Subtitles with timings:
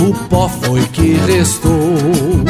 [0.00, 2.49] o pó foi que restou.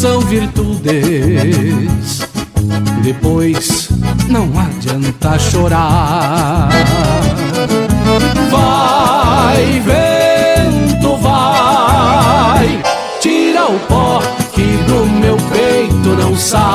[0.00, 0.88] São virtudes,
[3.02, 3.90] depois
[4.30, 6.70] não adianta chorar.
[8.50, 12.82] Vai, vento, vai,
[13.20, 14.22] tira o pó
[14.54, 16.69] que do meu peito não sai.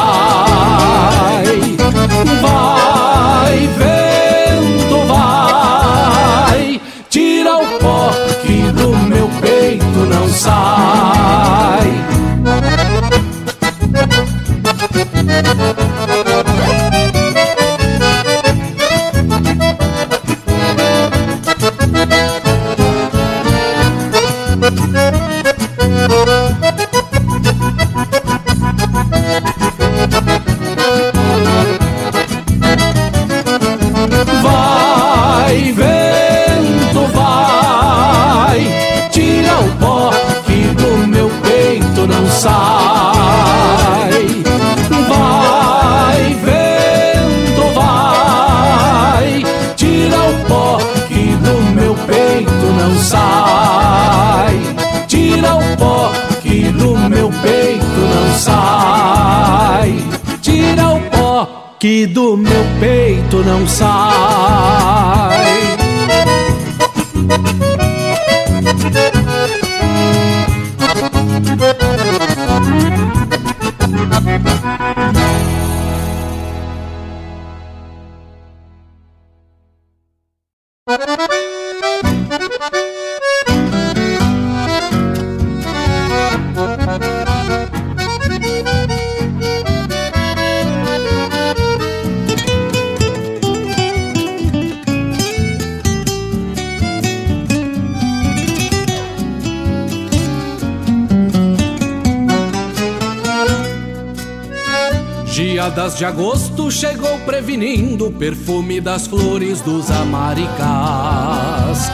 [108.18, 111.92] Perfume das flores dos amaricás.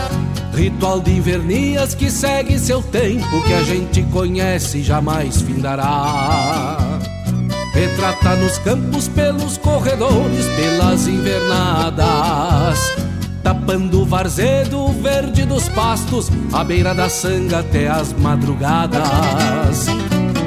[0.53, 6.77] Ritual de invernias que segue seu tempo, que a gente conhece e jamais findará.
[7.73, 12.79] Retrata nos campos, pelos corredores, pelas invernadas.
[13.41, 19.87] Tapando o varzedo verde dos pastos, à beira da sanga até as madrugadas.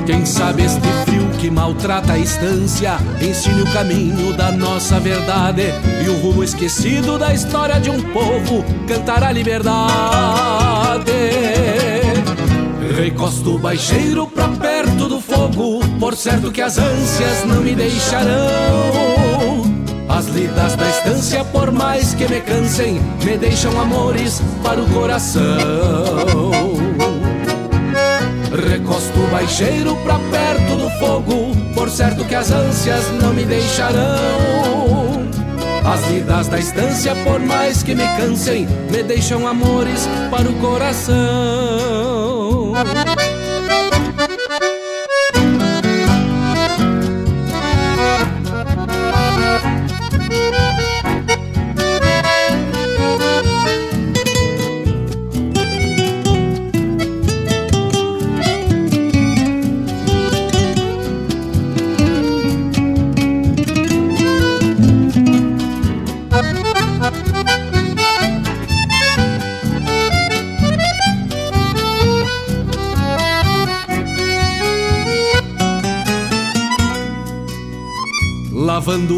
[0.06, 5.64] Quem sabe este frio que maltrata a estância ensine o caminho da nossa verdade
[6.02, 9.74] e o rumo esquecido da história de um povo cantar a liberdade.
[12.96, 19.64] Recosto o baixeiro pra perto do fogo, por certo que as ânsias não me deixarão.
[20.08, 26.43] As lidas da estância, por mais que me cansem, me deixam amores para o coração.
[29.44, 34.02] Recosto o baixeiro pra perto do fogo, por certo que as ânsias não me deixarão.
[35.84, 41.14] As lidas da estância, por mais que me cansem, me deixam amores para o coração.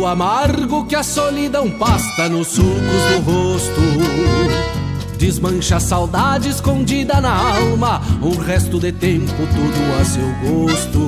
[0.07, 3.81] O amargo que a solidão pasta nos sulcos do rosto.
[5.19, 11.01] Desmancha a saudade escondida na alma, um resto de tempo tudo a seu gosto.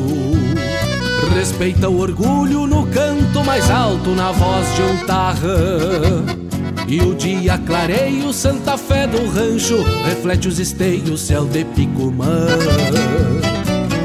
[1.32, 6.24] Respeita o orgulho no canto mais alto, na voz de um tarrã.
[6.88, 12.46] E o dia clareia o Santa Fé do rancho, reflete os esteios, céu de Picumã.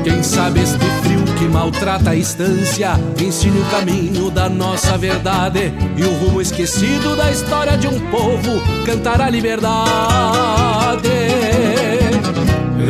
[0.04, 6.04] Quem sabe este frio que maltrata a estância ensine o caminho da nossa verdade e
[6.04, 9.74] o rumo esquecido da história de um povo cantar a liberdade.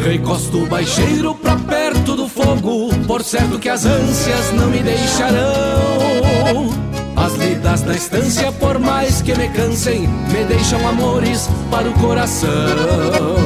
[0.05, 6.69] Recosto o baixeiro pra perto do fogo, por certo que as ânsias não me deixarão.
[7.15, 13.42] As lidas na estância, por mais que me cansem, me deixam amores para o coração.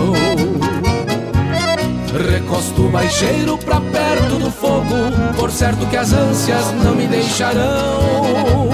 [2.13, 4.95] Recosto o baixeiro pra perto do fogo,
[5.38, 8.69] por certo que as ânsias não me deixarão.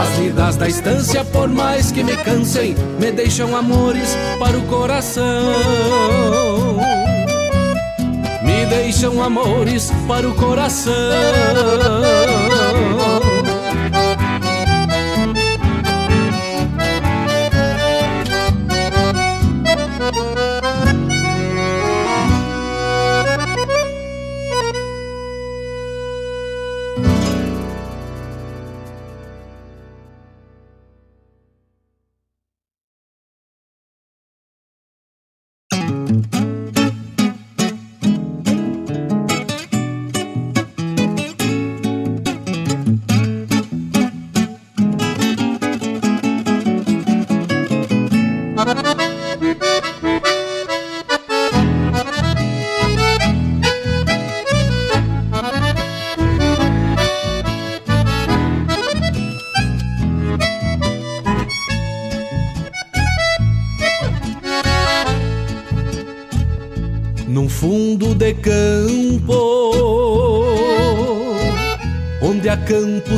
[0.00, 5.24] As lidas da estância, por mais que me cansem, me deixam amores para o coração.
[8.42, 10.92] Me deixam amores para o coração.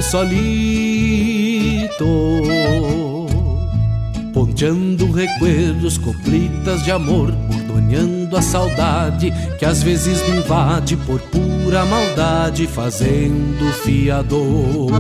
[0.03, 0.47] Solito,
[4.33, 11.85] ponteando recuerdos, coplitas de amor, bordoneando a saudade que às vezes me invade por pura
[11.85, 14.91] maldade, fazendo fiador.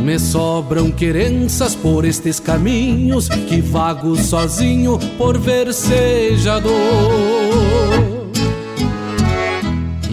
[0.00, 6.72] Me sobram querenças por estes caminhos que vago sozinho por versejador.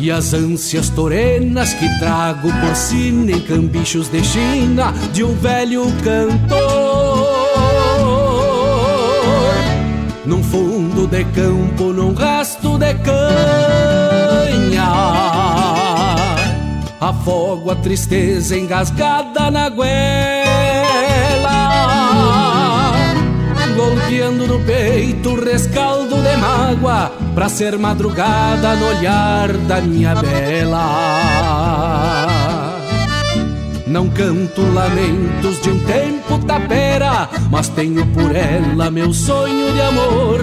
[0.02, 5.86] E as ânsias torenas que trago por si nem cambichos de China de um velho
[6.04, 6.58] cantor.
[10.26, 13.22] Num fundo de campo, num rasto de canha,
[17.00, 20.42] afogo a tristeza engasgada na goela
[23.76, 26.21] golpeando no peito rescaldo
[26.72, 31.72] de mágoa Pra ser madrugada no olhar da minha bela
[33.88, 40.40] não canto lamentos de um tempo tapera, mas tenho por ela meu sonho de amor.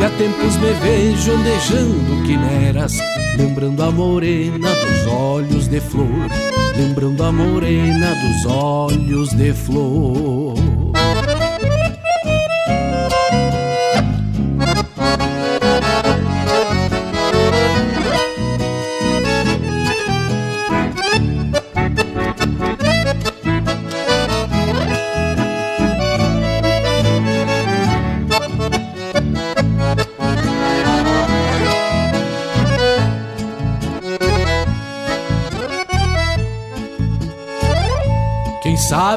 [0.00, 2.94] E há tempos me vejo andejando quimeras,
[3.36, 6.28] lembrando a morena dos olhos de flor,
[6.76, 10.77] lembrando a morena dos olhos de flor.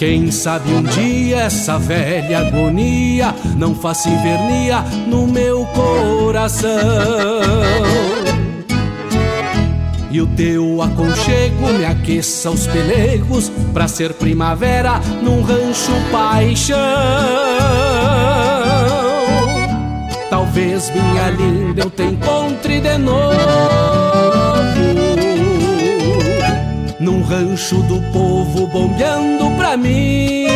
[0.00, 6.70] Quem sabe um dia essa velha agonia não faça invernia no meu coração.
[10.10, 16.78] E o teu aconchego me aqueça os pelegos pra ser primavera num rancho paixão.
[20.30, 24.00] Talvez minha linda eu te encontre de novo
[26.98, 29.39] num rancho do povo bombeando
[29.76, 30.46] mim.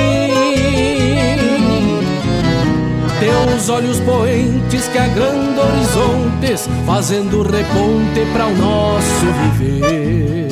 [3.21, 9.27] Teus olhos poentes que agrandam horizontes, fazendo reponte para o nosso
[9.59, 10.45] viver.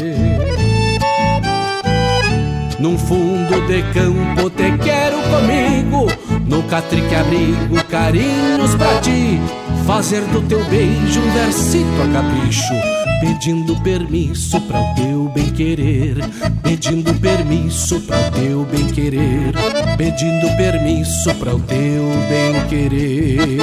[2.79, 6.07] Num fundo de campo te quero comigo,
[6.47, 9.41] no catrique abrigo carinhos pra ti,
[9.87, 16.17] fazer do teu beijo um versito a capricho pedindo permisso para o teu bem querer,
[16.61, 19.53] pedindo permisso para o teu bem querer,
[19.97, 23.63] pedindo permisso para o teu bem querer.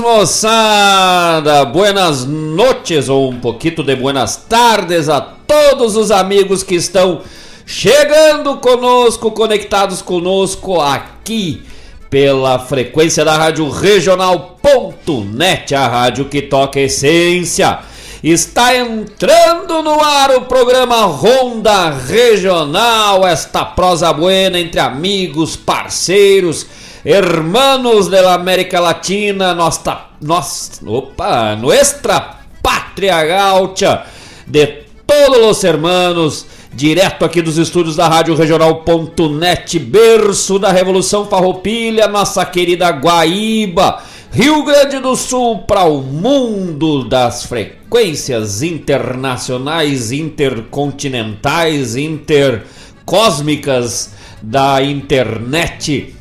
[0.00, 1.64] Moçada!
[1.66, 7.20] Buenas noches ou um pouquinho de buenas tardes a todos os amigos que estão
[7.66, 11.62] chegando conosco, conectados conosco aqui
[12.08, 17.78] pela frequência da Rádio Regional.net, a rádio que toca essência.
[18.22, 26.66] Está entrando no ar o programa Ronda Regional, esta prosa buena entre amigos, parceiros,
[27.04, 34.04] hermanos da América Latina, nossa nossa, opa, nuestra pátria gaúcha
[34.46, 34.66] de
[35.06, 42.44] todos os hermanos, direto aqui dos estúdios da Rádio Regional.net, berço da Revolução Farroupilha, nossa
[42.44, 54.82] querida Guaíba, Rio Grande do Sul para o mundo das frequências internacionais, intercontinentais, intercósmicas da
[54.82, 56.14] internet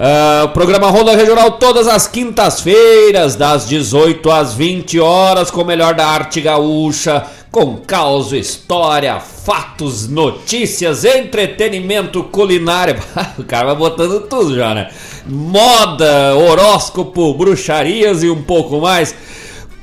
[0.00, 5.92] Uh, programa Ronda Regional todas as quintas-feiras, das 18 às 20 horas, com o melhor
[5.92, 12.98] da arte gaúcha, com caos, história, fatos, notícias, entretenimento, culinária.
[13.38, 14.88] o cara vai botando tudo já, né?
[15.26, 19.14] Moda, horóscopo, bruxarias e um pouco mais.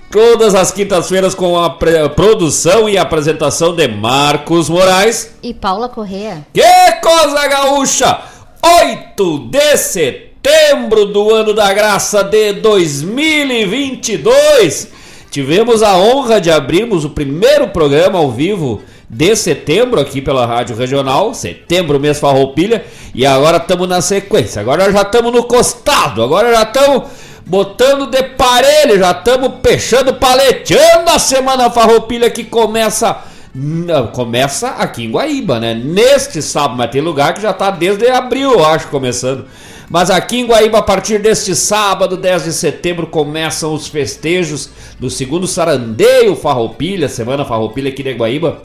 [0.09, 1.69] Todas as quintas-feiras com a
[2.09, 6.47] produção e apresentação de Marcos Moraes e Paula Correa.
[6.51, 8.36] Que coisa gaúcha!
[8.63, 14.87] 8 de setembro do ano da graça de 2022.
[15.29, 20.75] Tivemos a honra de abrirmos o primeiro programa ao vivo de setembro aqui pela Rádio
[20.75, 24.61] Regional, setembro mês farroupilha, e agora estamos na sequência.
[24.61, 27.03] Agora já estamos no costado, agora já estamos
[27.45, 33.17] botando de parelho, já estamos fechando, paleteando a semana farroupilha que começa
[33.59, 35.73] não, começa aqui em Guaíba, né?
[35.73, 39.45] Neste sábado, mas tem lugar que já está desde abril, eu acho, começando.
[39.89, 45.09] Mas aqui em Guaíba, a partir deste sábado, 10 de setembro, começam os festejos do
[45.09, 48.61] segundo Sarandeio Farroupilha, Semana Farroupilha aqui de Guaíba.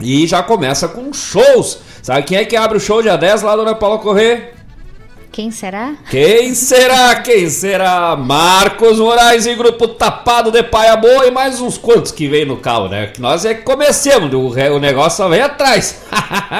[0.00, 1.80] E já começa com shows.
[2.02, 4.54] Sabe quem é que abre o show dia 10 lá, dona Paula Corrêa?
[5.32, 5.94] Quem será?
[6.10, 7.14] Quem será?
[7.14, 8.14] Quem será?
[8.14, 12.58] Marcos Moraes e grupo Tapado de Paia Boa e mais uns quantos que vem no
[12.58, 13.06] carro, né?
[13.06, 16.02] Que nós é que comecemos, o, negócio só vem atrás.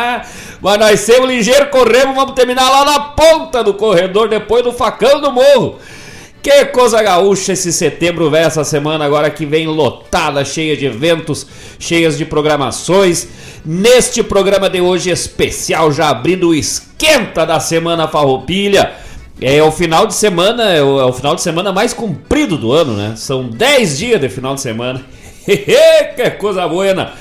[0.58, 5.20] Mas nós somos ligeiro, corremos, vamos terminar lá na ponta do corredor, depois do facão
[5.20, 5.78] do morro.
[6.42, 11.46] Que coisa gaúcha esse setembro, velho, essa semana agora que vem lotada, cheia de eventos,
[11.78, 13.28] cheias de programações.
[13.64, 18.92] Neste programa de hoje especial, já abrindo o esquenta da semana farroupilha.
[19.40, 22.72] É o final de semana, é o, é o final de semana mais comprido do
[22.72, 23.14] ano, né?
[23.14, 25.00] São 10 dias de final de semana.
[25.46, 27.12] que coisa boa!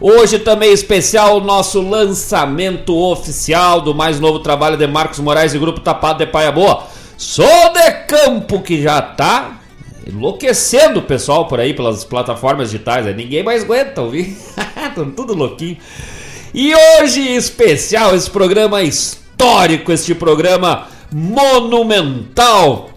[0.00, 5.58] Hoje também especial o nosso lançamento oficial do mais novo trabalho de Marcos Moraes e
[5.58, 6.96] Grupo Tapado de Paia Boa.
[7.18, 9.60] Sou de campo que já tá
[10.06, 13.06] enlouquecendo o pessoal por aí pelas plataformas digitais.
[13.06, 13.12] Né?
[13.12, 14.38] Ninguém mais aguenta ouvir.
[14.88, 15.76] Estão tudo louquinho.
[16.54, 22.90] E hoje, especial, esse programa histórico este programa monumental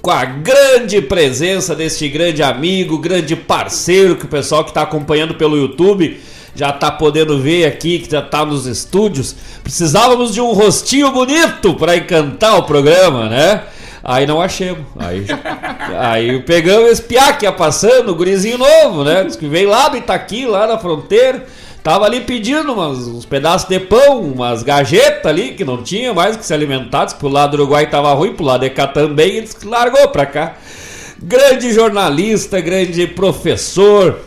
[0.00, 5.34] com a grande presença deste grande amigo, grande parceiro que o pessoal que está acompanhando
[5.34, 6.20] pelo YouTube
[6.56, 9.36] já está podendo ver aqui, que já está nos estúdios.
[9.62, 13.62] Precisávamos de um rostinho bonito para encantar o programa, né?
[14.02, 14.84] Aí não achamos.
[14.98, 15.26] Aí,
[15.98, 19.24] aí pegamos esse piá que ia passando, o gurizinho novo, né?
[19.24, 21.44] Diz que veio lá do Itaqui, lá na fronteira.
[21.82, 26.36] Tava ali pedindo umas, uns pedaços de pão, umas gajetas ali, que não tinha mais
[26.36, 27.06] que se alimentar.
[27.06, 30.26] que pro lado do Uruguai tava ruim, pro lado de cá também, ele largou pra
[30.26, 30.56] cá.
[31.22, 34.18] Grande jornalista, grande professor,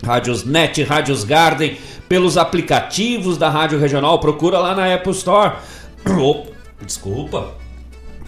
[0.05, 5.53] Rádios Net, Rádios Garden, pelos aplicativos da Rádio Regional, procura lá na Apple Store.
[6.09, 6.45] Oh,
[6.81, 7.58] desculpa,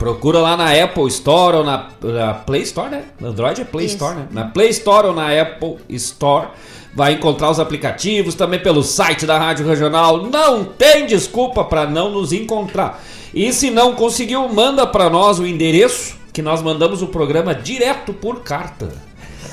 [0.02, 3.04] Procura lá na Apple Store ou na, na Play Store, né?
[3.22, 3.98] Android é Play Isso.
[3.98, 4.28] Store, né?
[4.32, 6.48] Na Play Store ou na Apple Store.
[6.96, 10.24] Vai encontrar os aplicativos também pelo site da Rádio Regional.
[10.24, 13.00] Não tem desculpa para não nos encontrar.
[13.32, 18.12] E se não conseguiu, manda para nós o endereço que nós mandamos o programa direto
[18.12, 18.90] por carta.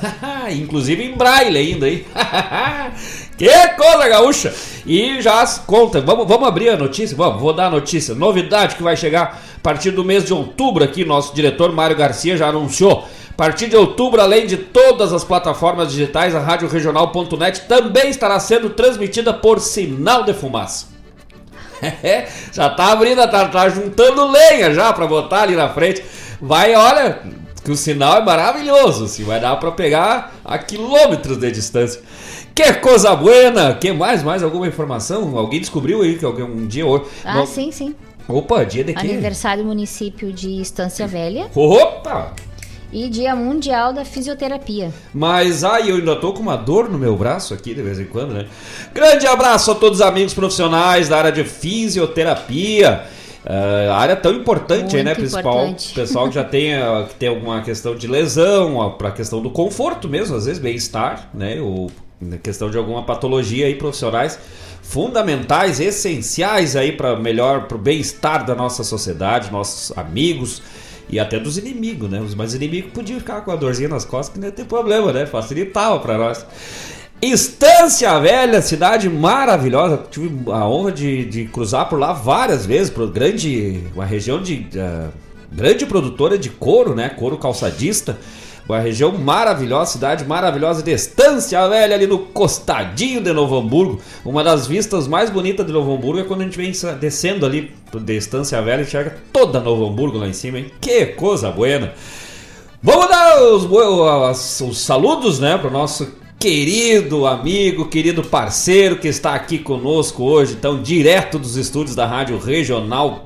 [0.50, 2.06] Inclusive em braille ainda aí.
[3.38, 4.52] que coisa gaúcha!
[4.84, 7.16] E já conta, vamos, vamos abrir a notícia?
[7.16, 8.14] Vamos, vou dar a notícia.
[8.14, 12.36] Novidade que vai chegar a partir do mês de outubro aqui, nosso diretor Mário Garcia
[12.36, 13.06] já anunciou.
[13.30, 18.40] A partir de outubro, além de todas as plataformas digitais, a Rádio Regional.net também estará
[18.40, 20.86] sendo transmitida por sinal de fumaça.
[22.52, 26.02] já tá abrindo, tá, tá juntando lenha já para botar ali na frente.
[26.40, 27.22] Vai, olha,
[27.62, 32.00] que o sinal é maravilhoso, assim, vai dar para pegar a quilômetros de distância.
[32.58, 33.72] Que coisa buena!
[33.74, 34.20] Que mais?
[34.24, 35.38] Mais alguma informação?
[35.38, 37.04] Alguém descobriu aí que alguém um dia hoje.
[37.24, 37.94] Ah, sim, sim.
[38.26, 38.98] Opa, dia de quê?
[38.98, 41.48] Aniversário do município de Estância Velha.
[41.54, 42.32] Opa!
[42.92, 44.92] E Dia Mundial da Fisioterapia.
[45.14, 48.06] Mas ai, eu ainda tô com uma dor no meu braço aqui de vez em
[48.06, 48.46] quando, né?
[48.92, 53.04] Grande abraço a todos os amigos profissionais da área de fisioterapia.
[53.46, 55.14] Uh, área tão importante aí, né?
[55.14, 59.40] Principal, pessoal que já tem, uh, que tem alguma questão de lesão, para a questão
[59.40, 61.60] do conforto mesmo, às vezes bem-estar, né?
[61.60, 61.88] Ou
[62.20, 64.38] na questão de alguma patologia aí profissionais
[64.88, 70.62] fundamentais, essenciais aí para melhor, para o bem-estar da nossa sociedade, nossos amigos
[71.10, 72.20] e até dos inimigos, né?
[72.20, 75.12] Os mais inimigos podiam ficar com a dorzinha nas costas que não ia ter problema,
[75.12, 75.26] né?
[75.26, 76.46] Facilitava para nós.
[77.20, 80.02] Estância Velha, cidade maravilhosa.
[80.10, 84.68] Tive a honra de, de cruzar por lá várias vezes, por grande, uma região de
[84.74, 85.12] uh,
[85.52, 87.10] grande produtora de couro, né?
[87.10, 88.16] Couro calçadista.
[88.68, 93.98] Uma região maravilhosa, cidade maravilhosa de Estância Velha, ali no costadinho de Novo Hamburgo.
[94.22, 97.72] Uma das vistas mais bonitas de Novo Hamburgo é quando a gente vem descendo ali
[97.94, 100.70] de Estância Velha e enxerga toda Novo Hamburgo lá em cima, hein?
[100.82, 101.94] Que coisa buena!
[102.82, 106.06] Vamos dar os, os, os saludos, né, para o nosso
[106.38, 112.38] querido amigo, querido parceiro que está aqui conosco hoje, então direto dos estúdios da Rádio
[112.38, 113.18] Regional.net.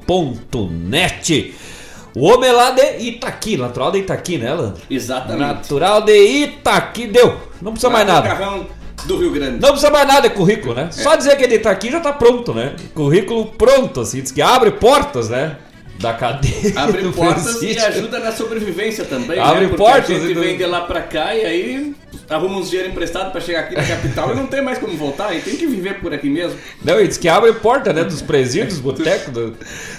[2.14, 4.82] O homem é lá de Itaqui, natural de Itaqui, né, Leandro?
[4.90, 5.40] Exatamente.
[5.40, 7.36] Natural de Itaqui, deu.
[7.60, 8.28] Não precisa mais nada.
[9.06, 9.60] do Rio Grande.
[9.60, 10.88] Não precisa mais nada de currículo, né?
[10.88, 10.92] É.
[10.92, 12.76] Só dizer que ele está aqui já está pronto, né?
[12.94, 15.56] Currículo pronto, assim, diz que abre portas, né?
[16.02, 16.72] Da cadeia.
[16.76, 19.38] Abre portas e ajuda na sobrevivência também.
[19.38, 19.76] Abre né?
[19.76, 20.10] portas.
[20.10, 21.94] A gente vem de lá pra cá e aí
[22.28, 25.34] arruma uns dinheiro emprestado para chegar aqui na capital e não tem mais como voltar,
[25.34, 26.58] e tem que viver por aqui mesmo.
[26.82, 29.32] Não, e diz que abre porta, né, dos presídios, botecos.
[29.32, 29.54] Do...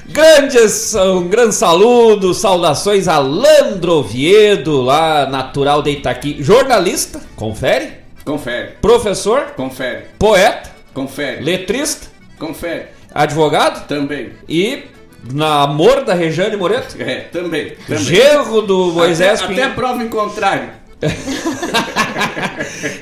[0.09, 8.03] Grandes, um grande saludo, saudações a Landro Oviedo, lá natural de Itaqui, jornalista, confere?
[8.25, 8.71] Confere.
[8.81, 9.53] Professor?
[9.55, 10.05] Confere.
[10.17, 10.71] Poeta?
[10.93, 11.43] Confere.
[11.43, 12.07] Letrista?
[12.39, 12.87] Confere.
[13.13, 13.87] Advogado?
[13.87, 14.31] Também.
[14.49, 14.83] E
[15.31, 16.95] namor da Rejane Moreto?
[16.99, 17.75] É, também.
[17.87, 18.03] também.
[18.03, 19.69] Genro do Moisés até, Pinheiro.
[19.69, 20.69] até prova em contrário.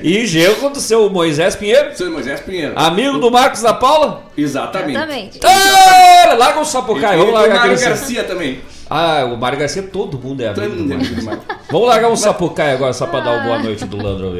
[0.02, 1.96] E genro do seu Moisés Pinheiro.
[1.96, 2.72] Seu Moisés Pinheiro.
[2.76, 4.24] Amigo do Marcos da Paula?
[4.36, 4.96] Exatamente.
[4.96, 5.40] Exatamente.
[5.44, 7.88] Ah, larga o sapucaia, e vamos largar Mário aquele...
[7.88, 8.60] Garcia também.
[8.88, 11.26] Ah, o Mário Garcia, todo mundo é amigo Todo do mundo é Mário amigo do.
[11.26, 11.42] Mário.
[11.70, 14.30] Vamos largar um sapucaia agora, só pra dar uma boa noite do Landro.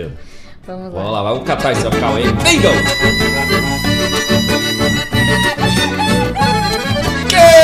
[0.67, 1.01] Vamos lá.
[1.01, 2.33] Vamos lá, vamos catar esse sapucaia aí.
[2.33, 3.62] Bingo!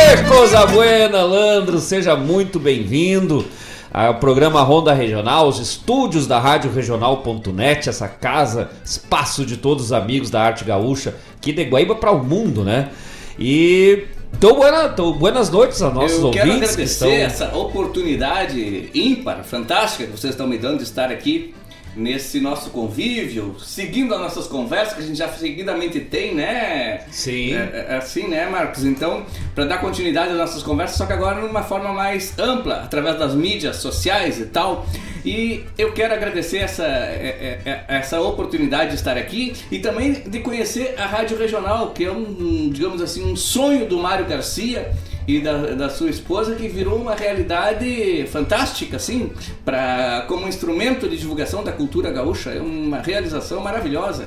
[0.08, 1.78] Que coisa buena, Landro!
[1.78, 3.44] Seja muito bem-vindo
[3.92, 9.92] ao programa Ronda Regional, os estúdios da Rádio Regional.net, essa casa, espaço de todos os
[9.92, 12.88] amigos da arte gaúcha, aqui de Guaíba para o mundo, né?
[13.38, 17.44] E então, buena, então, buenas noites a nossos Eu quero ouvintes que agradecer estão...
[17.46, 21.54] essa oportunidade ímpar, fantástica que vocês estão me dando de estar aqui
[21.96, 27.04] nesse nosso convívio, seguindo as nossas conversas que a gente já seguidamente tem, né?
[27.10, 27.54] Sim.
[27.54, 28.84] É, é assim, né, Marcos?
[28.84, 29.24] Então,
[29.54, 33.34] para dar continuidade às nossas conversas, só que agora numa forma mais ampla, através das
[33.34, 34.86] mídias sociais e tal.
[35.24, 40.12] E eu quero agradecer essa, é, é, é, essa oportunidade de estar aqui e também
[40.12, 44.92] de conhecer a Rádio Regional, que é um, digamos assim, um sonho do Mário Garcia
[45.28, 49.30] e da, da sua esposa que virou uma realidade fantástica, assim,
[49.62, 52.48] para como instrumento de divulgação da cultura gaúcha.
[52.48, 54.26] É uma realização maravilhosa.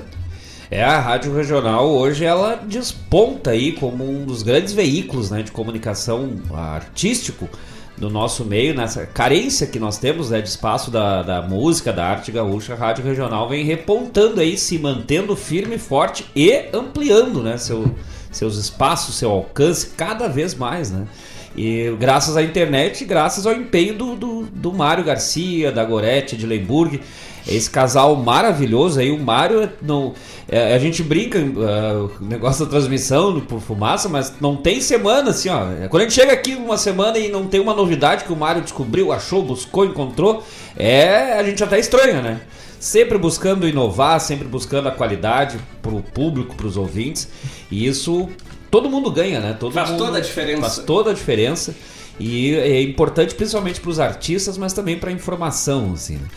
[0.70, 5.52] É, a Rádio Regional hoje ela desponta aí como um dos grandes veículos né, de
[5.52, 7.50] comunicação artístico
[7.98, 12.06] do nosso meio, nessa carência que nós temos né, de espaço da, da música, da
[12.06, 17.58] arte gaúcha, a Rádio Regional vem repontando aí, se mantendo firme, forte e ampliando né,
[17.58, 17.94] seu,
[18.32, 21.06] seus espaços, seu alcance cada vez mais, né?
[21.56, 26.48] E graças à internet, graças ao empenho do, do, do Mário Garcia, da Gorete, de
[26.48, 27.02] Lemburg,
[27.48, 30.14] esse casal maravilhoso aí, o Mário, não,
[30.48, 35.32] é, a gente brinca, uh, o negócio da transmissão por fumaça, mas não tem semana
[35.32, 35.88] assim, ó.
[35.90, 38.62] Quando a gente chega aqui uma semana e não tem uma novidade que o Mário
[38.62, 40.44] descobriu, achou, buscou, encontrou,
[40.78, 42.42] é, a gente até estranha, né?
[42.82, 47.28] Sempre buscando inovar, sempre buscando a qualidade para o público, para os ouvintes,
[47.70, 48.28] e isso
[48.72, 49.56] todo mundo ganha, né?
[49.60, 50.62] Todo Faz mundo, toda a diferença.
[50.62, 51.76] Faz toda a diferença.
[52.20, 56.16] E é importante principalmente para os artistas, mas também para a informação, assim.
[56.16, 56.28] né?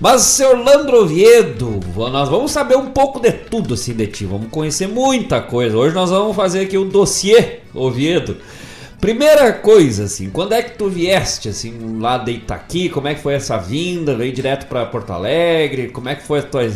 [0.00, 4.48] Mas, senhor Landro Oviedo, nós vamos saber um pouco de tudo assim de ti, vamos
[4.50, 5.76] conhecer muita coisa.
[5.76, 8.36] Hoje nós vamos fazer aqui o dossiê Oviedo.
[9.04, 12.88] Primeira coisa, assim, quando é que tu vieste, assim, lá de Itaqui?
[12.88, 14.16] Como é que foi essa vinda?
[14.16, 15.90] Veio direto para Porto Alegre?
[15.90, 16.72] Como é que foi a tua,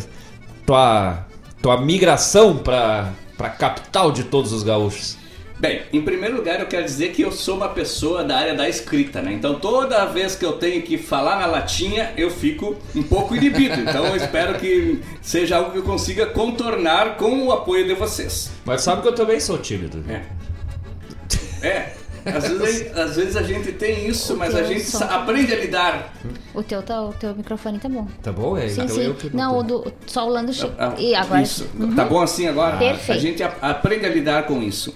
[0.66, 1.26] tua,
[1.62, 5.16] tua migração para a capital de todos os gaúchos?
[5.58, 8.68] Bem, em primeiro lugar eu quero dizer que eu sou uma pessoa da área da
[8.68, 9.32] escrita, né?
[9.32, 13.80] Então toda vez que eu tenho que falar na latinha, eu fico um pouco inibido.
[13.80, 18.50] Então eu espero que seja algo que eu consiga contornar com o apoio de vocês.
[18.66, 20.04] Mas sabe que eu também sou tímido.
[20.10, 21.66] É.
[21.66, 21.97] É.
[22.36, 25.04] Às vezes, às vezes a gente tem isso, mas a gente som.
[25.04, 26.12] aprende a lidar.
[26.54, 28.06] O teu, tá, o teu microfone tá bom.
[28.22, 28.56] Tá bom?
[28.56, 29.02] É, Sim, então sim.
[29.04, 30.70] eu que Não, tô- o do, só o Lando che...
[30.78, 31.42] Ah, E agora.
[31.42, 31.68] Isso.
[31.94, 32.76] Tá bom assim agora?
[32.76, 33.18] Perfeito.
[33.18, 34.94] A gente a- aprende a lidar com isso.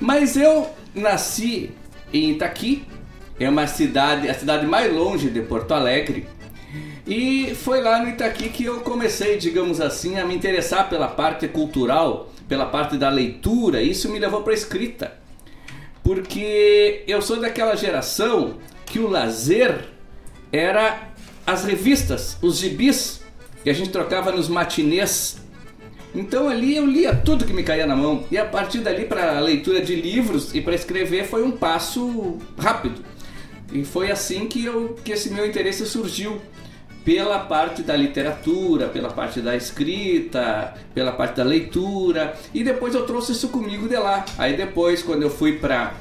[0.00, 1.70] Mas eu nasci
[2.12, 2.84] em Itaqui,
[3.40, 6.26] é uma cidade, a cidade mais longe de Porto Alegre.
[7.06, 11.48] E foi lá no Itaqui que eu comecei, digamos assim, a me interessar pela parte
[11.48, 13.82] cultural, pela parte da leitura.
[13.82, 15.12] Isso me levou para a escrita.
[16.02, 19.88] Porque eu sou daquela geração que o lazer
[20.52, 21.08] era
[21.46, 23.22] as revistas, os gibis
[23.62, 25.40] que a gente trocava nos matinês.
[26.14, 28.24] Então ali eu lia tudo que me caía na mão.
[28.30, 32.38] E a partir dali para a leitura de livros e para escrever foi um passo
[32.58, 33.02] rápido.
[33.72, 36.40] E foi assim que, eu, que esse meu interesse surgiu
[37.04, 42.34] pela parte da literatura, pela parte da escrita, pela parte da leitura.
[42.54, 44.24] E depois eu trouxe isso comigo de lá.
[44.38, 45.94] Aí depois, quando eu fui para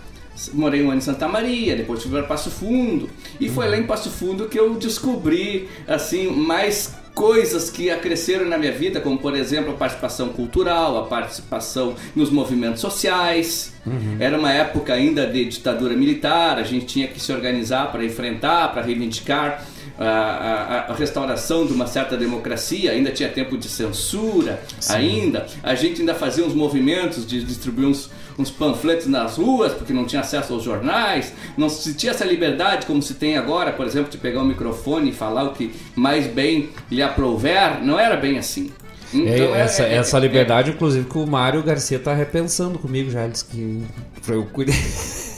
[0.53, 3.09] morei um ano em Santa Maria, depois fui para Passo Fundo.
[3.39, 8.57] E foi lá em Passo Fundo que eu descobri assim mais coisas que acresceram na
[8.57, 13.73] minha vida, como por exemplo a participação cultural, a participação nos movimentos sociais.
[14.19, 18.71] Era uma época ainda de ditadura militar, a gente tinha que se organizar para enfrentar,
[18.71, 19.65] para reivindicar
[20.09, 25.45] a, a- a restauração de uma certa democracia, ainda tinha tempo de censura, ainda.
[25.61, 30.05] A gente ainda fazia uns movimentos de distribuir uns, uns panfletos nas ruas, porque não
[30.05, 34.09] tinha acesso aos jornais, não se tinha essa liberdade como se tem agora, por exemplo,
[34.11, 38.37] de pegar o microfone e falar o que mais bem lhe aprouver, não era bem
[38.37, 38.71] assim.
[39.13, 42.79] É, Então, é- essa, é- essa é- liberdade, inclusive, que o Mário Garcia tá repensando
[42.79, 43.23] comigo já.
[43.23, 43.83] Ele disse que.
[44.29, 44.73] eu cuidar.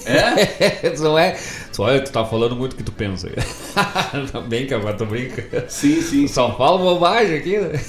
[0.05, 0.89] É?
[0.99, 1.35] não é.
[1.73, 3.29] Só olha, tu tá falando muito o que tu pensa.
[4.31, 5.65] tá bem, cara, tu brinca.
[5.67, 6.27] Sim, sim.
[6.27, 7.81] Só fala bobagem aqui, né?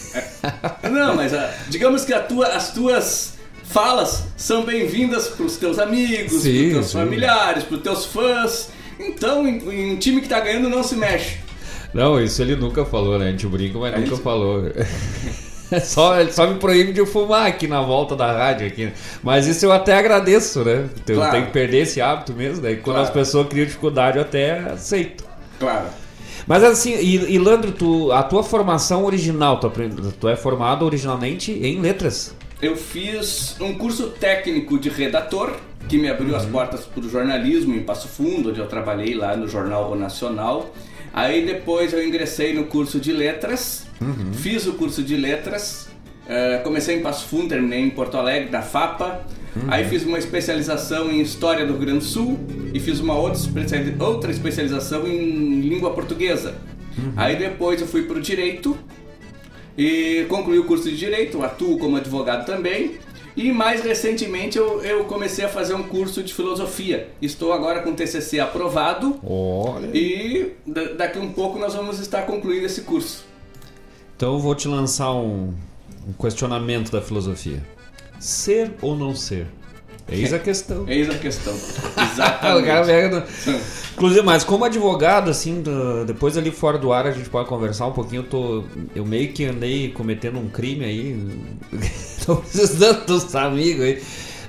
[0.90, 5.78] Não, mas ah, digamos que a tua- as tuas falas são bem-vindas para os teus
[5.78, 6.98] amigos, Sim, para os teus sim.
[6.98, 8.68] familiares, para os teus fãs.
[8.98, 11.38] Então, em, em time que tá ganhando não se mexe.
[11.92, 13.28] Não, isso ele nunca falou, né?
[13.28, 14.64] A gente brinca, mas nunca falou.
[15.84, 18.66] Só, ele só me proíbe de fumar aqui na volta da rádio.
[18.66, 18.92] Aqui.
[19.22, 20.88] Mas isso eu até agradeço, né?
[21.08, 21.32] Eu Claro.
[21.32, 22.62] tenho que perder esse hábito mesmo.
[22.62, 23.08] Daí quando Claro.
[23.08, 25.24] as pessoas criam dificuldade, eu até aceito.
[25.58, 25.86] Claro.
[26.46, 29.70] Mas assim, e, e Landro, tu, a tua formação original, tu,
[30.20, 32.34] tu é formado originalmente em letras.
[32.60, 35.52] Eu fiz um curso técnico de redator
[35.88, 39.36] que me abriu as portas para o jornalismo em Passo Fundo, onde eu trabalhei lá
[39.36, 40.70] no Jornal Nacional.
[41.14, 43.86] Aí depois eu ingressei no curso de letras,
[44.34, 45.88] fiz o curso de letras,
[46.28, 49.24] eh, comecei em Passo Fundo, terminei em Porto Alegre, na FAPA.
[49.68, 52.40] Aí fiz uma especialização em História do Rio Grande do Sul
[52.72, 53.40] e fiz uma outra,
[54.00, 56.56] outra especialização em língua portuguesa.
[57.16, 58.76] Aí depois eu fui para o Direito,
[59.76, 62.92] e concluí o curso de Direito, atuo como advogado também.
[63.36, 67.08] E mais recentemente eu, eu comecei a fazer um curso de filosofia.
[67.20, 69.88] Estou agora com o TCC aprovado Olha.
[69.92, 73.24] e da- daqui um pouco nós vamos estar concluindo esse curso.
[74.16, 75.52] Então eu vou te lançar um,
[76.06, 77.60] um questionamento da filosofia.
[78.20, 79.48] Ser ou não ser?
[80.06, 80.84] Eis a questão.
[80.86, 81.54] Eis a questão.
[82.12, 82.62] Exatamente.
[82.62, 83.60] o cara pega no-
[83.94, 87.86] Inclusive, mas como advogado, assim, do- depois ali fora do ar a gente pode conversar
[87.86, 88.20] um pouquinho.
[88.20, 91.18] Eu, tô, eu meio que andei cometendo um crime aí.
[92.24, 94.02] Tô precisando dos amigos aí.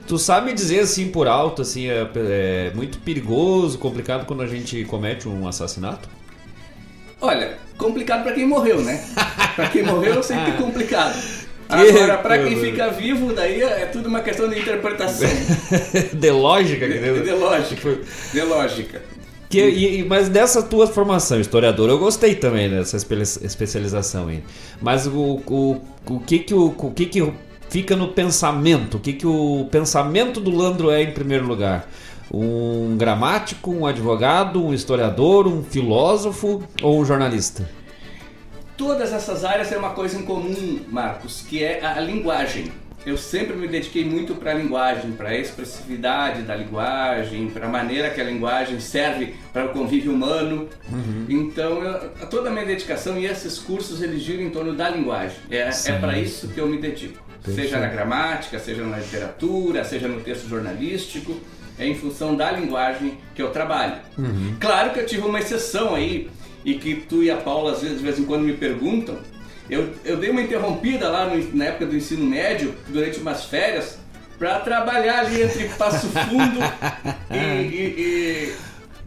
[0.08, 4.84] Tu sabe dizer assim por alto, assim, é, é muito perigoso, complicado quando a gente
[4.86, 6.08] comete um assassinato?
[7.20, 9.04] Olha, complicado pra quem morreu, né?
[9.56, 11.16] Pra quem morreu sempre é complicado.
[11.70, 15.28] Agora, pra quem fica vivo, daí é tudo uma questão de interpretação.
[16.14, 17.24] De lógica, de, entendeu?
[17.24, 17.98] de lógica.
[18.34, 19.02] De lógica.
[19.50, 24.44] Que, e- mas dessa tua formação, historiador, eu gostei também dessa espe- especialização aí.
[24.82, 27.34] Mas o, o, o que que o, o que que
[27.70, 28.98] fica no pensamento?
[28.98, 31.90] O que que o pensamento do Landro é em primeiro lugar?
[32.32, 37.70] Um gramático, um advogado, um historiador, um filósofo ou um jornalista?
[38.78, 42.72] Todas essas áreas têm uma coisa em comum, Marcos, que é a, linguagem.
[43.06, 47.70] Eu sempre me dediquei muito para a linguagem, para a expressividade da linguagem, para a
[47.70, 50.68] maneira que a linguagem serve para o convívio humano.
[51.30, 55.38] Então, eu- toda a minha dedicação e esses cursos eles giram em torno da linguagem.
[55.52, 55.92] É, Sim.
[55.92, 57.24] é para isso que eu me dedico.
[57.54, 61.40] Seja na gramática, seja na literatura, seja no texto jornalístico,
[61.78, 63.96] é em função da linguagem que eu trabalho.
[64.60, 66.30] Claro que eu tive uma exceção aí,
[66.64, 69.18] e que tu e a Paula às vezes, de vez em quando me perguntam.
[69.70, 73.98] Eu, eu dei uma interrompida lá no- na época do ensino médio, durante umas férias,
[74.40, 76.60] para trabalhar ali entre Passo Fundo
[77.32, 78.56] e, e-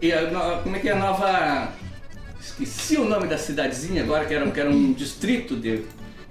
[0.01, 1.73] e- e a como é que é a nova.
[2.41, 5.83] Esqueci o nome da cidadezinha agora, que era, que era um distrito de,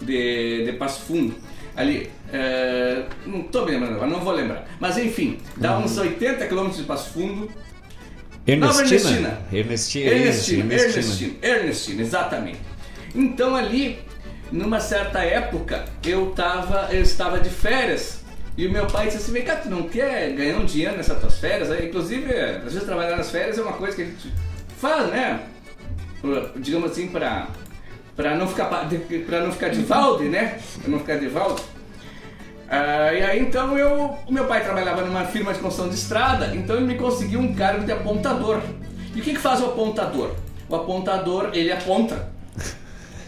[0.01, 1.35] de, de Passo Fundo.
[1.77, 4.67] Ali, é, não estou me lembrando agora, não vou lembrar.
[4.79, 7.49] Mas enfim, dá uns 80 quilômetros de Passo Fundo.
[8.57, 9.39] Nova Ernestina?
[9.53, 10.11] Ernestina.
[10.11, 10.11] Ernestina.
[10.11, 12.59] Ernestina, Ernestina, Ernestina, exatamente.
[13.13, 13.99] Então ali,
[14.51, 18.23] numa certa época, eu, tava, eu estava de férias
[18.57, 21.19] e o meu pai disse assim, vem cá, tu não quer ganhar um dinheiro nessas
[21.19, 21.69] tuas férias?
[21.69, 24.33] Aí, Inclusive, às vezes trabalhar nas férias é uma coisa que a gente
[24.79, 25.41] faz, né?
[26.55, 27.47] Digamos assim, para
[28.17, 30.59] para não ficar pa- de- pra não ficar de valde, né?
[30.81, 31.61] Pra não ficar de valde.
[32.69, 36.75] Ah, e aí então eu, meu pai trabalhava numa firma de construção de estrada, então
[36.75, 38.59] ele me conseguiu um cargo de apontador.
[39.15, 40.31] E o que, que faz o apontador?
[40.67, 42.29] O apontador, ele aponta.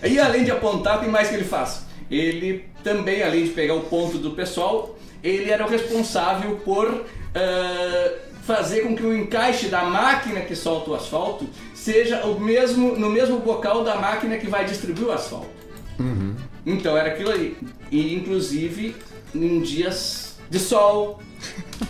[0.03, 1.85] E além de apontar, que mais que ele faz?
[2.11, 8.11] Ele também, além de pegar o ponto do pessoal, ele era o responsável por ah,
[8.43, 11.47] fazer com que o encaixe da máquina que solta o asfalto
[11.91, 15.49] seja o mesmo, no mesmo bocal da máquina que vai distribuir o asfalto.
[16.63, 17.57] Então era aquilo aí.
[17.91, 18.95] E inclusive
[19.33, 21.19] em dias de sol.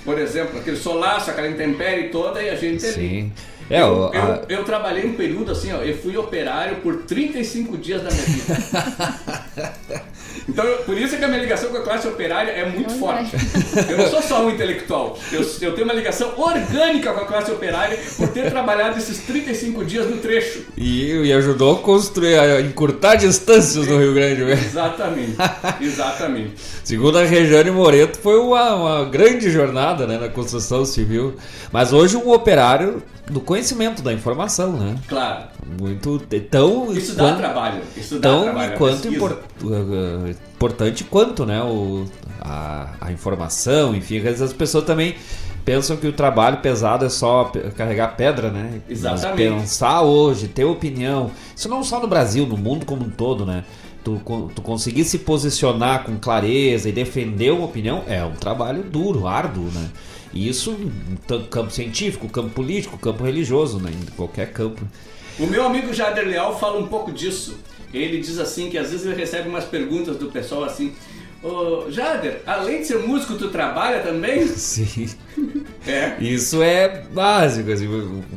[0.06, 3.32] Por exemplo, aquele solaço, aquela intempérie toda e a gente ali.
[3.70, 7.78] É, eu, a- eu, eu trabalhei um período assim, ó, eu fui operário por 35
[7.78, 10.04] dias da minha vida.
[10.50, 13.24] então, eu- por isso que a minha ligação com a classe operária é muito Olha.
[13.26, 13.36] forte.
[13.92, 17.52] Eu não sou só um intelectual, eu, eu tenho uma ligação orgânica com a classe
[17.52, 20.66] operária por ter trabalhado esses 35 dias no trecho.
[20.76, 24.60] E, e ajudou a construir, a encurtar distâncias no Rio Grande, velho.
[24.60, 25.36] Exatamente,
[25.82, 26.54] exatamente.
[26.84, 31.36] Segundo a Regiane Moreto, foi uma, uma grande jornada né, na construção civil.
[31.72, 34.96] Mas hoje um operário do conhecimento, da informação, né?
[35.08, 35.44] Claro.
[35.80, 37.82] Muito tão Isso dá quanto- trabalho.
[37.96, 38.78] Isso dá tão trabalho.
[38.78, 39.16] quanto pesquisa.
[39.16, 41.62] impor- uh, importante quanto, né?
[41.62, 42.06] O,
[42.42, 45.16] a, a informação, enfim, às vezes as pessoas também
[45.64, 48.82] pensam que o trabalho pesado é só carregar pedra, né?
[48.90, 49.50] Exatamente.
[49.52, 51.30] Mas pensar hoje, ter opinião.
[51.56, 53.64] Isso não só no Brasil, no mundo como um todo, né?
[54.18, 59.28] Tu, tu conseguir se posicionar com clareza e defender uma opinião é um trabalho duro,
[59.28, 59.90] árduo, né?
[60.34, 60.78] E isso
[61.28, 63.92] tanto campo científico, campo político, campo religioso, né?
[63.92, 64.82] Em qualquer campo.
[65.40, 67.58] O meu amigo Jader Leal fala um pouco disso.
[67.94, 70.94] Ele diz assim que às vezes ele recebe umas perguntas do pessoal assim:
[71.42, 74.46] Ô Jader, além de ser músico, tu trabalha também?
[74.56, 75.10] Sim.
[75.88, 76.18] É.
[76.20, 77.88] Isso é básico, assim.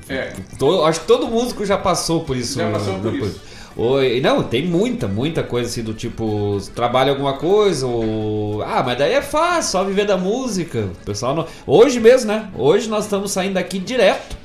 [0.08, 0.32] É.
[0.58, 2.58] To- acho que todo músico já passou por isso.
[2.58, 3.40] Já passou por isso.
[3.74, 8.62] Oi, não, tem muita, muita coisa assim do tipo, trabalha alguma coisa, ou.
[8.62, 10.90] Ah, mas daí é fácil, só viver da música.
[11.00, 11.46] O pessoal não.
[11.66, 12.50] Hoje mesmo, né?
[12.54, 14.36] Hoje nós estamos saindo daqui direto.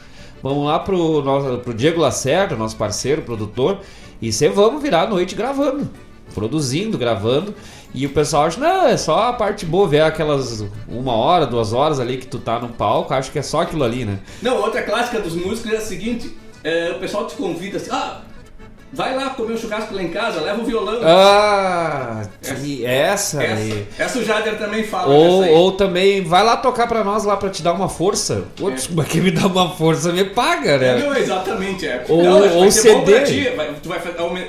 [0.41, 3.79] Vamos lá pro, nosso, pro Diego Lacerda, nosso parceiro, produtor,
[4.21, 5.89] e você vamos virar a noite gravando.
[6.33, 7.53] Produzindo, gravando.
[7.93, 11.73] E o pessoal acha, não, é só a parte boa, ver aquelas uma hora, duas
[11.73, 14.19] horas ali que tu tá no palco, acho que é só aquilo ali, né?
[14.41, 18.21] Não, outra clássica dos músicos é a seguinte: é, o pessoal te convida assim, ah,
[18.91, 20.99] vai lá comer um churrasco lá em casa, leva o violão.
[21.03, 22.23] Ah,
[22.63, 23.85] e essa, aí.
[23.97, 25.13] essa, essa o Jader também fala.
[25.13, 28.45] Ou, ou também, vai lá tocar pra nós lá pra te dar uma força.
[28.55, 30.99] Putz, mas quem me dá uma força me paga, né?
[30.99, 32.05] Não, exatamente, é.
[32.07, 33.21] Ou- Não, ou CD.
[33.23, 33.99] ti, vai, tu vai,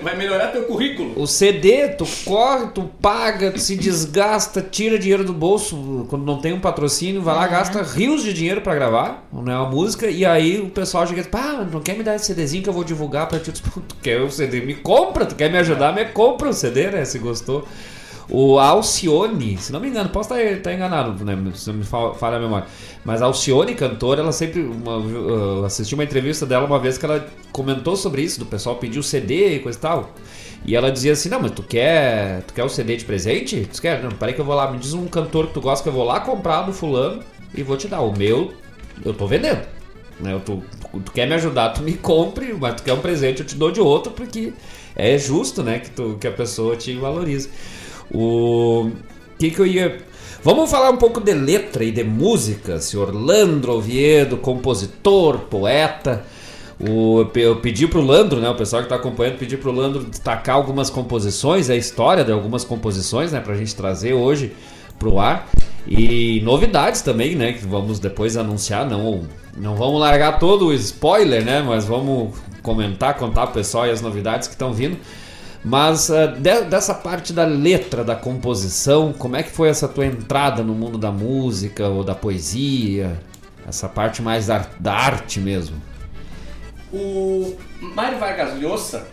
[0.03, 1.21] vai melhorar teu currículo.
[1.21, 6.39] O CD, tu corre, tu paga, tu se desgasta, tira dinheiro do bolso quando não
[6.41, 10.09] tem um patrocínio, vai lá, gasta rios de dinheiro pra gravar, não é uma música,
[10.09, 12.69] e aí o pessoal chega e diz, pá, não quer me dar esse CDzinho que
[12.69, 13.53] eu vou divulgar pra ti?
[13.53, 14.61] Tu tu quer o CD?
[14.61, 17.67] Me compra, tu quer me ajudar, me compra o CD, né, se gostou.
[18.31, 21.35] O Alcione, se não me engano, posso estar, enganado, né?
[21.55, 22.67] Se me fa- falha a memória.
[23.03, 24.61] Mas a Alcione, cantora, ela sempre.
[24.61, 28.77] Uma, eu assisti uma entrevista dela uma vez que ela comentou sobre isso, do pessoal
[28.77, 30.11] pedir o CD e coisa e tal.
[30.67, 33.67] E ela dizia assim: Não, mas tu quer, tu quer o CD de presente?
[33.73, 34.03] Tu quer?
[34.03, 34.71] Não, peraí que eu vou lá.
[34.71, 37.23] Me diz um cantor que tu gosta que eu vou lá comprar do fulano
[37.55, 38.01] e vou te dar.
[38.03, 38.53] O meu,
[39.07, 39.63] eu tô vendendo.
[40.21, 40.35] Né?
[40.35, 40.61] Eu tô-
[40.93, 43.71] tu quer me ajudar, tu me compre, mas tu quer um presente, eu te dou
[43.71, 44.53] de outro, porque
[44.97, 47.49] é justo, né, que, tu, que a pessoa te valorize.
[48.13, 48.91] O
[49.39, 49.99] que que eu ia...
[50.43, 56.25] Vamos falar um pouco de letra e de música, senhor Landro Oviedo, compositor, poeta.
[56.81, 60.55] O, eu pedi pro Landro, né, o pessoal que tá acompanhando, pedi pro Landro destacar
[60.55, 64.53] algumas composições, a história de algumas composições, né, pra gente trazer hoje
[64.99, 65.49] pro ar.
[65.89, 69.23] E novidades também, né, que vamos depois anunciar, não,
[69.57, 74.03] não vamos largar todo o spoiler, né, mas vamos comentar, contar pro pessoal e as
[74.03, 74.99] novidades que estão vindo.
[75.65, 80.05] Mas ah, de- dessa parte da letra, da composição, como é que foi essa tua
[80.07, 83.19] entrada no mundo da música ou da poesia?
[83.67, 85.77] Essa parte mais da, da arte mesmo.
[86.93, 89.07] O Mário Vargas Llosa,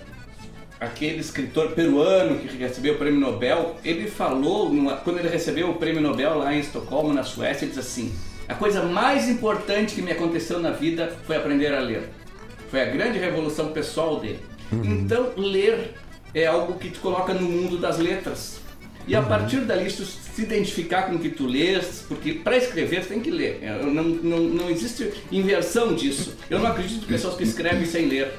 [0.86, 5.76] aquele escritor peruano que recebeu o prêmio Nobel, ele falou, numa- quando ele recebeu o
[5.76, 8.14] prêmio Nobel lá em Estocolmo, na Suécia, ele diz assim:
[8.48, 12.10] A coisa mais importante que me aconteceu na vida foi aprender a ler.
[12.70, 14.40] Foi a grande revolução pessoal dele.
[14.72, 15.94] Então, ler
[16.34, 18.60] é algo que te coloca no mundo das letras.
[19.08, 23.06] E a partir dali, se se identificar com o que tu lês, porque para escrever
[23.06, 23.62] tem que ler.
[23.86, 26.36] Não, não, não existe inversão disso.
[26.50, 28.32] Eu não acredito em pessoas que escrevem sem ler.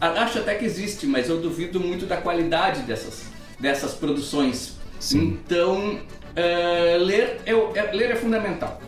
[0.00, 3.24] A- Acho até que existe, mas eu duvido muito da qualidade dessas,
[3.58, 4.76] dessas produções.
[5.18, 5.98] Então,
[6.34, 8.80] é, ler, é, é- ler é fundamental.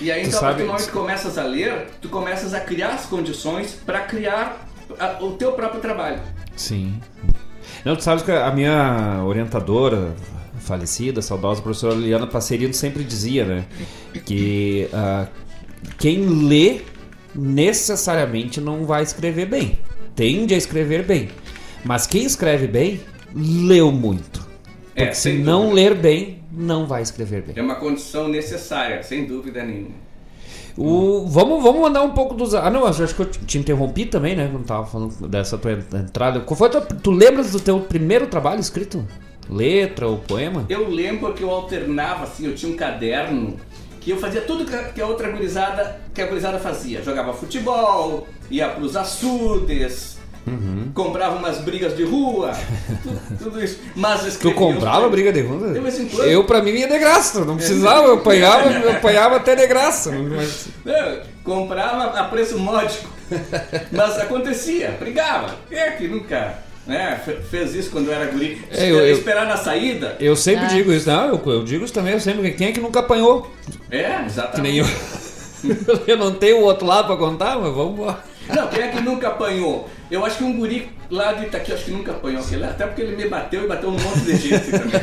[0.00, 2.52] E aí, Tu então, a partir sabe- do momento que começas a ler, tu começas
[2.52, 6.20] a criar as condições para criar a- o teu próprio trabalho.
[6.56, 7.00] Sim.
[7.84, 10.14] Não, tu sabes que a minha orientadora
[10.60, 13.64] falecida, saudosa professora Liliana Passerino sempre dizia, né?
[14.24, 15.26] Que ah,
[15.98, 16.80] quem lê
[17.34, 19.78] necessariamente não vai escrever bem.
[20.14, 21.28] Tende a escrever bem.
[21.84, 23.00] Mas quem escreve bem,
[23.34, 24.40] leu muito.
[24.94, 25.74] Porque É, se sem não dúvida.
[25.74, 27.54] ler bem, não vai escrever bem.
[27.56, 30.04] É uma condição necessária, sem dúvida nenhuma.
[30.76, 32.52] O, vamos, vamos mandar um pouco dos.
[32.54, 34.48] Ah, não, acho que eu te interrompi também, né?
[34.50, 36.40] Quando tava falando dessa tua entrada.
[36.40, 39.06] Qual foi tua, tu lembras do teu primeiro trabalho escrito?
[39.48, 40.64] Letra ou poema?
[40.68, 43.56] Eu lembro que eu alternava, assim, eu tinha um caderno
[44.04, 47.02] que eu fazia tudo que a- outra gurizada, que a gurizada fazia.
[47.02, 50.14] Jogava futebol, ia pros açudes,
[50.46, 50.90] Uhum.
[50.94, 52.52] comprava umas brigas de rua,
[53.02, 53.78] tu- tudo isso.
[53.96, 55.72] Mas eu Tu comprava briga de rua?
[55.72, 56.28] Vez em quando.
[56.28, 57.42] Eu, pra mim, ia de graça.
[57.46, 60.12] Não precisava, eu apanhava, eu apanhava até de graça.
[60.12, 63.08] Mas- Não, comprava a preço módico.
[63.90, 65.54] Mas acontecia, brigava.
[65.70, 68.60] É que nunca né, fe- fez isso quando era guri?
[68.70, 70.16] É, eu- eu- Esperar na saída?
[70.20, 70.68] Eu sempre Ah.
[70.68, 71.08] digo isso.
[71.08, 72.12] Não, eu, eu digo isso também.
[72.14, 72.50] Eu sempre.
[72.52, 73.50] Quem é que nunca apanhou?
[73.90, 74.60] É, Que exatamente.
[74.62, 74.86] nem eu.
[76.06, 78.22] eu não tenho o outro lado pra contar, mas vamos lá.
[78.54, 79.88] Não, quem é que nunca apanhou?
[80.10, 83.00] Eu acho que um guri lá de Itaqui, acho que nunca apanhou aquele, até porque
[83.00, 85.00] ele me bateu e bateu um monte de gente também.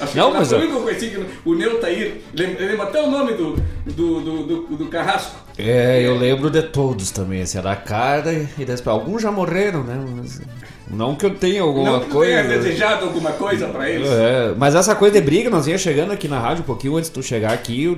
[0.00, 2.14] Acho que Não, ele mas foi o eu- único que eu conheci, que o Neutair,
[2.34, 3.54] lembra até o nome do,
[3.86, 5.36] do, do, do, do Carrasco.
[5.56, 8.84] É, eu lembro de todos também, assim, da cara e das...
[8.84, 10.04] Alguns já morreram, né?
[10.16, 10.40] Mas,
[10.92, 12.42] não que eu tenha alguma Não que coisa...
[12.44, 14.08] tenha desejado alguma coisa pra eles.
[14.08, 17.08] É, mas essa coisa de briga, nós ia chegando aqui na rádio um pouquinho antes
[17.08, 17.96] de tu chegar aqui,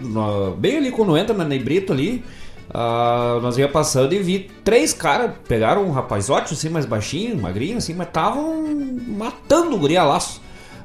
[0.57, 2.25] bem ali quando entra na Nebrito ali,
[2.73, 7.79] ah, nós ia passando e vi três caras, pegaram um rapazote assim, mais baixinho, magrinho
[7.79, 8.65] assim, mas estavam
[9.09, 10.41] matando o guri a laço.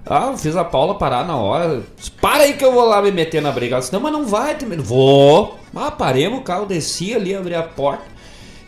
[0.06, 1.84] Ah, fiz a Paula parar na hora.
[1.96, 3.76] Disse, Para aí que eu vou lá me meter na briga.
[3.76, 4.58] Ela disse, não, mas não vai.
[4.80, 5.60] Vou.
[5.76, 8.04] Ah, paremos o carro, desci ali, abri a porta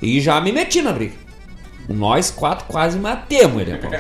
[0.01, 1.13] e já me meti na briga.
[1.89, 3.97] Nós quatro quase matemos ele, a Paula.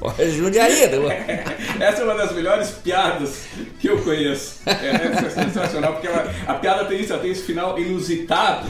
[0.00, 1.44] Olha, judiaria, né?
[1.80, 3.46] Essa é uma das melhores piadas
[3.80, 4.60] que eu conheço.
[4.64, 8.66] É, é sensacional, porque ela- a piada tem isso, ela tem esse final inusitado.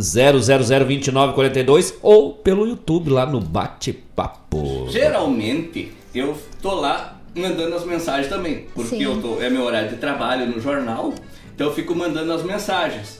[0.01, 4.87] 5192-0002942 ou pelo YouTube lá no Bate-Papo.
[4.89, 9.03] Geralmente eu tô lá mandando as mensagens também, porque Sim.
[9.03, 11.13] eu tô, é meu horário de trabalho no jornal,
[11.53, 13.19] então eu fico mandando as mensagens.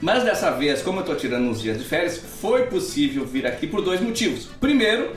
[0.00, 3.66] Mas dessa vez, como eu tô tirando uns dias de férias, foi possível vir aqui
[3.66, 4.48] por dois motivos.
[4.58, 5.10] Primeiro,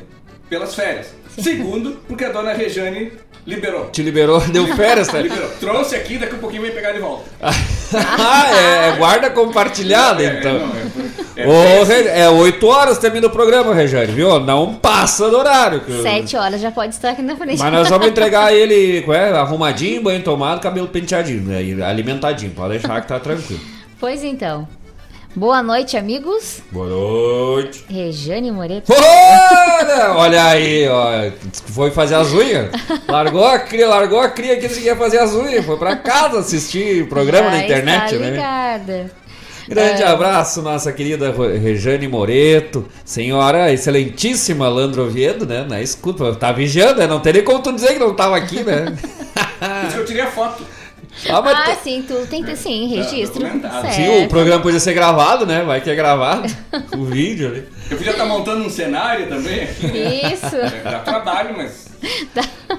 [0.50, 1.16] pelas férias.
[1.40, 3.12] Segundo, porque a dona Rejane
[3.46, 3.90] liberou.
[3.92, 5.20] Te liberou, deu férias, tá?
[5.20, 5.50] Liberou.
[5.60, 7.24] Trouxe aqui, daqui a pouquinho vem pegar de volta.
[7.42, 10.60] ah, é, é guarda compartilhada É, então.
[10.60, 10.84] não, é-
[11.36, 11.52] é Ô,
[11.86, 11.86] péssimo.
[11.86, 14.40] Re- é 8 horas termina o programa, Rejane, viu?
[14.40, 15.82] Não passa do horário.
[15.82, 17.58] que- Sete horas já pode estar aqui na frente.
[17.60, 21.64] Mas nós vamos entregar ele é, arrumadinho, banho tomado, cabelo penteadinho, né?
[21.64, 22.52] E alimentadinho.
[22.52, 23.60] Pode deixar que tá tranquilo.
[24.00, 24.68] Pois então.
[25.36, 26.62] Boa noite, amigos.
[26.72, 27.84] Boa noite.
[27.90, 28.92] Rejane Moreto.
[28.94, 31.32] Olha, olha aí, ó.
[31.72, 32.70] Foi fazer as unhas.
[33.08, 35.66] Largou a cria, largou a cria que ele ia fazer as unhas.
[35.66, 38.30] Foi pra casa assistir programa Já na internet, está né?
[38.30, 39.12] ligada.
[39.68, 40.08] Grande É.
[40.08, 45.66] abraço, nossa querida Rejane Moreto, senhora excelentíssima Landro Oviedo, né?
[45.68, 47.08] Na escuta, tá vigiando, né?
[47.08, 48.86] Não tem nem como tu dizer que não tava aqui, né?
[48.94, 50.64] Por isso que eu tirei a foto.
[51.30, 53.40] Ah, mas Ah, tá- sim, tu tem que sim, registro.
[53.44, 53.82] documentado.
[53.82, 53.96] Certo.
[53.96, 55.64] Sim, o programa podia ser gravado, né?
[55.64, 56.48] Vai que é gravado.
[56.98, 57.68] o vídeo ali.
[57.90, 59.88] Eu podia estar montando um cenário também aqui.
[59.88, 60.34] né?
[60.34, 60.56] Isso.
[60.56, 61.88] É, Dá trabalho, mas.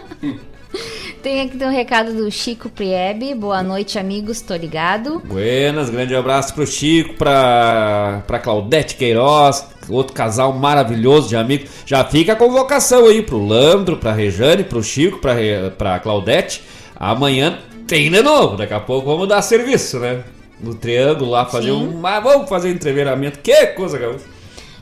[1.22, 3.34] Tem aqui um recado do Chico Priebe.
[3.34, 4.42] Boa noite, amigos.
[4.42, 5.22] Tô ligado.
[5.24, 11.70] Buenas, grande abraço pro Chico, pra, pra Claudete Queiroz, outro casal maravilhoso de amigos.
[11.86, 15.34] Já fica a convocação aí pro Landro, pra Rejane, pro Chico, pra,
[15.78, 16.62] pra Claudete.
[16.94, 20.24] Amanhã tem de novo, daqui a pouco vamos dar serviço, né?
[20.60, 21.88] No triângulo lá, fazer Sim.
[21.88, 21.98] um.
[21.98, 23.38] Mas vamos fazer entreveramento.
[23.40, 24.24] Que coisa, gaúcha.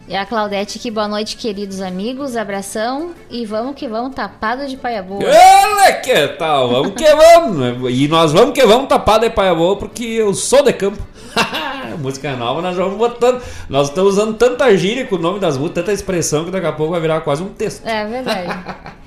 [0.06, 2.36] E a Claudete aqui, boa noite, queridos amigos.
[2.36, 3.12] Abração.
[3.30, 5.22] E vamos que vamos, tapado de paia boa.
[5.24, 7.56] Olha que tal, vamos que vamos.
[7.56, 7.90] né?
[7.90, 11.02] E nós vamos que vamos tapar de paia boa porque eu sou de campo.
[11.98, 13.40] Música nova, nós vamos botando.
[13.68, 16.72] Nós estamos usando tanta gíria com o nome das músicas, tanta expressão que daqui a
[16.72, 17.86] pouco vai virar quase um texto.
[17.86, 18.92] É verdade.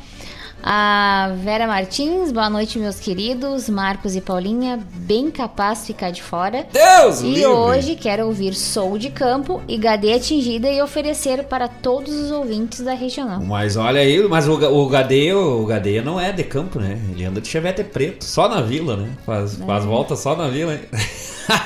[0.68, 3.70] A Vera Martins, boa noite, meus queridos.
[3.70, 6.66] Marcos e Paulinha, bem capaz de ficar de fora.
[6.74, 7.46] Deus E livre.
[7.46, 12.80] hoje quero ouvir Sou de Campo e Gadê Atingida e oferecer para todos os ouvintes
[12.82, 13.40] da regional.
[13.42, 17.00] Mas olha aí, mas o, o Gadeia, o Gadeia não é de campo, né?
[17.12, 19.10] Ele anda de chevette preto, só na vila, né?
[19.24, 20.82] Faz, faz volta só na vila, hein?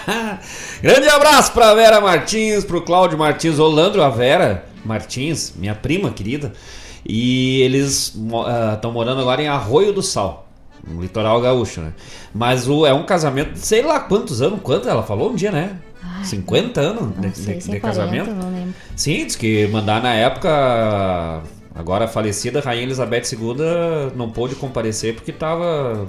[0.84, 6.52] Grande abraço pra Vera Martins, pro Cláudio Martins, Olandro, a Vera Martins, minha prima querida.
[7.06, 8.14] E eles
[8.76, 10.48] estão morando agora em Arroio do Sal,
[10.86, 11.94] no litoral gaúcho, né?
[12.34, 15.78] Mas o, é um casamento, sei lá quantos anos, quanto ela falou um dia, né?
[16.24, 18.32] 50 anos de, sei de- de é 40, casamento.
[18.32, 18.74] não lembro.
[18.96, 21.42] Sim, diz que mandar na época,
[21.74, 26.06] agora falecida Rainha Elizabeth II não pôde comparecer porque estava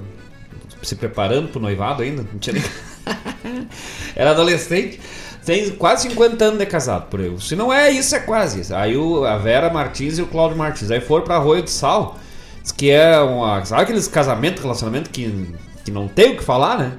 [0.83, 2.25] se preparando pro noivado ainda.
[2.33, 2.63] Não tinha nem...
[4.17, 5.01] Era adolescente.
[5.45, 7.35] Tem quase 50 anos de casado por aí.
[7.41, 8.73] Se não é isso, é quase.
[8.75, 10.91] Aí o, a Vera Martins e o Cláudio Martins.
[10.91, 12.19] Aí foram pra Arroio do Sal.
[12.63, 13.65] Diz que é uma.
[13.65, 16.93] Sabe aqueles casamentos, relacionamento que, que não tem o que falar, né?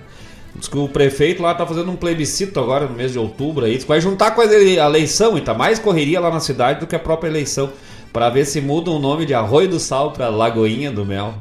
[0.56, 3.74] Diz que o prefeito lá tá fazendo um plebiscito agora no mês de outubro aí.
[3.76, 6.40] Diz que vai juntar com a ele- a eleição e tá mais correria lá na
[6.40, 7.72] cidade do que a própria eleição.
[8.12, 11.36] Pra ver se muda o nome de Arroio do Sal pra Lagoinha do Mel.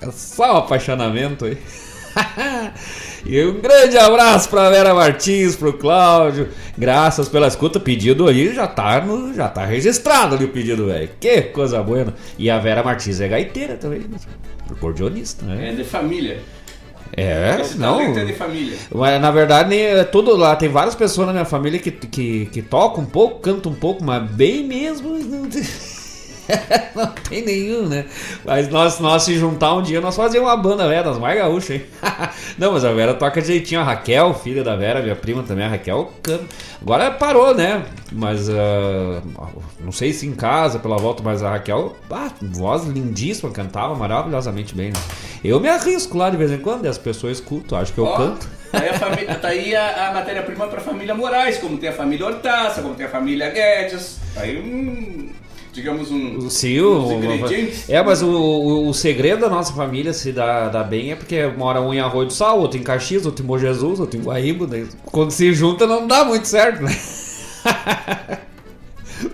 [0.00, 1.56] É só um apaixonamento aí.
[3.24, 6.48] e um grande abraço pra Vera Martins, pro Cláudio.
[6.76, 7.80] Graças pela escuta.
[7.80, 11.08] Pedido aí já tá, no, já tá registrado ali o pedido, velho.
[11.18, 12.12] Que coisa boa.
[12.38, 14.02] E a Vera Martins é gaiteira também.
[14.70, 15.70] Acordeonista, né?
[15.70, 16.40] É de família.
[17.16, 17.98] É, Esse não.
[17.98, 18.76] talento é de família.
[18.92, 20.56] Mas na verdade, nem- é tudo lá.
[20.56, 24.02] Tem várias pessoas na minha família que, que, que tocam um pouco, cantam um pouco,
[24.02, 25.16] mas bem mesmo.
[26.94, 28.04] Não tem, nenhum, né?
[28.44, 31.70] Mas nós, nós se juntar um dia, nós fazíamos uma banda, velho, das mais gaúchas,
[31.70, 31.82] hein?
[32.58, 33.80] não, mas a Vera toca jeitinho.
[33.80, 36.44] A Raquel, filha da Vera, minha prima também, a Raquel canta.
[36.80, 37.84] Agora parou, né?
[38.12, 39.22] Mas ah,
[39.80, 44.74] não sei se em casa, pela volta, mas a Raquel, ah, voz lindíssima, cantava maravilhosamente
[44.74, 45.00] bem, né?
[45.42, 48.04] Eu me arrisco lá de vez em quando, e as pessoas escutam, acho que eu
[48.04, 48.48] Ó, canto.
[48.72, 52.26] Aí a família, tá aí a, a matéria-prima pra família Moraes, como tem a família
[52.26, 54.18] Hortaça, como tem a família Guedes.
[54.36, 55.30] Aí um.
[55.74, 56.48] Digamos um.
[56.48, 57.90] Sim, uns o, ingredientes.
[57.90, 61.44] é, mas o, o, o segredo da nossa família se dá, dá bem é porque
[61.48, 64.22] mora um em Arroio do Sal, outro em Caxias, outro em Bom Jesus, outro em
[64.22, 64.68] Guaíba.
[64.68, 66.96] daí quando se junta não dá muito certo, né?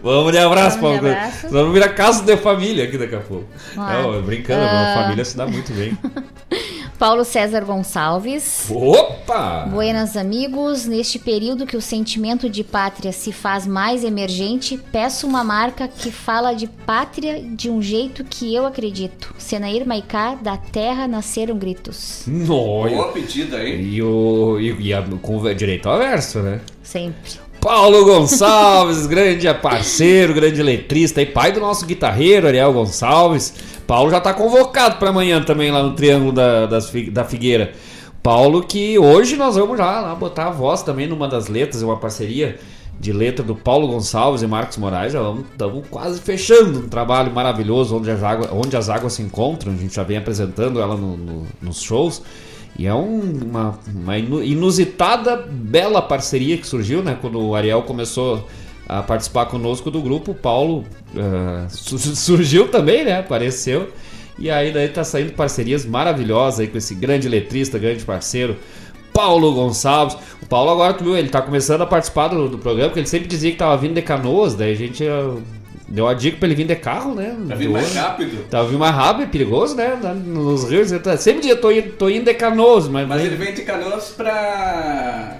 [0.02, 1.18] Vamos de abraço, Vamos de Paulo.
[1.18, 1.48] abraço.
[1.50, 3.46] Vamos virar casa de família aqui daqui a pouco.
[3.74, 4.12] Claro.
[4.12, 5.96] Não, brincando, a família se dá muito bem.
[7.00, 8.70] Paulo César Gonçalves.
[8.70, 9.66] Opa!
[9.70, 15.42] Buenas amigos, neste período que o sentimento de pátria se faz mais emergente, peço uma
[15.42, 19.34] marca que fala de pátria de um jeito que eu acredito.
[19.38, 22.24] Senair Maicá, da terra nasceram gritos.
[22.26, 22.96] Noia.
[22.96, 23.80] Boa pedida, hein?
[23.80, 26.60] E, o, e, e a, com o direito ao verso, né?
[26.82, 27.49] Sempre.
[27.60, 33.54] Paulo Gonçalves, grande parceiro, grande letrista e pai do nosso guitarreiro, Ariel Gonçalves.
[33.86, 37.72] Paulo já tá convocado para amanhã também lá no Triângulo da, das da Figueira.
[38.22, 41.96] Paulo que hoje nós vamos já lá botar a voz também numa das letras, uma
[41.96, 42.58] parceria
[42.98, 45.12] de letra do Paulo Gonçalves e Marcos Moraes.
[45.14, 45.20] Já
[45.52, 49.72] estamos quase fechando um trabalho maravilhoso onde as, águas, onde as águas se encontram.
[49.72, 52.22] A gente já vem apresentando ela no- no- nos shows.
[52.80, 57.14] E é um- uma, uma inu- inusitada, bela parceria que surgiu, né?
[57.20, 58.48] Quando o Ariel começou
[58.88, 63.18] a participar conosco do grupo, o Paulo ah, su- surgiu também, né?
[63.18, 63.88] Apareceu.
[64.38, 68.56] E aí daí tá saindo parcerias maravilhosas aí com esse grande letrista, grande parceiro,
[69.12, 70.16] Paulo Gonçalves.
[70.42, 73.06] O Paulo agora, tu viu, ele tá começando a participar do, do programa, porque ele
[73.08, 75.34] sempre dizia que tava vindo de canoas, daí a gente ah,
[75.90, 77.36] deu a dica pra ele vir de carro, né?
[77.46, 78.44] Pra vir mais rápido.
[78.48, 79.98] Tava vindo mais rápido, é perigoso, né?
[80.24, 80.90] Nos rios.
[81.02, 83.06] tá- Sempre dizia, tô indo, tô indo de canoas, mas.
[83.08, 85.38] Mas ele vem de canoas pra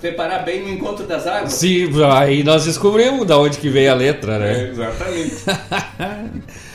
[0.00, 1.54] preparar bem o encontro das águas.
[1.54, 4.68] Sim, aí nós descobrimos da onde que veio a letra, É, né?
[4.70, 5.34] exatamente.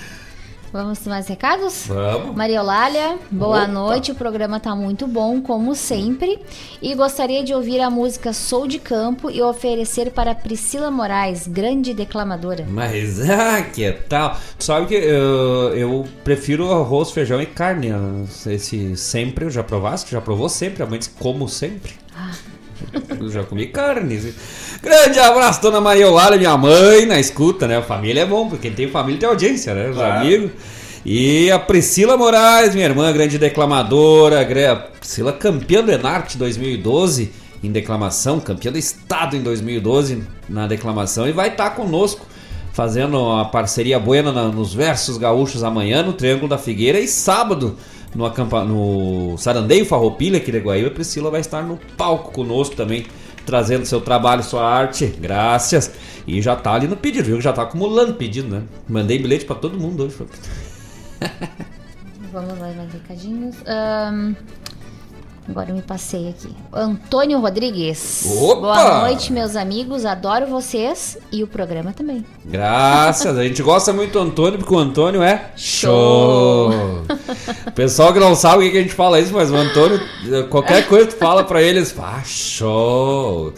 [0.71, 1.83] Vamos mais recados?
[1.87, 2.33] Vamos.
[2.33, 3.67] Maria Eulália, boa Opa.
[3.67, 4.11] noite.
[4.13, 6.39] O programa tá muito bom, como sempre.
[6.81, 11.93] E gostaria de ouvir a música Sou de Campo e oferecer para Priscila Moraes, grande
[11.93, 12.65] declamadora.
[12.69, 14.37] Mas, ah, que tal?
[14.57, 17.89] Sabe que eu, eu prefiro arroz, feijão e carne.
[18.47, 20.11] Esse sempre, já provaste?
[20.11, 20.83] Já provou sempre?
[20.83, 21.93] A mãe disse, como sempre.
[23.19, 24.33] Eu já comi carne.
[24.81, 27.77] Grande abraço, dona Maria Eulália, minha mãe, na escuta, né?
[27.77, 29.89] A família é bom, porque quem tem família tem audiência, né?
[29.89, 30.19] Os Claro.
[30.21, 30.51] amigos.
[31.05, 34.41] E a Priscila Moraes, minha irmã, grande declamadora.
[34.41, 37.31] a Priscila campeã do Enarte 2012
[37.63, 41.27] em declamação, campeã do estado em 2012 na declamação.
[41.27, 42.25] E vai estar conosco
[42.73, 47.75] fazendo a parceria buena na- nos versos gaúchos amanhã no Triângulo da Figueira e sábado
[48.13, 50.89] no, acampa, no Sarandeio Farroupilha aqui de Guaíba.
[50.89, 53.05] A Priscila vai estar no palco conosco também,
[53.45, 55.07] trazendo seu trabalho, sua arte.
[55.19, 55.91] Graças.
[56.27, 57.41] E já tá ali no pedido, viu?
[57.41, 58.63] Já tá acumulando pedido, né?
[58.87, 60.15] Mandei bilhete pra todo mundo hoje.
[62.31, 63.55] Vamos lá, mais recadinhos.
[63.67, 64.33] Ahn,
[65.47, 66.49] agora eu me passei aqui.
[66.73, 68.25] Antônio Rodrigues.
[68.39, 68.61] Opa!
[68.61, 70.05] Boa noite, meus amigos.
[70.05, 72.25] Adoro vocês e o programa também.
[72.45, 76.71] Graças, a gente gosta muito do Antônio, porque o Antônio é show.
[77.75, 79.99] Pessoal que não sabe o que que a gente fala isso, mas o Antônio,
[80.49, 83.53] qualquer coisa que tu fala pra eles, ah, show.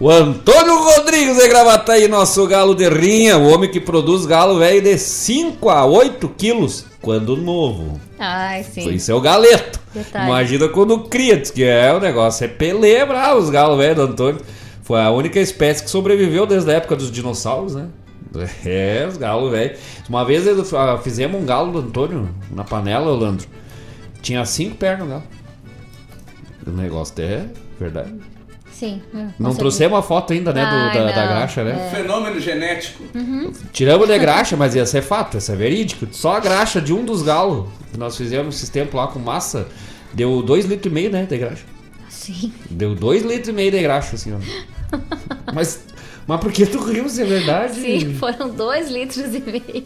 [0.00, 4.82] O Antônio Rodrigues de Gravataí, nosso galo de rinha, o homem que produz galo velho
[4.82, 8.00] de 5 a 8 quilos, quando novo.
[8.18, 8.88] Ai, sim.
[8.94, 9.80] Isso é o galeto.
[9.92, 10.26] Detalhe.
[10.26, 12.44] Imagina quando cria, diz que é o negócio.
[12.44, 14.40] É Pelé, bravo, os galos velhos do Antônio.
[14.82, 17.88] Foi a única espécie que sobreviveu desde a época dos dinossauros, né?
[18.64, 19.78] É, os galos velhos.
[20.08, 23.46] Uma vez ah, fizemos um galo do Antônio na panela, Leandro.
[24.22, 25.22] Tinha cinco pernas o galo.
[26.66, 27.46] O negócio é
[27.78, 28.14] verdade.
[28.82, 29.00] Sim.
[29.14, 31.88] hum, Não trouxemos a foto ainda, né, do- Ai, da, da graxa, né?
[31.94, 33.04] Fenômeno genético.
[33.72, 36.08] Tiramos de graxa, mas ia ser fato, ia ser verídico.
[36.10, 39.68] Só a graxa de um dos galos que nós fizemos esses tempos lá com massa
[40.12, 41.62] deu 2,5 litros e meio, né, de graxa.
[42.08, 42.52] Sim.
[42.68, 44.96] Deu dois litros e meio de graxa, assim, ó.
[45.54, 45.84] mas,
[46.26, 47.74] mas por que tu riu, se é verdade?
[47.80, 49.84] Sim, foram dois litros e meio.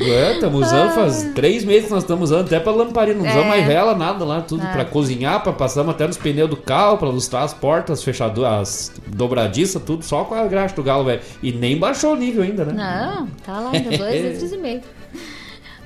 [0.00, 3.44] É, estamos usando, faz três meses que nós estamos usando, até pra lamparina, não usamos
[3.46, 3.48] É.
[3.48, 4.72] mais vela, nada lá, tudo Nada.
[4.72, 8.92] pra cozinhar, pra passamos até nos pneus do carro, pra lustrar as portas, fechaduras, as
[9.08, 11.20] dobradiças, tudo só com a graxa do galo, velho.
[11.42, 12.72] E nem baixou o nível ainda, né?
[12.72, 14.80] Não, tá lá ainda, dois litros e meio.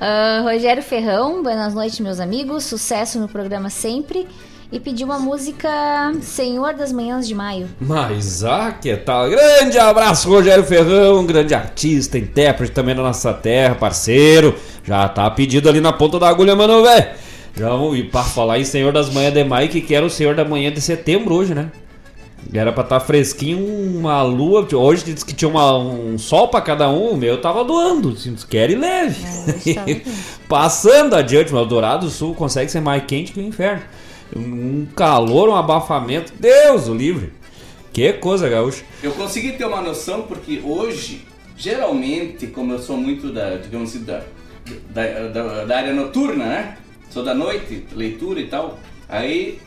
[0.00, 2.64] Ah, Rogério Ferrão, boas noites, meus amigos.
[2.64, 4.26] Sucesso no programa sempre.
[4.74, 5.70] E pediu uma música
[6.20, 7.68] Senhor das Manhãs de Maio.
[7.80, 9.30] Mas, ah, que tal?
[9.30, 14.56] Grande abraço, Rogério Ferrão, grande artista, intérprete também da nossa terra, parceiro.
[14.82, 17.06] Já tá pedido ali na ponta da agulha, mano, velho.
[17.56, 20.10] Já vamos ir para falar em Senhor das Manhãs de Maio, que que era o
[20.10, 21.70] Senhor da Manhã de setembro hoje, né?
[22.52, 23.64] Era pra estar fresquinho,
[23.96, 24.66] uma lua.
[24.74, 28.10] Hoje diz que tinha uma- um sol pra cada um, o meu tava doando.
[28.10, 29.22] assim, Quer e leve.
[29.22, 29.52] tava
[29.86, 30.02] quente.
[30.48, 33.82] Passando adiante, mas o Dourado do Sul consegue ser mais quente que o inferno.
[34.37, 36.32] Um calor, um abafamento.
[36.39, 37.32] Deus o livre.
[37.93, 38.82] Que coisa, gaúcha.
[39.03, 41.24] Eu consegui ter uma noção porque hoje,
[41.57, 44.22] geralmente, como eu sou muito da, digamos assim, da,
[44.91, 46.78] da, da- da área noturna, né?
[47.11, 49.61] Sou da noite, leitura e tal, aí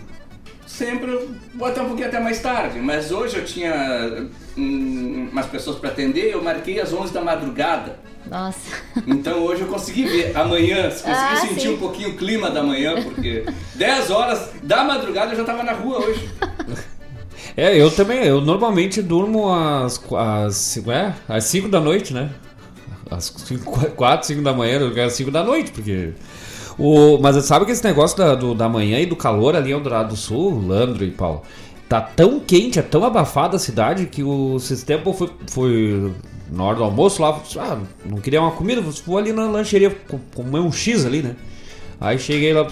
[0.65, 1.17] sempre
[1.55, 5.89] vou até um pouquinho até mais tarde, mas hoje eu tinha hum, umas pessoas para
[5.91, 7.97] atender, eu marquei às 11 da madrugada.
[8.29, 8.59] Nossa.
[9.05, 11.73] Então hoje eu consegui ver amanhã, consegui Ah, sentir sim.
[11.73, 15.73] um pouquinho o clima da manhã, porque 10 horas da madrugada eu já tava na
[15.73, 16.29] rua hoje.
[17.55, 18.19] É, eu também.
[18.23, 22.29] Eu normalmente durmo às, às, é, às 5 da noite, né?
[23.09, 23.29] Às
[23.95, 26.11] 4, 5 da manhã, às 5 da noite, porque.
[26.77, 29.81] O, mas sabe que esse negócio da, do- da manhã e do calor ali em
[29.81, 31.41] Dourado do Sul, Landro e Paulo,
[31.89, 36.11] tá tão quente, é tão abafada a cidade que o sistema foi, foi
[36.51, 40.19] na hora do almoço lá, ah, não queria uma comida, vou ali na lancheria co-
[40.35, 41.35] comer um X ali, né?
[41.99, 42.67] Aí cheguei lá,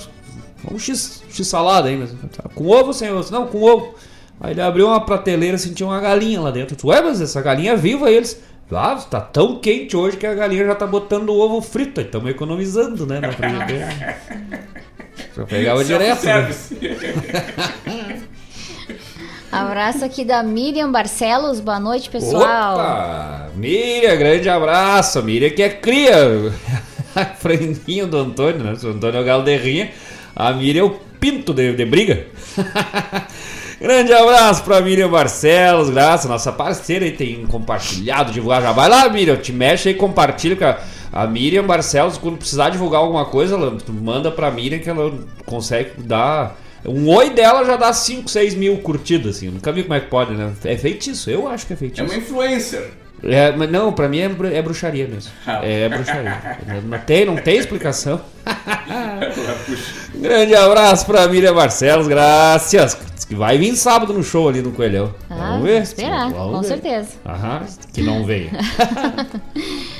[0.71, 3.31] um X, X salada aí, mas, tá, com ovo sem ovo?
[3.31, 3.95] Não, com ovo.
[4.39, 6.75] Aí ele abriu uma prateleira, sentiu uma galinha lá dentro.
[6.87, 8.41] Ué, mas essa galinha é viva aí eles.
[8.71, 11.99] Ah, tá tão quente hoje que a galinha já tá botando o ovo frito.
[11.99, 13.19] Aí estamos economizando, né?
[13.19, 14.17] Na frigideira.
[15.37, 16.25] Já pegava direto.
[16.25, 16.49] Né?
[19.55, 21.61] Abraço aqui da Miriam Barcelos.
[21.61, 22.73] Boa noite, pessoal.
[22.73, 23.49] Opa!
[23.55, 25.23] Miriam, grande abraço.
[25.23, 26.13] Miriam que é cria.
[27.15, 28.73] A franguinha do Antônio, né?
[28.83, 29.91] O Antônio é o galo de rinha.
[30.35, 30.89] A Miriam é o
[31.21, 32.27] pinto de, de briga.
[33.79, 38.63] Grande abraço pra Miriam Barcelos, graças, nossa parceira aí tem compartilhado, divulgado.
[38.63, 40.77] Já vai lá, Miriam, te mexe aí, compartilha com a,
[41.13, 42.17] a Miriam Barcelos.
[42.17, 45.13] Quando precisar divulgar alguma coisa, ela, manda pra Miriam que ela
[45.45, 46.57] consegue dar.
[46.87, 49.49] Um oi dela já dá 5, 6 mil curtidas, assim.
[49.49, 50.51] Nunca vi como é que pode, né?
[50.63, 52.03] É feitiço, eu acho que é É feitiço.
[52.05, 52.91] uma influencer.
[53.23, 55.31] É, mas não, pra mim é, bru- é bruxaria mesmo.
[55.47, 55.61] Ah.
[55.65, 56.59] É bruxaria.
[56.85, 58.21] Não tem, não tem explicação.
[60.13, 62.97] Grande abraço pra Miriam Barcelos, graças.
[63.15, 65.13] Diz que Vai vir sábado no show ali no Coelhão.
[65.29, 65.73] Ah, vamos ver.
[65.75, 66.67] vamos esperar, Vamos com ver.
[66.67, 67.07] certeza.
[67.25, 67.61] Aham,
[67.93, 68.49] que não veio.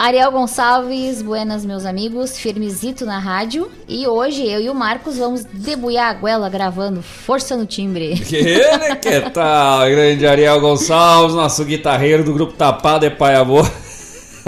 [0.00, 3.70] Ariel Gonçalves, buenas meus amigos, firmezito na rádio.
[3.86, 8.12] E hoje eu e o Marcos vamos debuiar a goela gravando Força no Timbre.
[8.32, 9.86] Ele que tal?
[9.90, 13.70] Grande Ariel Gonçalves, nosso guitarreiro do grupo Tapado é Pai Amor.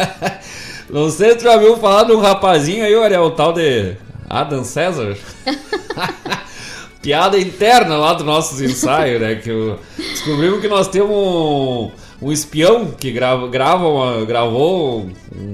[0.89, 3.53] Não sei se tu já viu falar de um rapazinho aí, o Ariel, o tal
[3.53, 3.95] de
[4.31, 5.19] Adam César.
[7.03, 9.35] Piada interna lá dos nossos ensaios, né?
[9.35, 11.91] Que descobrimos que nós temos um,
[12.23, 15.07] um espião que grava, grava uma- gravou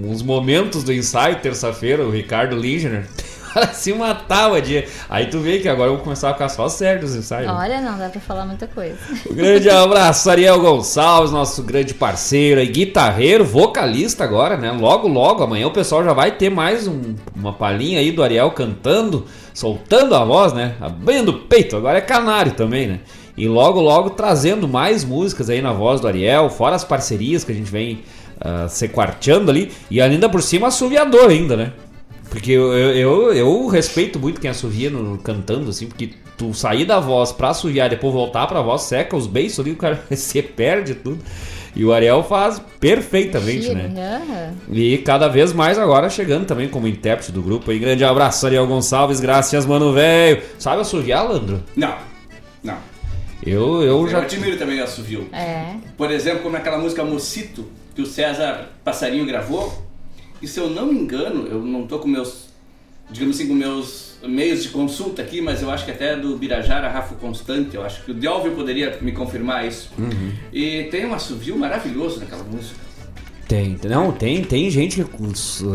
[0.04, 3.06] uns momentos do ensaio terça-feira, o Ricardo Lindner.
[3.72, 4.84] Se matava de.
[5.08, 7.50] Aí tu vê que agora eu vou começar a ficar só sério dos ensaios.
[7.50, 8.96] Olha, não dá pra falar muita coisa.
[9.28, 14.70] Um grande abraço, Ariel Gonçalves, nosso grande parceiro e guitarreiro, vocalista agora, né?
[14.70, 18.50] Logo, logo, amanhã o pessoal já vai ter mais um- uma palhinha aí do Ariel
[18.50, 20.74] cantando, soltando a voz, né?
[20.78, 23.00] Abrindo o peito, agora é canário também, né?
[23.38, 27.52] E logo, logo trazendo mais músicas aí na voz do Ariel, fora as parcerias que
[27.52, 28.00] a gente vem
[28.40, 31.72] ah, se quarteando ali, e ainda por cima assoviador ainda, né?
[32.28, 37.00] Porque eu, eu, eu, respeito muito quem assovia no, cantando, assim, porque tu sair da
[37.00, 40.42] voz pra assoviar e depois voltar pra voz, seca os beiços ali, o cara se
[40.42, 41.18] perde tudo.
[41.76, 44.52] E o Ariel faz perfeitamente, né?
[44.70, 47.70] E cada vez mais agora chegando também como intérprete do grupo.
[47.70, 47.78] aí.
[47.78, 50.42] grande abraço, Ariel Gonçalves, graças, mano, velho.
[50.58, 51.62] Sabe assoviar, Landro?
[51.76, 51.94] Não,
[52.64, 52.97] não.
[53.44, 54.18] Eu, eu Eu já.
[54.22, 55.28] admiro também o assovio.
[55.32, 55.76] É.
[55.96, 59.86] Por exemplo, como aquela música Mocito, que o César Passarinho gravou.
[60.40, 62.48] E se eu não me engano, eu não tô com meus,
[63.10, 66.88] digamos assim, com meus meios de consulta aqui, mas eu acho que até do Birajara
[66.88, 69.90] Rafa Constante, eu acho que o Delvio poderia me confirmar isso.
[70.52, 72.76] E tem um assovio maravilhoso naquela música.
[73.48, 75.10] Tem, não, tem, tem gente que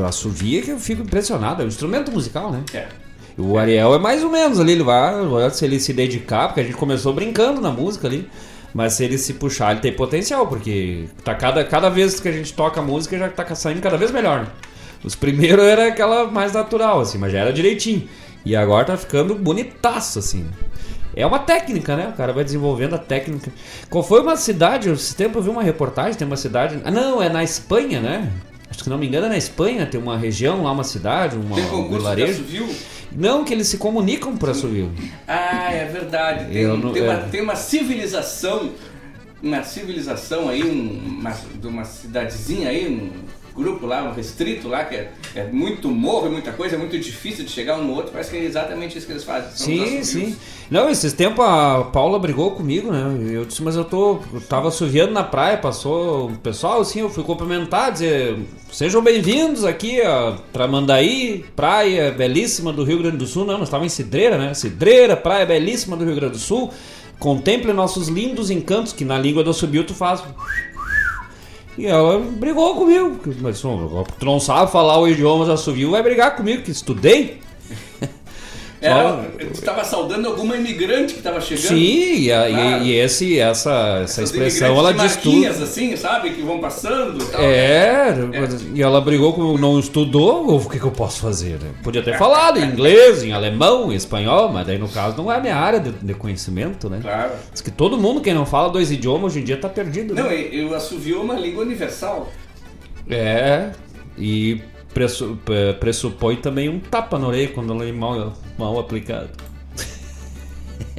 [0.05, 1.61] assovia que eu fico impressionado.
[1.61, 2.63] É um instrumento musical, né?
[2.73, 2.87] É.
[3.37, 5.13] O Ariel é mais ou menos ali, ele vai,
[5.51, 8.29] se ele se dedicar, porque a gente começou brincando na música ali.
[8.73, 12.31] Mas se ele se puxar, ele tem potencial, porque tá cada, cada vez que a
[12.31, 14.41] gente toca a música já tá saindo cada vez melhor.
[14.41, 14.47] Né?
[15.03, 18.07] Os primeiros era aquela mais natural, assim, mas já era direitinho.
[18.43, 20.47] E agora tá ficando bonitaço, assim.
[21.15, 22.09] É uma técnica, né?
[22.11, 23.51] O cara vai desenvolvendo a técnica.
[23.89, 24.89] Qual foi uma cidade?
[24.89, 26.79] Esse tempo eu vi uma reportagem, tem uma cidade.
[26.83, 28.31] Ah, não, é na Espanha, né?
[28.69, 31.55] Acho que não me engano é na Espanha, tem uma região lá, uma cidade, uma,
[31.55, 32.43] tem um vilarejo.
[33.15, 34.89] Não, que eles se comunicam para subir.
[35.27, 36.51] Ah, é verdade.
[36.51, 37.09] Tem, não, tem, é...
[37.09, 38.71] Uma, tem uma civilização,
[39.41, 43.11] uma civilização aí, um, uma, de uma cidadezinha aí, um,
[43.55, 46.97] grupo lá, um restrito lá, que é, é muito morro, é muita coisa, é muito
[46.97, 49.51] difícil de chegar um no outro, parece que é exatamente isso que eles fazem.
[49.53, 50.35] sim, sim.
[50.71, 53.15] Não, esses tempos a Paula brigou comigo, né?
[53.31, 54.19] Eu disse, mas eu tô.
[54.33, 58.37] Eu tava suviando na praia, passou o pessoal, assim, eu fui cumprimentar, dizer,
[58.71, 63.45] sejam bem-vindos aqui a Tramandaí, praia belíssima do Rio Grande do Sul.
[63.45, 64.53] Não, nós estávamos em Cidreira, né?
[64.53, 66.71] Cidreira, praia belíssima do Rio Grande do Sul.
[67.19, 70.23] Contemple nossos lindos encantos, que na língua do subiu tu faz
[71.77, 73.19] e ela brigou comigo.
[73.41, 77.41] Mas tu não sabe falar o idioma já subiu, vai brigar comigo, que estudei.
[78.83, 81.67] Era, você estava saudando alguma imigrante que estava chegando?
[81.67, 82.83] Sim, e, claro.
[82.83, 85.47] e, e, esse, essa, essa expressão ela diz tudo.
[85.47, 86.31] assim, sabe?
[86.31, 87.23] Que vão passando.
[87.25, 88.39] Tal, é, né?
[88.39, 91.59] é, e ela brigou com não estudou, o que, que eu posso fazer?
[91.61, 91.71] Né?
[91.81, 95.37] Podia ter falado em inglês, em alemão, em espanhol, mas daí no caso não é
[95.37, 96.99] a minha área de, de conhecimento, né?
[97.01, 97.31] Claro.
[97.53, 100.13] Diz que todo mundo, quem não fala dois idiomas, hoje em dia está perdido.
[100.13, 100.35] Não, né?
[100.51, 102.29] eu assovio uma língua universal.
[103.09, 103.71] É,
[104.17, 104.61] e
[105.79, 109.29] pressupõe também um tapa na orelha quando ela é mal, mal aplicado.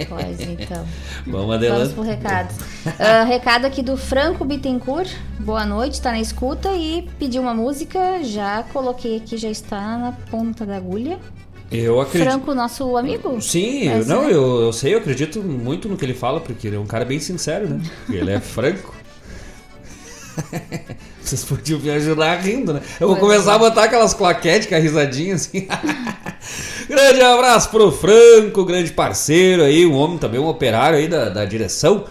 [0.08, 0.84] Pois então.
[1.26, 1.78] Vamos adelante.
[1.78, 2.52] Vamos pro recado.
[2.86, 5.10] Uh, recado aqui do Franco Bittencourt.
[5.38, 8.22] Boa noite, tá na escuta e pediu uma música.
[8.24, 11.18] Já coloquei aqui, já está na ponta da agulha.
[11.70, 12.30] Eu acredito.
[12.30, 13.40] Franco, nosso amigo?
[13.40, 16.76] Sim, eu, não, eu, eu sei, eu acredito muito no que ele fala, porque ele
[16.76, 17.80] é um cara bem sincero, né?
[18.08, 18.93] Ele é franco.
[21.22, 22.80] Vocês podiam me ajudar rindo, né?
[23.00, 23.58] Eu vou começar a é.
[23.58, 25.66] botar aquelas claquetes com a risadinha assim.
[26.88, 31.44] grande abraço pro Franco, grande parceiro aí, um homem também, um operário aí da, da
[31.44, 32.04] direção,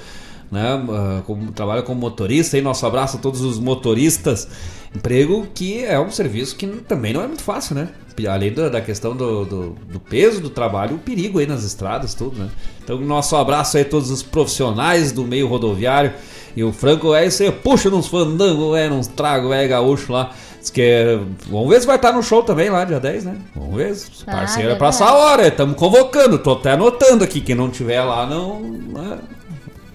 [0.53, 0.85] né?
[0.89, 4.47] Ah, como, trabalha como motorista aí, nosso abraço a todos os motoristas.
[4.95, 7.89] Emprego que é um serviço que também não é muito fácil, né?
[8.29, 12.13] Além da, da questão do, do, do, peso do trabalho, o perigo aí nas estradas,
[12.13, 12.47] tudo, né?
[12.83, 16.13] Então, nosso abraço aí a todos os profissionais do meio rodoviário
[16.55, 20.31] e o Franco é isso aí, puxa nos fandangos, é, nos trago, é gaúcho lá.
[20.59, 23.35] Diz que é, vamos ver se vai estar no show também lá, dia 10, né?
[23.55, 23.97] Vamos ver.
[24.27, 27.41] Ah, parceiro ah, é pra essa hora, estamos convocando, tô até anotando aqui.
[27.41, 28.61] Quem não tiver lá, não.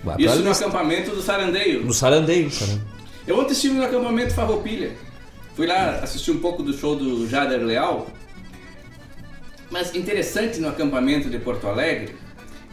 [0.04, 0.16] Né?
[0.18, 1.84] Isso no acampamento do Sarandeio.
[1.84, 2.82] No Sarandeio, Sarandeio.
[3.26, 4.92] Eu ontem estive no acampamento Farroupilha.
[5.54, 8.06] Fui lá assistir um pouco do show do Jader Leal.
[9.70, 12.16] Mas interessante no acampamento de Porto Alegre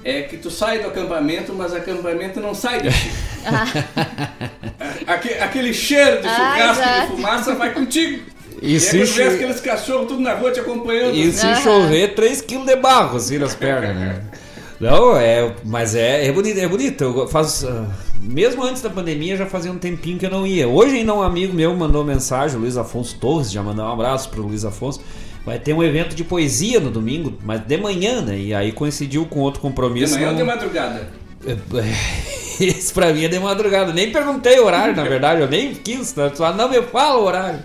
[0.04, 3.12] é que tu sai do acampamento, mas o acampamento não sai daqui.
[5.06, 8.24] aquele, aquele cheiro de churrasco ah, de fumaça vai contigo.
[8.62, 9.22] E, e se é cho...
[9.24, 11.16] aqueles cachorros tudo na rua te acompanhando.
[11.16, 14.22] E se chover, 3kg de barro assim nas pernas, né?
[14.80, 17.04] Não, é, mas é, é bonito, é bonito.
[17.04, 17.88] Eu faço, uh,
[18.20, 20.68] mesmo antes da pandemia, já fazia um tempinho que eu não ia.
[20.68, 24.30] Hoje ainda um amigo meu mandou mensagem, o Luiz Afonso Torres, já mandou um abraço
[24.30, 25.02] pro Luiz Afonso.
[25.46, 28.38] Vai ter um evento de poesia no domingo, mas de manhã, né?
[28.38, 30.14] E aí coincidiu com outro compromisso.
[30.14, 31.08] De manhã ou de madrugada?
[32.60, 33.94] Isso pra mim é de madrugada.
[33.94, 36.16] Nem perguntei o horário, na verdade, eu nem quis.
[36.16, 36.32] Né?
[36.34, 37.60] Só não me fala o horário.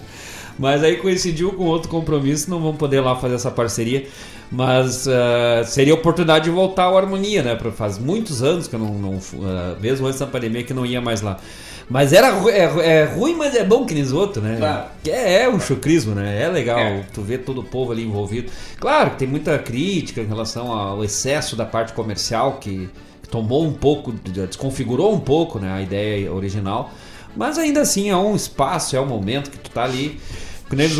[0.59, 4.07] Mas aí coincidiu com outro compromisso, não vamos poder lá fazer essa parceria.
[4.51, 7.57] Mas uh, seria oportunidade de voltar ao Harmonia, né?
[7.73, 11.01] Faz muitos anos que eu não, não uh, mesmo antes da pandemia, que não ia
[11.01, 11.39] mais lá.
[11.91, 14.57] Mas era é, é ruim, mas é bom que nem os outros, né?
[14.59, 14.85] Claro.
[15.07, 16.41] É, é um chucrismo, né?
[16.41, 17.05] É legal é.
[17.13, 18.51] tu ver todo o povo ali envolvido.
[18.79, 22.89] Claro que tem muita crítica em relação ao excesso da parte comercial que,
[23.21, 26.93] que tomou um pouco, desconfigurou um pouco né, a ideia original.
[27.37, 30.21] Mas ainda assim é um espaço, é um momento que tu tá ali.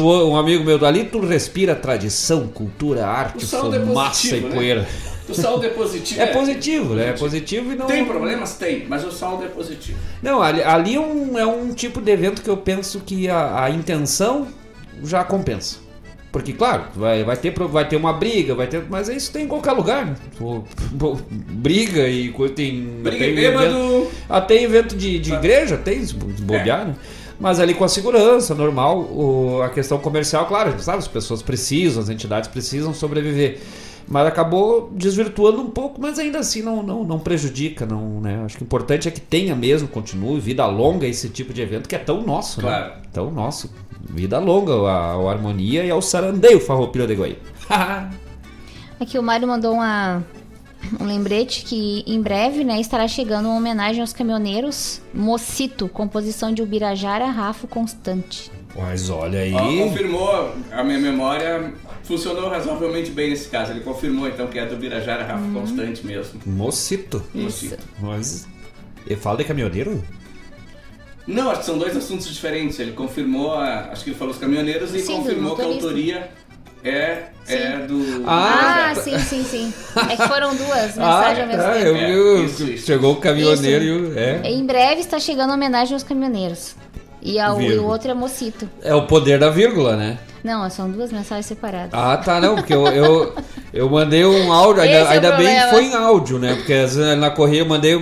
[0.03, 4.51] Um amigo meu dali, tu respira tradição, cultura, arte, é fumaça é e né?
[4.55, 4.81] poeira.
[4.83, 4.89] Né?
[5.29, 6.21] O saldo é positivo.
[6.21, 7.09] É, é positivo, né?
[7.09, 7.87] É positivo e não.
[7.87, 8.55] Tem problemas?
[8.57, 9.97] Tem, mas o saldo é positivo.
[10.21, 13.65] Não, ali, ali é, um, é um tipo de evento que eu penso que a,
[13.65, 14.49] a intenção
[15.05, 15.79] já compensa.
[16.33, 18.85] Porque, claro, vai, vai, ter, vai ter uma briga, vai ter.
[18.89, 20.07] Mas isso tem em qualquer lugar.
[20.07, 20.17] Né?
[21.31, 22.83] Briga e tem.
[23.03, 23.67] Briga tem bêbado.
[23.67, 26.85] Evento, até evento de, de igreja, tem de bobear, é.
[26.87, 26.95] né?
[27.41, 32.03] Mas ali com a segurança, normal, o, a questão comercial, claro, sabe, as pessoas precisam,
[32.03, 33.61] as entidades precisam sobreviver
[34.11, 38.43] mas acabou desvirtuando um pouco, mas ainda assim não, não, não prejudica, não, né?
[38.45, 41.89] Acho que o importante é que tenha mesmo, continue, vida longa esse tipo de evento
[41.89, 42.69] que é tão nosso, né?
[42.69, 42.95] claro.
[42.97, 43.03] né?
[43.13, 43.73] Tão nosso.
[44.01, 47.39] Vida longa, a, a harmonia e ao sarandeio farroupilha de Guaí.
[48.99, 50.25] Aqui o Mário mandou uma,
[51.01, 56.63] um lembrete que em breve né, estará chegando uma homenagem aos caminhoneiros Mocito, composição de
[56.63, 58.51] Ubirajara Rafo Constante.
[58.77, 59.53] Mas olha aí.
[59.55, 61.73] Ó, confirmou, a minha memória
[62.05, 63.73] funcionou razoavelmente bem nesse caso.
[63.73, 65.55] Ele confirmou então que é do Birajara Rafa Uhum.
[65.55, 66.41] Constante mesmo.
[66.47, 67.23] Mocito.
[67.35, 67.77] Isso.
[68.01, 68.47] Mas.
[69.07, 70.03] Ele fala de caminhoneiro?
[71.27, 72.79] Não, acho que são dois assuntos diferentes.
[72.79, 76.31] Ele confirmou, a- acho que ele falou os caminhoneiros e Sim, confirmou que a autoria
[76.85, 78.23] é, é do.
[78.27, 79.75] Ah, do- sim, sim, sim.
[80.11, 81.87] É que foram duas mensagens ao mesmo tá, tempo.
[81.87, 82.87] eu, É, eu- isso, isso.
[82.87, 84.19] chegou o caminhoneiro e o.
[84.19, 84.41] É.
[84.51, 86.75] Em breve está chegando a homenagem aos caminhoneiros.
[87.23, 88.69] E, a, o- e o outro é Mocito.
[88.83, 90.19] É o poder da vírgula, né?
[90.43, 91.91] Não, são duas mensagens separadas.
[91.93, 93.35] Ah, tá, não, porque eu, eu,
[93.75, 96.55] eu mandei um áudio, ainda, é ainda bem que foi em áudio, né?
[96.55, 97.93] Porque às vezes, na correia eu mandei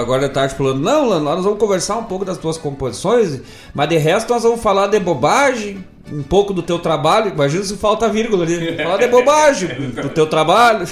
[0.00, 3.40] agora de tarde falando, não, Lano, nós vamos conversar um pouco das tuas composições,
[3.74, 7.32] mas de resto nós vamos falar de bobagem, um pouco do teu trabalho.
[7.32, 8.76] Imagina se falta vírgula ali.
[8.76, 10.86] Falar de bobagem do teu trabalho.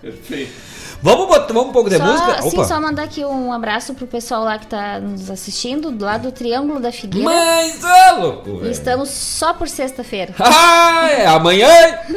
[0.00, 0.72] Perfeito.
[1.02, 2.42] Vamos botar vamos um pouco de só, música?
[2.42, 6.30] sim, só mandar aqui um abraço pro pessoal lá que tá nos assistindo, lá do
[6.30, 7.28] Triângulo da Figueira.
[7.28, 8.70] Mas, é louco, velho.
[8.70, 10.32] estamos só por sexta-feira.
[10.54, 11.66] Ah, é amanhã,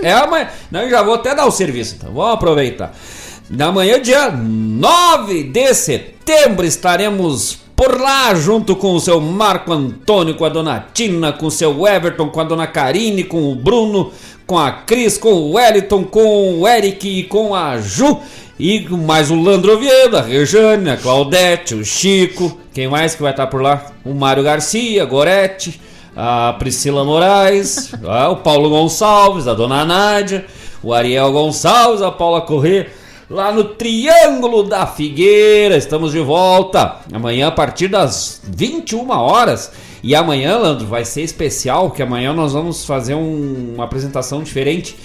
[0.04, 0.50] é amanhã.
[0.70, 2.94] Não, eu já vou até dar o serviço, então vamos aproveitar.
[3.50, 10.36] Na manhã, dia 9 de setembro, estaremos por lá junto com o seu Marco Antônio,
[10.36, 14.12] com a dona Tina, com o seu Everton, com a dona Karine, com o Bruno,
[14.48, 18.20] com a Cris, com o Wellington, com o Eric e com a Ju.
[18.58, 22.58] E mais o Landro Oviedo, a Rejane, a Claudete, o Chico.
[22.74, 23.92] Quem mais que vai estar por lá?
[24.06, 25.80] O Mário Garcia, a Gorete
[26.16, 30.46] a Priscila Moraes, ah, o Paulo Gonçalves, a Dona Nádia,
[30.82, 32.88] o Ariel Gonçalves, a Paula Corrêa,
[33.30, 35.78] lá no Triângulo da Figueira.
[35.78, 39.72] Estamos de volta amanhã a partir das 21 horas.
[40.04, 44.96] E amanhã, Landro, vai ser especial, que amanhã nós vamos fazer um- uma apresentação diferente.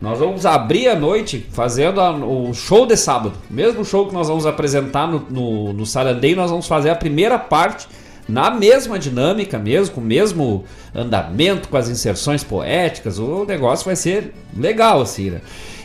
[0.00, 3.34] Nós vamos abrir a noite fazendo a- o show de sábado.
[3.50, 7.38] Mesmo show que nós vamos apresentar no, no, no Sarandeio, nós vamos fazer a primeira
[7.38, 7.86] parte
[8.28, 10.64] na mesma dinâmica mesmo, com o mesmo
[10.94, 15.40] andamento, com as inserções poéticas, o negócio vai ser legal assim, né?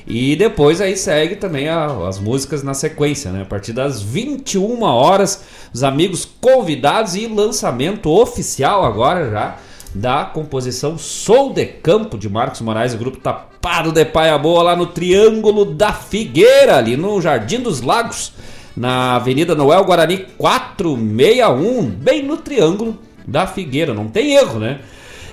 [0.05, 3.43] E depois aí segue também a- as músicas na sequência, né?
[3.43, 5.43] A partir das 21 horas,
[5.73, 9.55] os amigos convidados e lançamento oficial agora já
[9.95, 14.75] da composição Sou de Campo de Marcos Moraes, o grupo Tapado de Paia Boa lá
[14.75, 18.33] no Triângulo da Figueira, ali no Jardim dos Lagos
[18.75, 23.93] na Avenida Noel Guarani 461, bem no Triângulo da Figueira.
[23.93, 24.79] Não tem erro, né?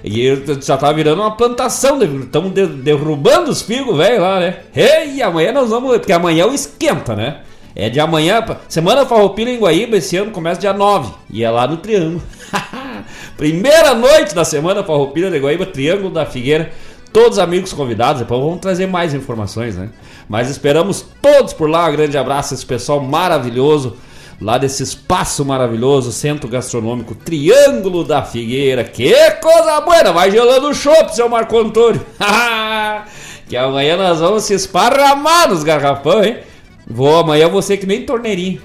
[0.02, 4.60] E já tá virando uma plantação, estamos derrubando os figos, velho, lá, né?
[4.74, 7.40] Ei, amanhã nós vamos, porque amanhã é o esquenta, né?
[7.74, 11.66] É de amanhã, Semana Farroupilha em Guaíba, esse ano começa dia 9, e é lá
[11.66, 12.22] no Triângulo.
[13.36, 16.72] Primeira noite da Semana Farroupilha de Guaíba, Triângulo da Figueira.
[17.12, 19.88] Todos amigos convidados, depois vamos trazer mais informações, né?
[20.28, 21.88] Mas esperamos todos por lá.
[21.88, 23.96] Um grande abraço esse pessoal maravilhoso
[24.40, 28.82] lá desse espaço maravilhoso, centro gastronômico Triângulo da Figueira.
[28.84, 29.12] Que
[29.42, 30.12] coisa boa!
[30.12, 32.04] Vai gelando o chopp, seu Marco Antônio.
[33.48, 36.38] que amanhã nós vamos se esparramar nos garrafão, hein?
[36.86, 38.60] Vou amanhã você que nem torneirinho,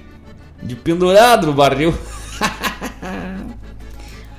[0.64, 1.94] de pendurado no barril.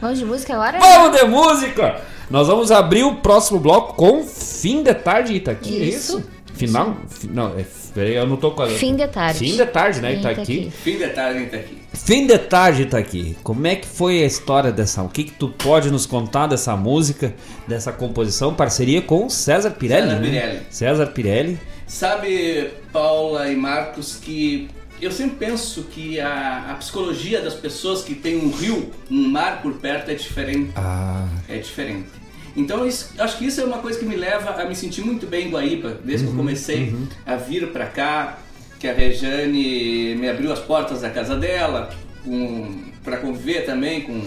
[0.01, 0.79] Vamos de música agora?
[0.79, 2.01] Vamos de música!
[2.31, 6.19] Nós vamos abrir o próximo bloco com Fim de Tarde Itaqui, é Isso.
[6.19, 6.31] isso?
[6.55, 6.97] Final?
[7.09, 7.65] fi- Não, é,
[8.01, 8.69] eu não tô com a...
[8.69, 9.39] Fim de tarde.
[9.39, 10.41] Fim de tarde, né, Em Itaqui?
[10.41, 10.71] Itaqui.
[10.71, 11.79] Fim de tarde, gente, aqui.
[11.93, 13.37] Fim de tarde Itaqui.
[13.43, 15.03] Como é que foi a história dessa...
[15.03, 17.35] O que que tu pode nos contar dessa música,
[17.67, 20.29] dessa composição, parceria com César Pirelli, César né?
[20.31, 20.61] Pirelli.
[20.71, 21.59] César Pirelli.
[21.87, 24.69] Sabe, Paula e Marcos, que
[25.01, 29.61] eu sempre penso que a, a psicologia das pessoas que tem um rio, um mar
[29.63, 30.71] por perto é diferente.
[30.75, 32.09] Ah, É diferente.
[32.57, 35.27] Então, isso- acho que isso é uma coisa que me leva a me sentir muito
[35.27, 36.95] bem em Guaíba, desde que eu comecei
[37.27, 38.39] a vir pra cá,
[38.81, 41.91] que a Rejane me abriu as portas da casa dela,
[43.05, 44.21] para conviver também com,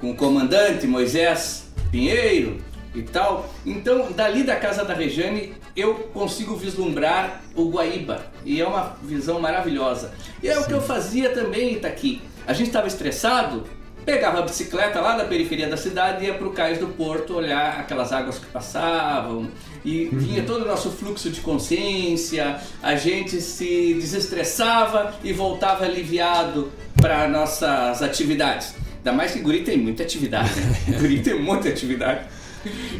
[0.00, 2.58] com o comandante Moisés Pinheiro
[2.94, 3.48] e tal.
[3.64, 9.38] Então, dali da casa da Rejane, eu consigo vislumbrar o Guaíba, e é uma visão
[9.40, 10.12] maravilhosa.
[10.42, 12.22] E é o que eu fazia também, Itaqui.
[12.46, 13.64] A gente estava estressado,
[14.06, 17.34] pegava a bicicleta lá da periferia da cidade e ia para o cais do porto
[17.34, 19.48] olhar aquelas águas que passavam
[19.84, 26.72] e vinha todo o nosso fluxo de consciência, a gente se desestressava e voltava aliviado
[27.00, 28.74] para nossas atividades.
[28.98, 30.76] Ainda mais que Guri tem muita atividade, né?
[30.98, 32.26] Guri tem muita atividade.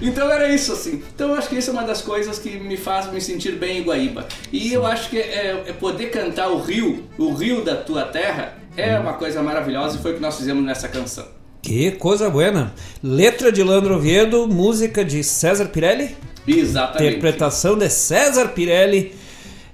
[0.01, 1.03] Então era isso assim.
[1.15, 3.79] Então eu acho que isso é uma das coisas que me faz me sentir bem
[3.79, 4.27] em Guaíba.
[4.53, 8.57] E eu acho que é, é poder cantar o rio, o rio da tua terra,
[8.77, 11.27] é uma coisa maravilhosa e foi o que nós fizemos nessa canção.
[11.63, 12.73] que coisa buena.
[13.03, 16.17] Letra de Landro Oviedo, música de César Pirelli.
[16.47, 17.09] Exatamente.
[17.09, 19.15] Interpretação de César Pirelli.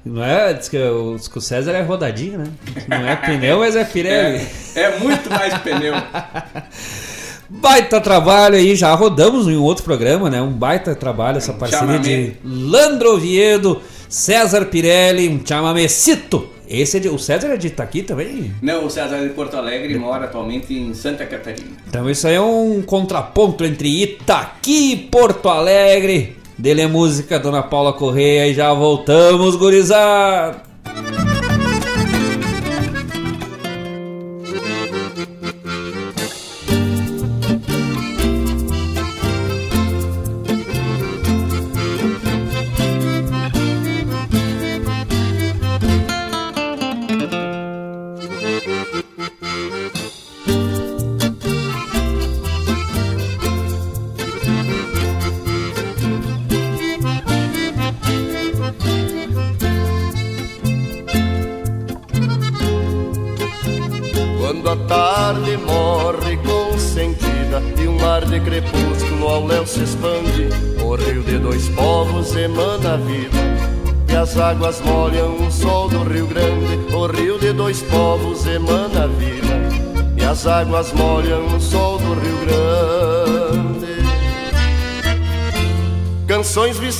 [0.04, 0.52] Não é?
[0.52, 2.46] Diz que, o, diz que o César é rodadinho, né?
[2.88, 4.44] Não é pneu, mas é Pirelli.
[4.74, 5.94] É, é muito mais pneu.
[7.54, 10.40] Baita trabalho aí, já rodamos em um outro programa, né?
[10.40, 13.82] Um baita trabalho, essa parceria de Landro Oviedo,
[14.12, 16.50] César Pirelli, um chamamecito.
[16.68, 18.52] Esse é de, o César é de Itaqui também?
[18.60, 21.70] Não, o César é de Porto Alegre mora atualmente em Santa Catarina.
[21.88, 26.36] Então isso aí é um contraponto entre Itaqui e Porto Alegre.
[26.58, 30.71] Dele é música, Dona Paula Correia, e já voltamos, gurizada!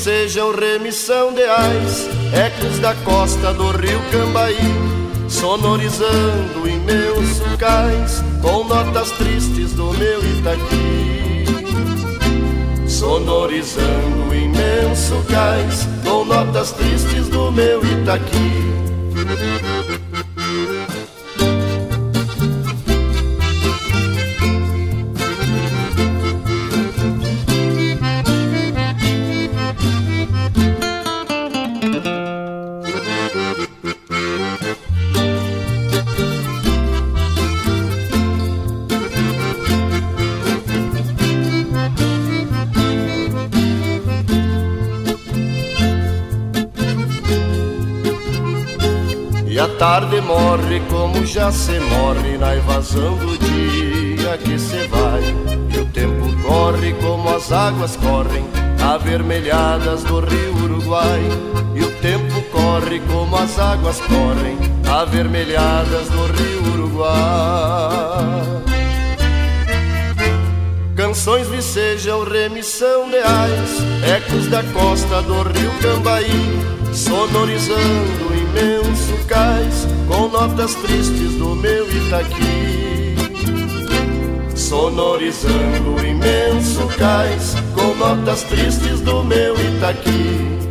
[0.02, 4.58] Vicejam remissão de ais, ecos da costa do rio Cambaí,
[5.28, 11.42] sonorizando meus cais, com notas tristes do meu Itaqui
[12.88, 19.71] sonorizando imenso cais com notas tristes do meu Itaqui.
[51.42, 55.20] Já se morre na evasão do dia que se vai.
[55.74, 58.44] E o tempo corre como as águas correm,
[58.80, 61.20] avermelhadas do rio Uruguai.
[61.74, 64.56] E o tempo corre como as águas correm,
[64.88, 67.12] avermelhadas do rio Uruguai.
[70.94, 73.70] Canções vicejam remissão de ais,
[74.16, 76.62] ecos da costa do rio Cambaí,
[76.92, 83.16] sonorizando imenso cais com notas tristes do meu Itaqui.
[84.54, 90.61] Sonorizando o imenso cais com notas tristes do meu Itaqui.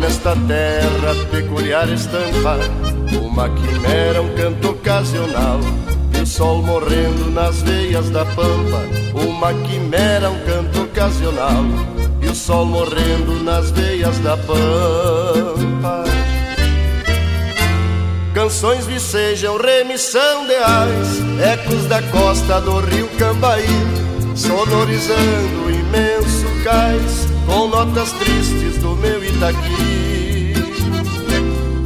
[0.00, 2.58] Nesta terra peculiar estampa,
[3.20, 5.60] uma quimera, um canto ocasional.
[6.16, 8.82] E o sol morrendo nas veias da pampa,
[9.14, 11.64] uma quimera, um canto ocasional.
[12.20, 16.04] E o sol morrendo nas veias da pampa.
[18.34, 23.66] Canções vicejam remissão de ais, ecos da costa do rio Cambaí,
[24.34, 28.59] sonorizando o imenso cais com notas tristes
[29.40, 30.52] Itaqui,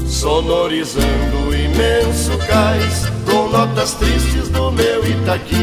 [0.09, 5.55] sonorizando o imenso cais, com notas tristes do meu Itaqui,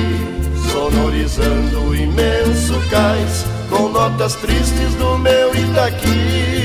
[0.71, 6.60] sonorizando o imenso cais, com notas tristes do meu Itaqui.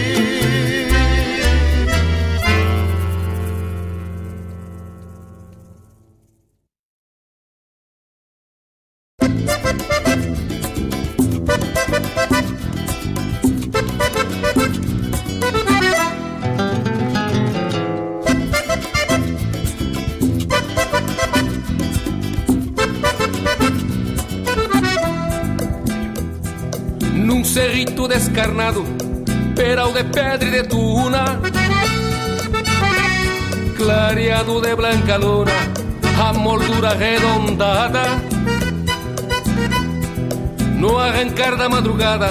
[40.79, 42.29] No arrancar da madrugada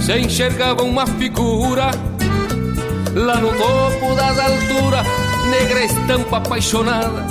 [0.00, 1.90] se enxergava uma figura
[3.12, 5.06] Lá no topo das alturas,
[5.50, 7.26] negra estampa apaixonada.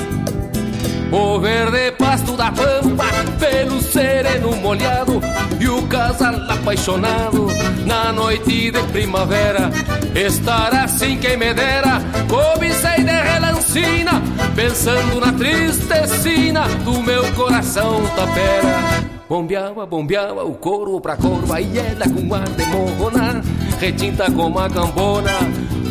[1.14, 3.06] O verde pasto da pampa,
[3.40, 5.22] pelo sereno molhado
[5.58, 5.82] E o
[6.26, 7.48] casal apaixonado
[7.86, 9.70] na noite de primavera.
[10.16, 14.22] Estar assim quem me dera, cobicei de relancina
[14.56, 19.06] Pensando na tristecina do meu coração tapera.
[19.28, 23.42] Bombeava, bombeava o corvo pra corva e ela com ar de morrona
[23.80, 25.32] Retinta como a cambona,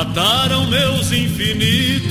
[0.00, 2.08] Mataram meus infinitos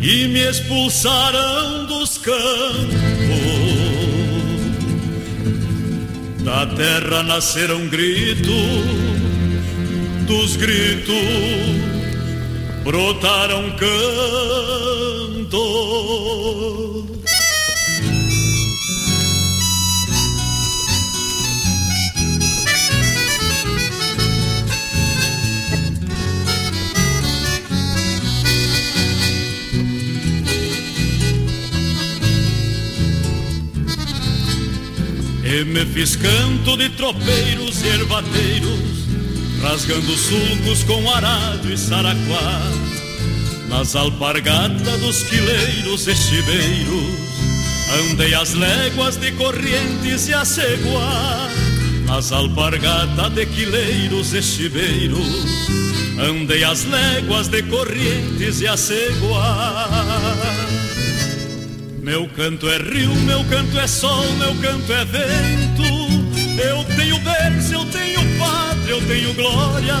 [0.00, 2.32] e me expulsaram dos campos.
[6.42, 8.46] Da terra nasceram gritos,
[10.26, 11.14] dos gritos
[12.82, 13.92] brotaram cantos.
[35.52, 38.80] E me fiz canto de tropeiros e ervateiros,
[39.60, 42.62] rasgando sulcos com arado e saraquá.
[43.68, 47.18] Nas alpargatas dos quileiros e chibeiros,
[48.00, 51.50] andei as léguas de correntes e aceguá.
[52.06, 55.44] Nas alpargatas de quileiros e chibeiros,
[56.30, 60.71] andei as léguas de correntes e aceguá.
[62.02, 65.84] Meu canto é rio, meu canto é sol, meu canto é vento.
[66.60, 69.94] Eu tenho berço, eu tenho pátria, eu tenho glória.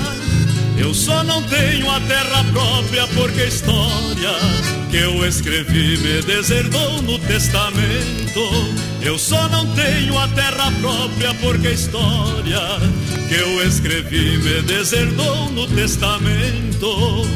[0.76, 4.34] Eu só não tenho a terra própria porque a história
[4.90, 8.50] que eu escrevi me deserdou no testamento.
[9.00, 12.60] Eu só não tenho a terra própria porque a história
[13.28, 17.28] que eu escrevi me deserdou no testamento.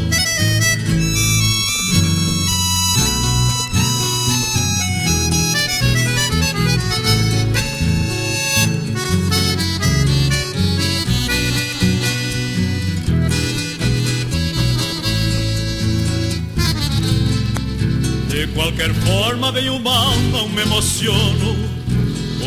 [18.66, 21.56] Qualquer forma vem o mal, não me emociono.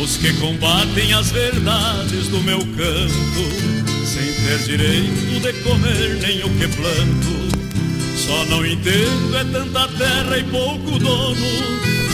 [0.02, 6.50] Os que combatem as verdades do meu canto, sem ter direito de comer nem o
[6.58, 7.40] que planto.
[8.16, 11.36] Só não entendo é tanta terra e pouco dono,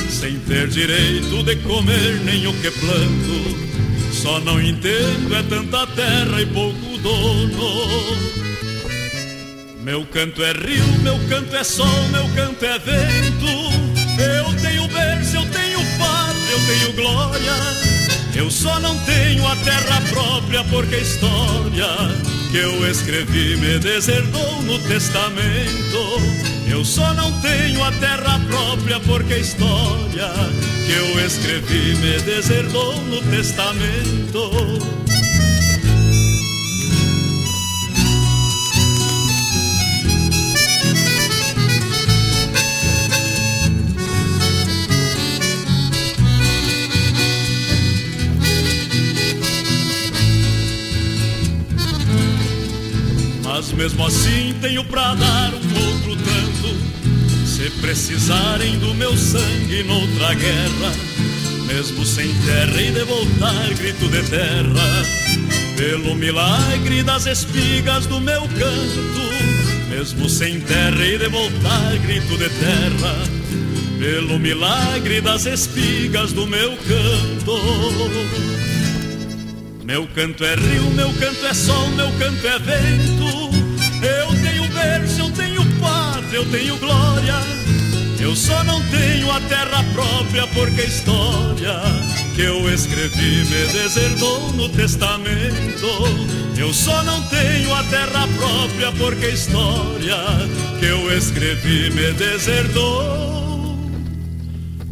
[0.09, 4.13] sem ter direito de comer nem o que planto.
[4.13, 8.37] Só não entendo é tanta terra e pouco dono.
[9.83, 13.96] Meu canto é rio, meu canto é sol, meu canto é vento.
[17.07, 17.53] Glória.
[18.35, 21.87] Eu só não tenho a terra própria porque a história
[22.51, 26.21] que eu escrevi me deserdou no testamento.
[26.69, 30.31] Eu só não tenho a terra própria porque a história
[30.85, 35.06] que eu escrevi me deserdou no testamento.
[53.57, 57.47] Mas mesmo assim tenho pra dar um outro tanto.
[57.47, 60.93] Se precisarem do meu sangue noutra guerra
[61.67, 65.07] Mesmo sem terra e de voltar grito de terra.
[65.75, 72.51] Pelo milagre das espigas do meu canto Mesmo sem terra e de voltar grito de
[72.51, 73.15] terra.
[73.99, 78.56] Pelo milagre das espigas do meu canto
[79.87, 83.51] meu canto é rio, meu canto é sol, meu canto é vento.
[84.03, 87.35] Eu tenho berço, eu tenho pátria, eu tenho glória.
[88.19, 91.81] Eu só não tenho a terra própria porque a história
[92.35, 95.87] que eu escrevi me deserdou no testamento.
[96.59, 100.17] Eu só não tenho a terra própria porque a história
[100.81, 103.79] que eu escrevi me deserdou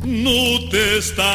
[0.05, 1.35] no testamento.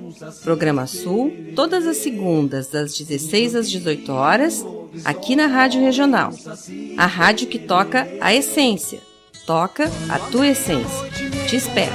[0.43, 4.65] Programa Sul, todas as segundas, das 16 às 18 horas,
[5.05, 6.31] aqui na Rádio Regional.
[6.97, 8.99] A rádio que toca a essência.
[9.45, 11.09] Toca a tua essência.
[11.47, 11.93] Te espero.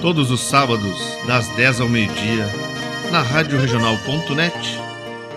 [0.00, 0.96] Todos os sábados,
[1.26, 2.46] das 10 ao meio-dia,
[3.10, 4.87] na Rádio Regional.net,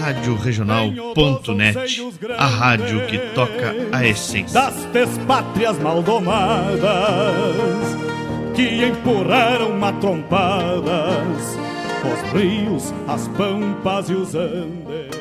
[0.00, 2.00] Rádio Regional.net,
[2.38, 4.58] a rádio que toca a essência.
[4.58, 6.80] Das pátrias maldomadas
[8.56, 11.58] que empurraram matrompadas
[12.02, 15.20] os rios, as pampas e os andes.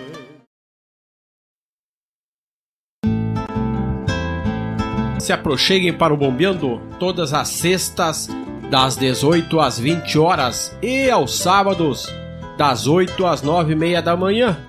[5.20, 8.30] Se aproxeguem para o Bombeando todas as sextas,
[8.72, 12.08] das 18 às 20 horas e aos sábados,
[12.58, 14.69] das 8 às 9 e meia da manhã,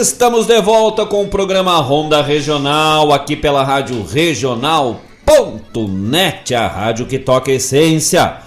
[0.00, 4.94] Estamos de volta com o programa Ronda Regional, aqui pela Rádio Regional.net,
[6.54, 8.45] a rádio que toca essência.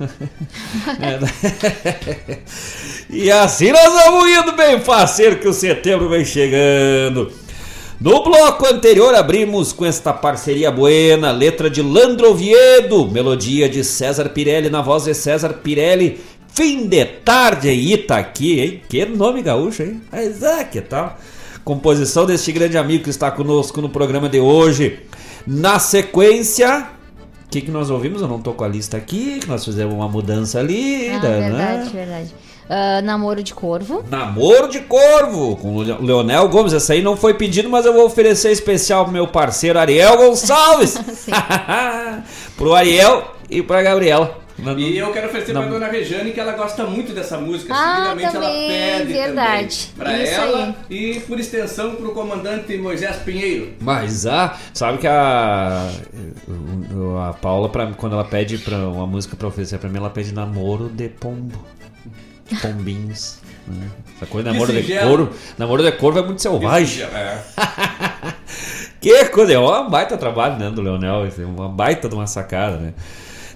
[1.02, 2.38] É.
[3.10, 7.32] e assim nós vamos indo bem faceiro que o setembro vem chegando.
[8.00, 14.30] No bloco anterior abrimos com esta parceria buena, letra de Landro Oviedo, melodia de César
[14.30, 16.20] Pirelli na voz de César Pirelli,
[16.54, 18.82] fim de tarde em Itaqui, hein?
[18.88, 20.02] Que nome gaúcho, hein?
[20.12, 21.18] Mas é, que tal?
[21.64, 25.00] Composição deste grande amigo que está conosco no programa de hoje.
[25.48, 26.88] Na sequência,
[27.48, 28.22] o que, que nós ouvimos?
[28.22, 31.40] Eu não tô com a lista aqui, que nós fizemos uma mudança ali, Ah, né?
[31.50, 32.36] verdade, verdade.
[32.70, 34.04] Ah, namoro de corvo.
[34.12, 36.74] Namoro de Corvo, com o Le- Leonel Gomes.
[36.74, 40.98] Essa aí não foi pedido, mas eu vou oferecer especial pro meu parceiro Ariel Gonçalves.
[42.58, 44.38] pro Ariel e pra Gabriela.
[44.78, 45.62] E eu quero oferecer Não.
[45.62, 47.74] pra dona Rejane que ela gosta muito dessa música.
[47.76, 49.90] Ah, Seguidamente ela também, pede verdade.
[49.96, 53.74] também pra Isso ela e por extensão pro comandante Moisés Pinheiro.
[53.80, 55.88] Mas ah, sabe que a
[57.30, 60.34] a Paula pra, quando ela pede para uma música pra oferecer pra mim, ela pede
[60.34, 61.64] namoro de pombo.
[62.62, 63.40] Pombinhos.
[63.68, 63.88] né?
[64.16, 67.04] Essa coisa namoro de corvo, namoro de corvo é muito selvagem.
[67.04, 67.38] É.
[69.00, 72.78] Que coisa, é um baita trabalho, né, do Leonel, é uma baita de uma sacada,
[72.78, 72.94] né?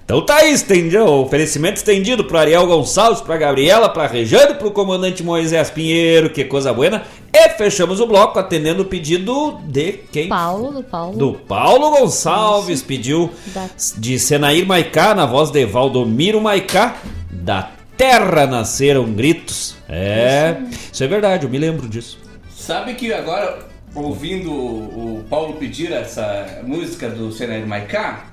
[0.03, 5.23] Então tá aí, estendido, oferecimento estendido pro Ariel Gonçalves, pra Gabriela, pra Rejane, pro comandante
[5.23, 7.03] Moisés Pinheiro, que coisa buena.
[7.33, 10.27] E fechamos o bloco atendendo o pedido de quem?
[10.27, 11.17] Paulo, do Paulo.
[11.17, 16.97] Do Paulo Gonçalves, pediu Da- de Senair Maicá, na voz de Valdomiro Maicá,
[17.31, 19.75] da Terra Nasceram Gritos.
[19.87, 20.57] É,
[20.91, 22.19] isso é verdade, eu me lembro disso.
[22.53, 23.59] Sabe que agora,
[23.95, 28.25] ouvindo o o Paulo pedir essa música do Senair Maicá,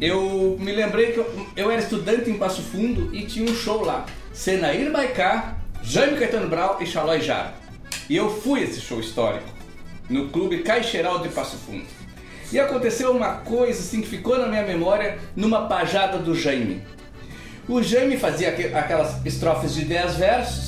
[0.00, 3.84] eu me lembrei que eu, eu era estudante em Passo Fundo e tinha um show
[3.84, 4.06] lá.
[4.32, 7.54] Senair Maicá, Jaime Caetano Brau e Xalói Jara.
[8.08, 9.46] E eu fui esse show histórico,
[10.08, 11.84] no Clube Caixeral de Passo Fundo.
[12.52, 16.82] E aconteceu uma coisa assim que ficou na minha memória numa pajada do Jaime.
[17.68, 20.67] O Jaime fazia aque- aquelas estrofes de 10 versos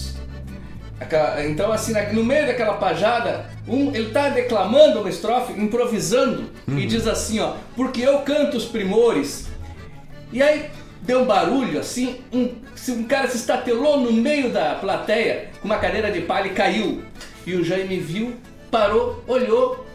[1.00, 6.84] Aquela- Então, assim, no meio daquela pajada, um, ele tá declamando uma estrofe, improvisando, e
[6.86, 9.46] diz assim, ó, porque eu canto os primores.
[10.32, 10.68] E aí
[11.02, 12.50] deu um barulho, assim, um,
[12.90, 17.02] um cara se estatelou no meio da plateia com uma cadeira de palha e caiu.
[17.46, 18.34] E o Jaime viu,
[18.70, 19.86] parou, olhou,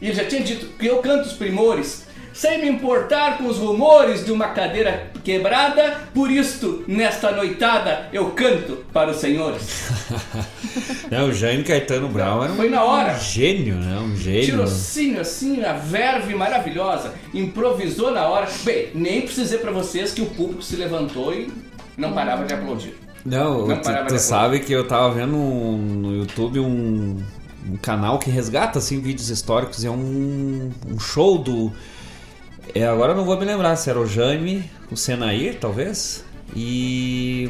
[0.00, 2.06] e ele já tinha dito que eu canto os primores.
[2.34, 8.30] Sem me importar com os rumores de uma cadeira quebrada, por isto, nesta noitada, eu
[8.32, 9.62] canto para os senhores.
[11.10, 13.16] É, o Jaime Caetano Brown era um Foi na hora.
[13.18, 13.98] gênio, né?
[14.00, 14.44] Um gênio.
[14.46, 17.12] Tirocínio assim, a verve maravilhosa.
[17.32, 18.48] Improvisou na hora.
[18.64, 21.52] Bem, nem precisei pra vocês que o público se levantou e
[21.96, 22.94] não parava de aplaudir.
[23.24, 27.18] Não, Não tu, tu sabe que eu tava vendo um- no YouTube um,
[27.70, 31.70] um canal que resgata assim vídeos históricos e é um, um show do.
[32.74, 36.24] É, agora eu não vou me lembrar se era o Jaime, o Senair, talvez,
[36.56, 37.48] e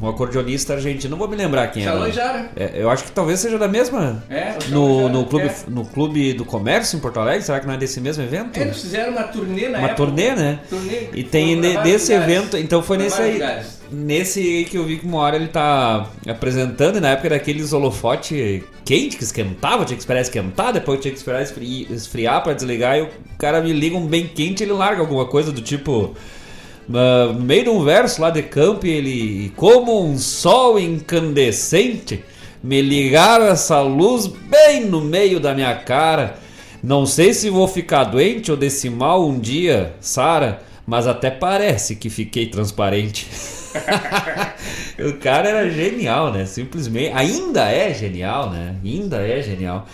[0.00, 1.12] um acordeonista argentino.
[1.12, 2.12] Não vou me lembrar quem Xalô era.
[2.12, 2.50] Jara.
[2.56, 4.24] É, eu acho que talvez seja da mesma.
[4.28, 5.54] É, no, Jara, no, clube, é.
[5.68, 8.58] no Clube do Comércio em Porto Alegre, será que não é desse mesmo evento?
[8.58, 9.94] Eles fizeram uma turnê na Uma época.
[10.04, 10.58] turnê, né?
[10.68, 12.10] Turnê, E tem nesse lugares.
[12.10, 13.34] evento, então foi nesse aí.
[13.34, 13.75] lugares.
[13.90, 17.36] Nesse aí que eu vi que uma hora ele tá apresentando, e na época era
[17.36, 22.42] aqueles holofote quente que esquentava, tinha que esperar esquentar, depois tinha que esperar esfri- esfriar
[22.42, 23.08] pra desligar, e o
[23.38, 26.14] cara me liga um bem quente ele larga alguma coisa do tipo.
[26.88, 29.52] na- no meio de um verso lá de campo, ele.
[29.56, 32.22] Como um sol incandescente,
[32.62, 36.38] me ligaram essa luz bem no meio da minha cara.
[36.82, 41.96] Não sei se vou ficar doente ou desse mal um dia, Sara, mas até parece
[41.96, 43.26] que fiquei transparente.
[45.08, 46.46] o cara era genial, né?
[46.46, 47.12] Simplesmente.
[47.14, 48.76] Ainda é genial, né?
[48.84, 49.86] Ainda é genial.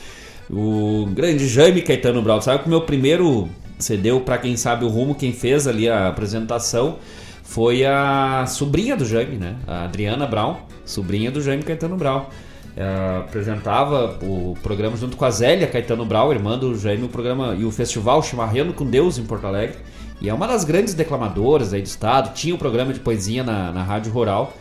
[0.51, 2.41] O grande Jaime Caetano Brau.
[2.41, 3.49] Sabe que o meu primeiro
[3.79, 6.99] CD, pra quem sabe o rumo, quem fez ali a apresentação
[7.43, 9.57] foi a sobrinha do Jaime, né?
[9.67, 12.31] A Adriana Brown, sobrinha do Jaime Caetano Brau.
[12.75, 17.55] Ela apresentava o programa junto com a Zélia Caetano Brau, irmã do Jaime, o programa
[17.55, 19.77] e o festival Chimarrando com Deus em Porto Alegre.
[20.23, 22.33] E é uma das grandes declamadoras aí do estado.
[22.33, 24.57] Tinha um programa de poesia na, na Rádio Rural.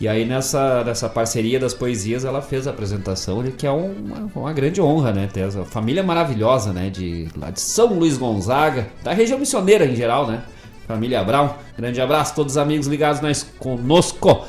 [0.00, 4.52] E aí nessa, nessa parceria das poesias ela fez a apresentação, que é uma, uma
[4.54, 5.28] grande honra, né?
[5.30, 6.88] Ter essa família maravilhosa, né?
[6.88, 10.42] De, lá de São Luís Gonzaga, da região missioneira em geral, né?
[10.88, 11.50] Família Brown.
[11.76, 14.46] Grande abraço todos os amigos ligados nós, conosco.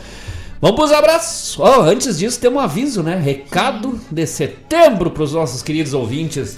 [0.62, 1.60] Vamos pros abraços.
[1.60, 3.20] Ó, antes disso, tem um aviso, né?
[3.20, 6.58] Recado de setembro para os nossos queridos ouvintes.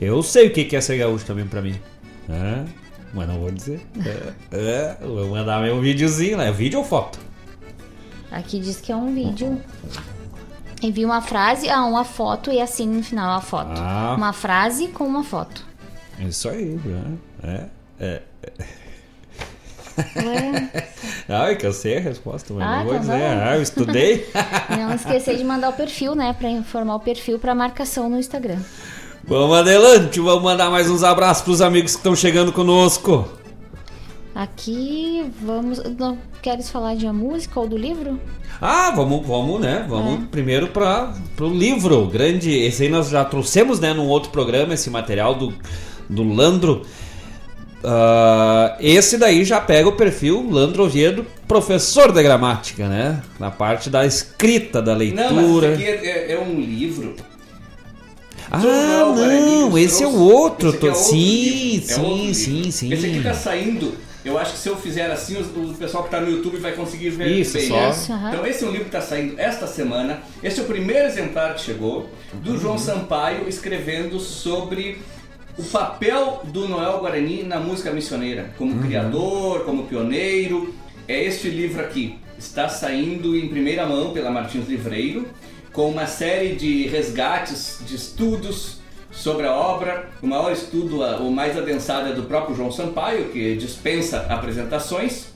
[0.00, 1.78] Eu sei o que é ser gaúcho também pra mim.
[2.28, 2.64] É,
[3.12, 3.80] mas não vou dizer.
[4.04, 6.50] É, é, vou mandar meu videozinho, né?
[6.50, 7.18] Vídeo ou foto?
[8.30, 9.60] Aqui diz que é um vídeo.
[10.82, 13.72] Envia uma frase, ah, uma foto e assine no final a foto.
[13.76, 14.14] Ah.
[14.16, 15.66] Uma frase com uma foto.
[16.18, 16.80] Isso aí,
[17.42, 17.66] é.
[18.00, 18.22] É.
[20.16, 20.70] Ué,
[21.28, 23.12] Ai, que eu sei a resposta, mas Ah, não vou tá dizer.
[23.12, 23.40] bom.
[23.42, 24.30] Ah, eu estudei.
[24.70, 26.32] não esquecer de mandar o perfil, né?
[26.32, 28.60] Pra informar o perfil pra marcação no Instagram.
[29.30, 33.26] Vamos adelante, vamos mandar mais uns abraços pros amigos que estão chegando conosco.
[34.34, 35.80] Aqui vamos.
[35.98, 38.18] Não queres falar de a música ou do livro?
[38.60, 39.84] Ah, vamos, vamos, né?
[39.88, 40.26] Vamos É.
[40.30, 42.50] primeiro para pro livro grande.
[42.50, 45.52] Esse aí nós já trouxemos, né, num outro programa esse material do,
[46.08, 46.82] do Landro.
[47.82, 53.22] Ah, esse daí já pega o perfil Landro Oviedo, professor de gramática, né?
[53.38, 55.72] Na parte da escrita, da Não, mas leitura.
[55.72, 57.14] esse aqui é, é um livro.
[58.50, 60.68] Ah, não, nos esse é o outro.
[60.68, 62.34] Esse aqui é outro sim, livro, é outro sim, livro.
[62.34, 62.92] sim, sim.
[62.92, 63.94] Esse aqui tá saindo.
[64.22, 67.10] Eu acho que se eu fizer assim, o pessoal que tá no YouTube vai conseguir
[67.10, 67.68] ver Isso, bem.
[67.68, 67.90] só.
[67.90, 68.28] Isso, aham.
[68.28, 70.20] Então esse é um livro que está saindo esta semana.
[70.42, 74.98] Esse é o primeiro exemplar que chegou do João Sampaio escrevendo sobre
[75.56, 80.74] o papel do Noel Guarani na música missioneira, como criador, como pioneiro.
[81.08, 82.18] É este livro aqui.
[82.38, 85.26] Está saindo em primeira mão pela Martins Livreiro,
[85.72, 88.78] com uma série de resgates de estudos
[89.12, 90.08] sobre a obra.
[90.22, 95.26] O maior estudo, o mais adensado é do próprio João Sampaio, que dispensa apresentações.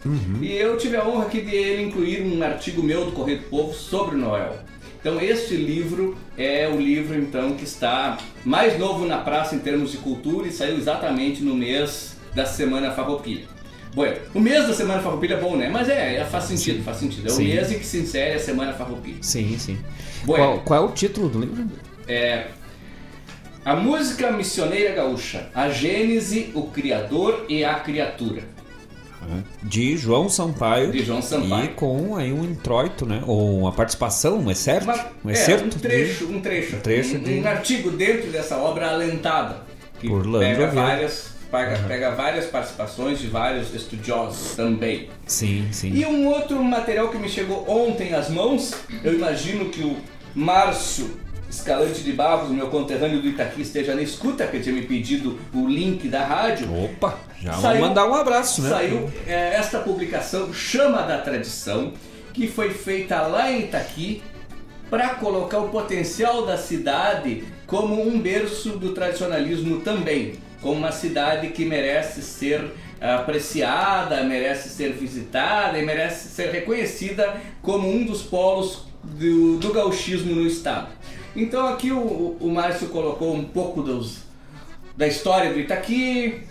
[0.40, 3.44] E eu tive a honra aqui de ele incluir um artigo meu do Correio do
[3.44, 4.56] Povo sobre Noel.
[5.01, 9.90] Então este livro é o livro então que está mais novo na praça em termos
[9.93, 13.44] de cultura e saiu exatamente no mês da Semana Farroupilha.
[13.94, 15.69] Bueno, o mês da Semana Farroupilha é bom, né?
[15.70, 17.28] Mas é, é- faz sentido, faz sentido.
[17.28, 17.44] É o Sim.
[17.44, 19.19] mês em que se insere a Semana Farroupilha.
[19.20, 19.78] Sim, sim.
[20.24, 20.44] Bueno.
[20.44, 21.66] Qual, qual é o título do livro?
[22.09, 22.46] É
[23.64, 28.42] a música missioneira gaúcha, a Gênese, o Criador e a Criatura.
[29.62, 30.92] De João Sampaio.
[30.92, 31.64] De João Sampaio.
[31.64, 33.22] E com aí um introito, né?
[33.26, 34.84] Ou uma participação, um excerto.
[34.84, 35.64] Uma- um é, excerto.
[35.64, 39.62] um de- trecho, um trecho, Um trecho um, de- um artigo dentro dessa obra alentada
[39.98, 45.09] que Por pega várias, pega, pega várias participações de vários estudiosos também.
[45.26, 45.90] Sim, sim.
[45.94, 49.96] E um outro material que me chegou ontem às mãos, eu imagino que o
[50.35, 55.39] Márcio Escalante de Barros, meu conterrâneo do Itaqui, esteja na escuta, que tinha me pedido
[55.55, 56.69] o link da rádio.
[56.85, 58.70] Opa, já Saiu- vamos mandar um abraço, né?
[58.70, 61.93] Saiu é, esta publicação, Chama da Tradição,
[62.32, 64.20] que foi feita lá em Itaqui
[64.90, 71.48] para colocar o potencial da cidade como um berço do tradicionalismo também, como uma cidade
[71.48, 78.86] que merece ser apreciada, merece ser visitada e merece ser reconhecida como um dos polos
[79.18, 80.89] do, do gauchismo no estado.
[81.36, 84.18] Então aqui o, o Márcio colocou um pouco dos,
[84.97, 86.43] da história do Itaqui,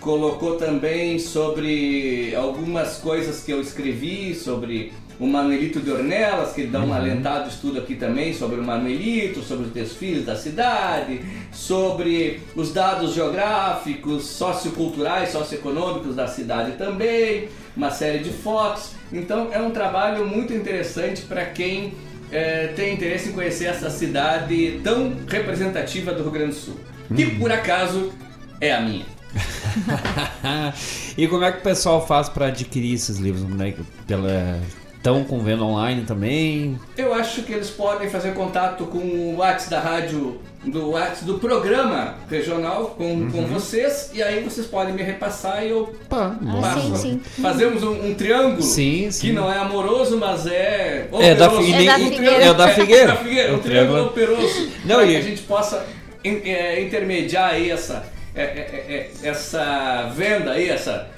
[0.00, 6.80] colocou também sobre algumas coisas que eu escrevi sobre o Manuelito de Ornelas, que dá
[6.80, 11.20] um alentado estudo aqui também sobre o Manuelito, sobre os desfiles da cidade,
[11.52, 18.92] sobre os dados geográficos, socioculturais, socioeconômicos da cidade também, uma série de fotos.
[19.12, 21.94] Então é um trabalho muito interessante para quem
[22.30, 26.80] eh, tem interesse em conhecer essa cidade tão representativa do Rio Grande do Sul,
[27.14, 28.12] que por acaso
[28.60, 29.06] é a minha.
[31.18, 33.44] e como é que o pessoal faz para adquirir esses livros?
[33.44, 33.74] Né?
[34.06, 34.60] Pela,
[35.04, 36.80] estão com venda online também.
[36.96, 41.38] Eu acho que eles podem fazer contato com o WhatsApp da rádio, do WhatsApp do
[41.38, 43.30] programa regional com, Uhum.
[43.30, 47.42] com vocês, e aí vocês podem me repassar e eu Pá, Ah, sim, sim.
[47.42, 49.26] Fazemos um, um triângulo Sim, sim.
[49.26, 51.06] que não é amoroso, mas é.
[51.12, 51.66] É da operoso.
[51.66, 52.44] fi- É da Um Figueira.
[52.44, 53.06] É o da Figueira.
[53.08, 54.68] da Figueira, É um o triângulo operoso.
[54.86, 55.84] Não, para e- que a gente possa
[56.24, 61.08] in- é, intermediar aí essa, é, é, é, essa venda aí, essa,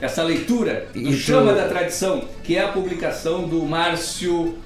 [0.00, 4.56] essa leitura do E tu- Chama da Tradição, que é a publicação do Márcio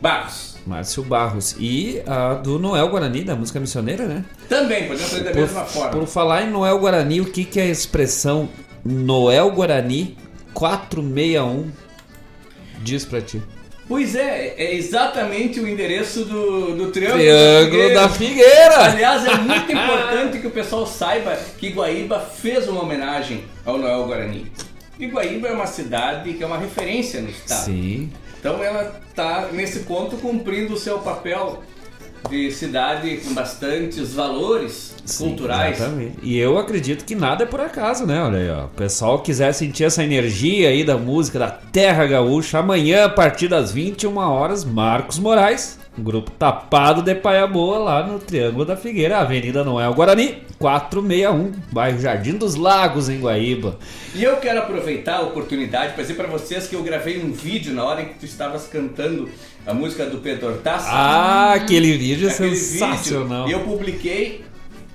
[0.00, 0.56] Barros.
[0.66, 1.54] Márcio Barros.
[1.58, 4.24] E a do Noel Guarani, da música missioneira, né?
[4.48, 5.90] Também, podemos fazer da Por, mesma forma.
[5.90, 8.48] por falar em Noel Guarani, o que, que é a expressão
[8.84, 10.16] Noel Guarani
[10.52, 11.70] 461
[12.82, 13.42] diz pra ti?
[13.86, 18.84] Pois é, é exatamente o endereço do, do Triângulo, Triângulo da Figueira!
[18.84, 24.06] Aliás, é muito importante que o pessoal saiba que Guaíba fez uma homenagem ao Noel
[24.06, 24.50] Guarani.
[24.98, 27.64] E Guaíba é uma cidade que é uma referência no estado.
[27.66, 28.10] Sim.
[28.38, 31.62] Então ela está nesse ponto cumprindo o seu papel
[32.28, 35.78] de cidade com bastantes valores Sim, culturais.
[35.78, 36.16] Exatamente.
[36.22, 38.22] E eu acredito que nada é por acaso, né?
[38.22, 38.64] Olha aí, ó.
[38.64, 43.48] O pessoal quiser sentir essa energia aí da música da Terra Gaúcha, amanhã, a partir
[43.48, 49.18] das 21 horas, Marcos Moraes, grupo Tapado de Paia Boa, lá no Triângulo da Figueira,
[49.18, 53.78] Avenida Noel Guarani, 461, bairro Jardim dos Lagos, em Guaíba.
[54.14, 57.74] E eu quero aproveitar a oportunidade para dizer para vocês que eu gravei um vídeo
[57.74, 59.28] na hora em que tu estavas cantando
[59.66, 60.88] a música do Pedro Hortaça.
[60.90, 63.44] Ah, aquele vídeo é Aquele sensacional.
[63.44, 64.44] vídeo, E eu publiquei,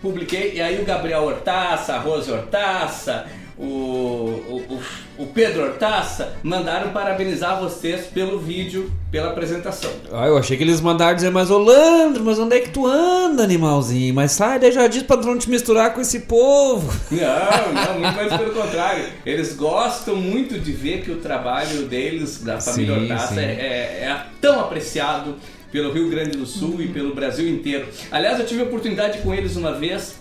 [0.01, 3.25] publiquei, e aí o Gabriel Hortaça, a Rose Hortaça,
[3.59, 4.79] o, o,
[5.17, 9.91] o, Pedro Hortaça mandaram parabenizar vocês pelo vídeo, pela apresentação.
[10.13, 12.87] Ah, eu achei que eles mandaram dizer, mas ô Landro, mas onde é que tu
[12.87, 14.13] anda, animalzinho?
[14.13, 16.89] Mas sai daí já diz pra tu não te misturar com esse povo.
[17.11, 19.05] Não, não, muito mais pelo contrário.
[19.25, 23.39] Eles gostam muito de ver que o trabalho deles, da família Sim, Hortaça, sim.
[23.41, 25.35] é, é- é tão apreciado
[25.71, 27.87] pelo Rio Grande do Sul e pelo Brasil inteiro.
[28.11, 30.15] Aliás, eu tive a oportunidade com eles uma vez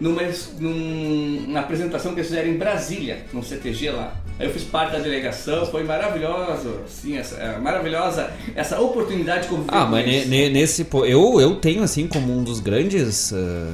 [0.00, 0.22] numa,
[0.58, 4.14] num- numa apresentação que eles fizeram em Brasília, no CTG lá.
[4.38, 9.48] Aí eu fiz parte da delegação, foi maravilhoso, sim, essa, é, maravilhosa essa oportunidade de
[9.48, 10.86] conviver Ah, mas ne- nesse.
[10.92, 13.32] Eu, eu tenho, assim, como um dos grandes.
[13.32, 13.72] ah,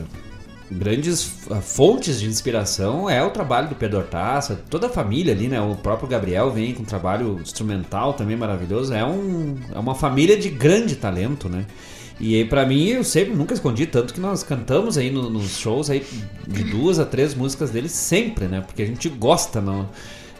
[0.70, 5.46] grandes ah, fontes de inspiração é o trabalho do Pedro Hortaça, toda a família ali,
[5.48, 5.60] né?
[5.60, 8.92] O próprio Gabriel vem com um trabalho instrumental também maravilhoso.
[8.94, 11.66] É, um, é uma família de grande talento, né?
[12.20, 15.58] E aí, pra mim, eu sempre nunca escondi, tanto que nós cantamos aí no- nos
[15.58, 16.06] shows aí
[16.46, 18.60] de duas a três músicas deles sempre, né?
[18.60, 19.88] Porque a gente gosta, não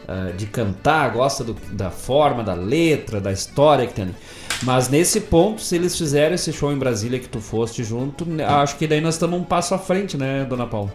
[0.07, 4.15] ah, de cantar, gosta do- da forma, da letra, da história que tem ali.
[4.63, 8.45] Mas nesse ponto, se eles fizeram esse show em Brasília que tu foste junto, né,
[8.45, 10.93] acho que daí nós estamos um passo à frente, né, dona Paula?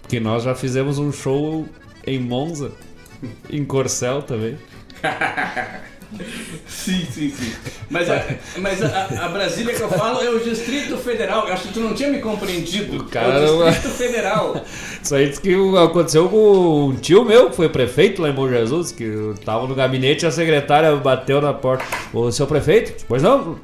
[0.00, 1.66] Porque nós já fizemos um show
[2.06, 2.70] em Monza,
[3.50, 4.56] em Corcel também.
[6.68, 7.52] Sim, sim, sim.
[7.90, 8.24] Mas, a,
[8.58, 11.46] mas a, a Brasília que eu falo é o Distrito Federal.
[11.48, 13.04] Acho que tu não tinha me compreendido.
[13.04, 14.64] cara é o Distrito Federal.
[15.02, 18.48] Isso aí diz que aconteceu com um tio meu, que foi prefeito lá em Bom
[18.48, 21.84] Jesus, que eu tava no gabinete e a secretária bateu na porta.
[22.12, 23.04] Ô, seu prefeito?
[23.08, 23.58] Pois não.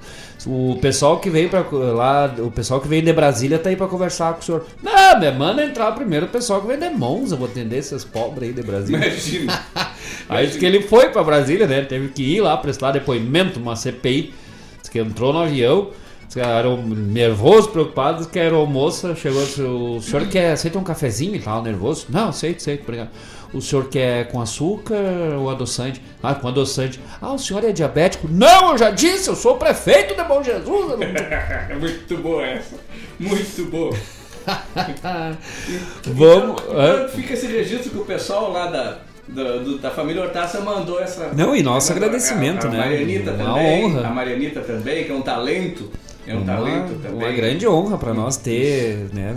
[0.46, 3.86] O pessoal que veio para lá, o pessoal que veio de Brasília tá aí pra
[3.86, 4.66] conversar com o senhor.
[4.82, 8.04] Não, me manda entrar primeiro o pessoal que veio de Monza, eu vou atender esses
[8.04, 9.06] pobres aí de Brasília.
[9.06, 9.62] Imagina.
[10.28, 11.82] Aí diz que ele foi pra Brasília, né?
[11.82, 14.32] Teve que ir lá prestar depoimento, uma CPI.
[14.80, 15.90] Diz que entrou no avião,
[16.24, 20.52] diz que era nervoso, preocupado, diz que a aeromoça chegou e disse, o senhor quer,
[20.52, 22.06] aceita um cafezinho e tal, nervoso?
[22.08, 23.10] Não, aceito, aceito, obrigado.
[23.52, 24.96] O senhor quer com açúcar
[25.38, 26.00] ou adoçante?
[26.22, 26.98] Ah, com adoçante.
[27.20, 28.26] Ah, o senhor é diabético?
[28.30, 30.94] Não, eu já disse, eu sou o prefeito de Bom Jesus.
[31.68, 32.76] É muito boa essa.
[33.20, 33.94] Muito boa.
[36.06, 36.62] Vamos.
[36.62, 38.98] Então, fica esse registro que o pessoal lá da,
[39.28, 41.28] da, do- da família Hortaça mandou essa.
[41.34, 42.78] Não, e nosso a- agradecimento, a, a né?
[42.78, 43.84] Marianita Uma também.
[43.84, 44.06] honra.
[44.06, 45.90] A Marianita também, que é um talento.
[46.26, 47.18] É um uma, talento também.
[47.18, 49.34] uma grande honra para nós ter, né,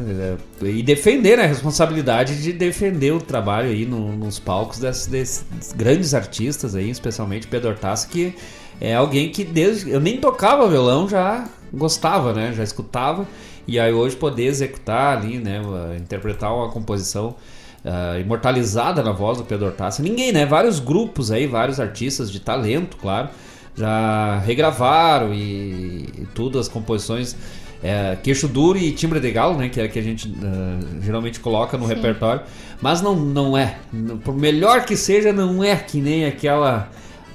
[0.62, 5.08] é, e defender né, a responsabilidade de defender o trabalho aí no- nos palcos desses,
[5.08, 8.36] desses grandes artistas aí, especialmente Pedro Hortaça, que
[8.80, 13.28] é alguém que desde eu nem tocava violão já gostava, né, já escutava
[13.68, 15.62] e aí hoje poder executar ali, né,
[16.00, 17.36] interpretar uma composição
[17.84, 20.04] uh, imortalizada na voz do Pedro Hortaça.
[20.04, 23.30] Ninguém, né, vários grupos aí, vários artistas de talento, claro
[23.76, 27.36] já regravaram e, e tudo, as composições.
[27.84, 29.70] É, queixo duro e timbre de galo, né?
[29.70, 32.42] Que é que a gente uh, geralmente coloca no repertório.
[32.82, 33.78] Mas não, não é.
[34.24, 36.90] Por melhor que seja, não é que nem aquela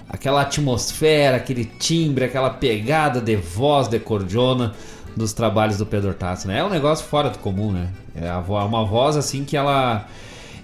[0.09, 4.75] aquela atmosfera, aquele timbre, aquela pegada de voz de cordiona
[5.17, 6.59] dos trabalhos do Pedro Tassi, né?
[6.59, 7.89] É um negócio fora do comum, né?
[8.15, 10.09] É uma voz assim que ela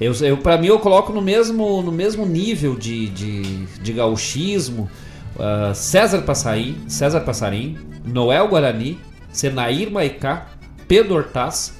[0.00, 4.90] eu, eu para mim eu coloco no mesmo no mesmo nível de, de, de gauchismo
[5.38, 8.98] ah, César Passarim, César Passarim, Noel Guarani,
[9.32, 10.48] Senair Maicá,
[10.88, 11.74] Pedro Hortaz.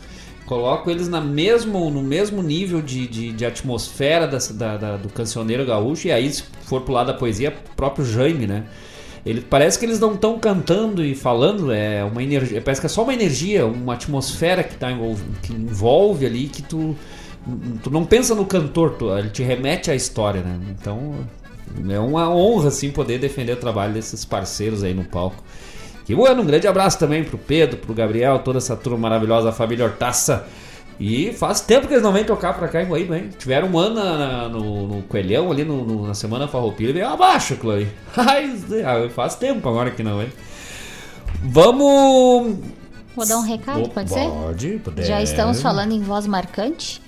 [0.47, 5.09] Coloco eles na mesmo, no mesmo nível de, de, de atmosfera da, da- da- do
[5.09, 6.07] cancioneiro gaúcho.
[6.07, 8.65] E aí, se for pro lado da poesia, próprio Jaime, né?
[9.25, 12.61] Ele, parece que eles não estão cantando e falando, é uma energia.
[12.61, 16.63] Parece que é só uma energia, uma atmosfera que, tá envolve, que envolve ali que
[16.63, 16.97] tu,
[17.83, 20.61] tu não pensa no cantor, tu, ele te remete à história, né?
[20.71, 21.13] Então
[21.89, 25.43] é uma honra assim poder defender o trabalho desses parceiros aí no palco.
[26.05, 29.53] Que bueno, um grande abraço também pro Pedro, pro Gabriel, toda essa turma maravilhosa, a
[29.53, 30.47] família Hortaça.
[30.99, 33.29] E faz tempo que eles não vêm tocar pra cá em Guaíba, hein?
[33.39, 36.93] Tiveram um ano na- na- no, no Coelhão, ali no- no- na Semana Farroupilha, e
[36.95, 37.87] veio abaixo aí.
[38.17, 40.29] Ai, faz tempo agora que não, hein?
[41.43, 42.57] Vamos...
[43.15, 44.29] Vou dar um recado, Oh, pode ser?
[44.29, 45.05] Pode, puder.
[45.07, 47.01] Já estamos falando em voz marcante.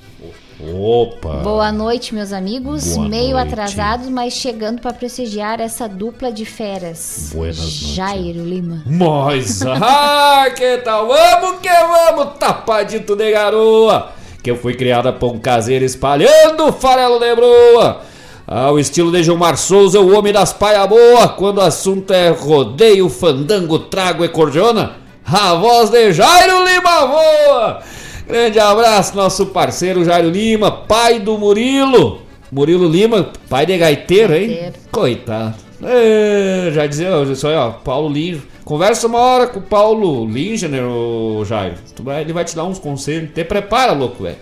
[0.61, 1.35] Opa!
[1.45, 2.97] Boa noite, meus amigos.
[2.97, 3.49] Boa Meio noite.
[3.53, 7.31] atrasados, mas chegando para prestigiar essa dupla de feras.
[7.33, 7.95] Buenas noites.
[7.95, 8.83] Jairo Lima.
[8.85, 11.07] Mas, ah, que tal?
[11.07, 14.11] Vamos que vamos, tapadito de garoa.
[14.43, 18.01] Que eu fui criada pão caseiro espalhando farelo de broa.
[18.45, 21.29] Ao estilo de Gilmar Souza, o homem das paia boa.
[21.29, 27.83] Quando o assunto é rodeio, fandango, trago e cordiona, a voz de Jairo Lima voa.
[28.29, 32.21] Grande abraço, nosso parceiro Jairo Lima, pai do Murilo.
[32.53, 34.49] Murilo Lima, pai de gaiteiro, hein?
[34.49, 34.75] Gaiteiro.
[34.91, 35.55] Coitado.
[35.83, 38.41] É, já dizia, eu disse, ó, Paulo Linger.
[38.65, 41.77] Conversa uma hora com o Paulo Linger, ô Jairo.
[41.97, 43.31] Tu vai- ele vai te dar uns conselhos.
[43.33, 44.37] Te prepara, louco, velho.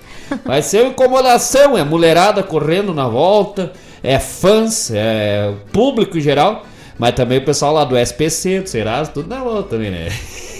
[0.44, 3.72] Vai ser uma incomodação, é mulherada correndo na volta,
[4.02, 6.64] é fãs, é público em geral,
[6.98, 10.08] mas também o pessoal lá do SPC, do Serasa, tudo na volta também, né?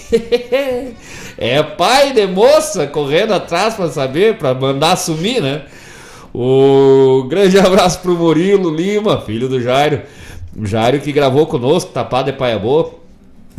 [1.37, 5.63] é pai de moça correndo atrás pra saber, pra mandar sumir, né?
[6.33, 10.01] O grande abraço pro Murilo Lima, filho do Jairo.
[10.55, 12.91] O Jairo que gravou conosco, Tapado é Paia Boa.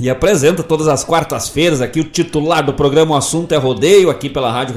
[0.00, 4.28] E apresenta todas as quartas-feiras aqui o titular do programa O Assunto é Rodeio, aqui
[4.30, 4.74] pela Rádio.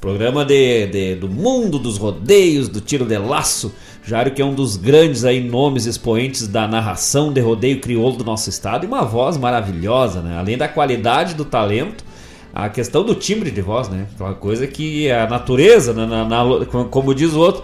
[0.00, 3.74] Programa de, de- do mundo dos rodeios, do tiro de laço.
[4.02, 8.24] Jairo que é um dos grandes aí nomes expoentes da narração de rodeio crioulo do
[8.24, 10.38] nosso estado e uma voz maravilhosa, né?
[10.38, 12.04] Além da qualidade do talento,
[12.52, 14.06] a questão do timbre de voz, né?
[14.14, 17.62] Aquela coisa que a natureza, na, na- na- como diz o outro,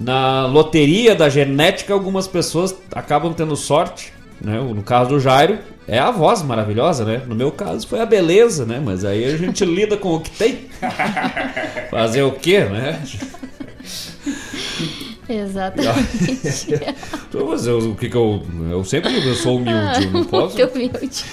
[0.00, 4.12] na loteria da genética, algumas pessoas acabam tendo sorte.
[4.40, 4.58] Né?
[4.60, 7.22] No caso do Jairo, é a voz maravilhosa, né?
[7.28, 8.80] No meu caso foi a beleza, né?
[8.84, 10.60] Mas aí a gente lida com o que tem.
[11.90, 13.00] Fazer o quê, né?
[15.28, 16.80] Exatamente.
[17.32, 18.42] Então, Mas eu, o que que eu.
[18.70, 20.54] Eu sempre eu sou humilde, eu não posso.
[20.54, 21.24] Muito humilde.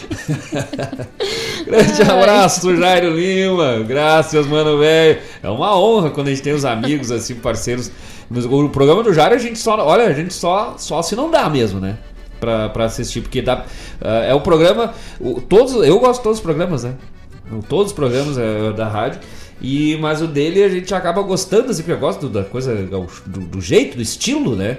[1.65, 3.79] Grande abraço, Jairo Lima.
[3.85, 5.19] Graças, mano, velho.
[5.43, 7.91] É uma honra quando a gente tem os amigos, assim, parceiros.
[8.31, 9.77] O programa do Jairo a gente só.
[9.85, 11.97] Olha, a gente só, só se não dá mesmo, né?
[12.39, 13.65] Pra, pra assistir, porque dá,
[14.01, 14.93] ah, é o programa.
[15.19, 16.93] o- todos, eu gosto de todos os programas, né?
[17.67, 19.19] Todos os programas é, da rádio.
[19.61, 23.23] E, mas o dele a gente acaba gostando, assim, porque eu gosto da coisa, gaúcho-
[23.25, 24.77] do, do jeito, do estilo, né?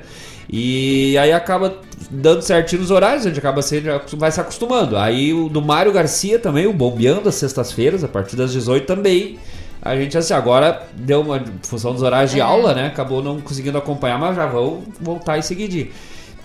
[0.53, 1.77] E aí acaba
[2.11, 4.97] dando certinho os horários, a gente acaba sendo, vai se acostumando.
[4.97, 9.39] Aí o do Mário Garcia também, o Bombeando às sextas-feiras, a partir das 18 também.
[9.83, 12.43] A gente, assim, agora deu uma função dos horários de É.
[12.43, 12.87] aula, né?
[12.89, 15.89] Acabou não conseguindo acompanhar, mas já vão voltar em seguidinho.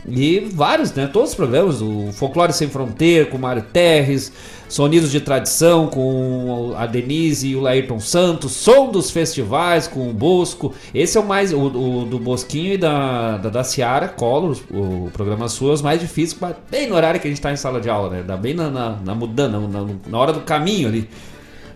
[0.07, 1.07] E vários, né?
[1.07, 4.31] Todos os programas, o Folclore Sem Fronteira, com o Mário Terres,
[4.69, 10.13] Sonidos de Tradição, com a Denise e o Laírton Santos, Som dos Festivais, com o
[10.13, 10.73] Bosco.
[10.93, 15.09] Esse é o mais, o, o do Bosquinho e da, da, da Ciara Collor, o,
[15.11, 17.89] programa sua, os mais difíceis, bem no horário que a gente tá em sala de
[17.89, 18.23] aula, né?
[18.23, 21.09] Dá bem na, na, na mudança, na, na hora do caminho ali.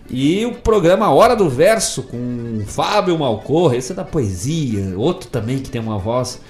[0.08, 5.58] E o programa Hora do Verso com Fábio Malcorra, esse é da poesia, outro também
[5.58, 6.40] que tem uma voz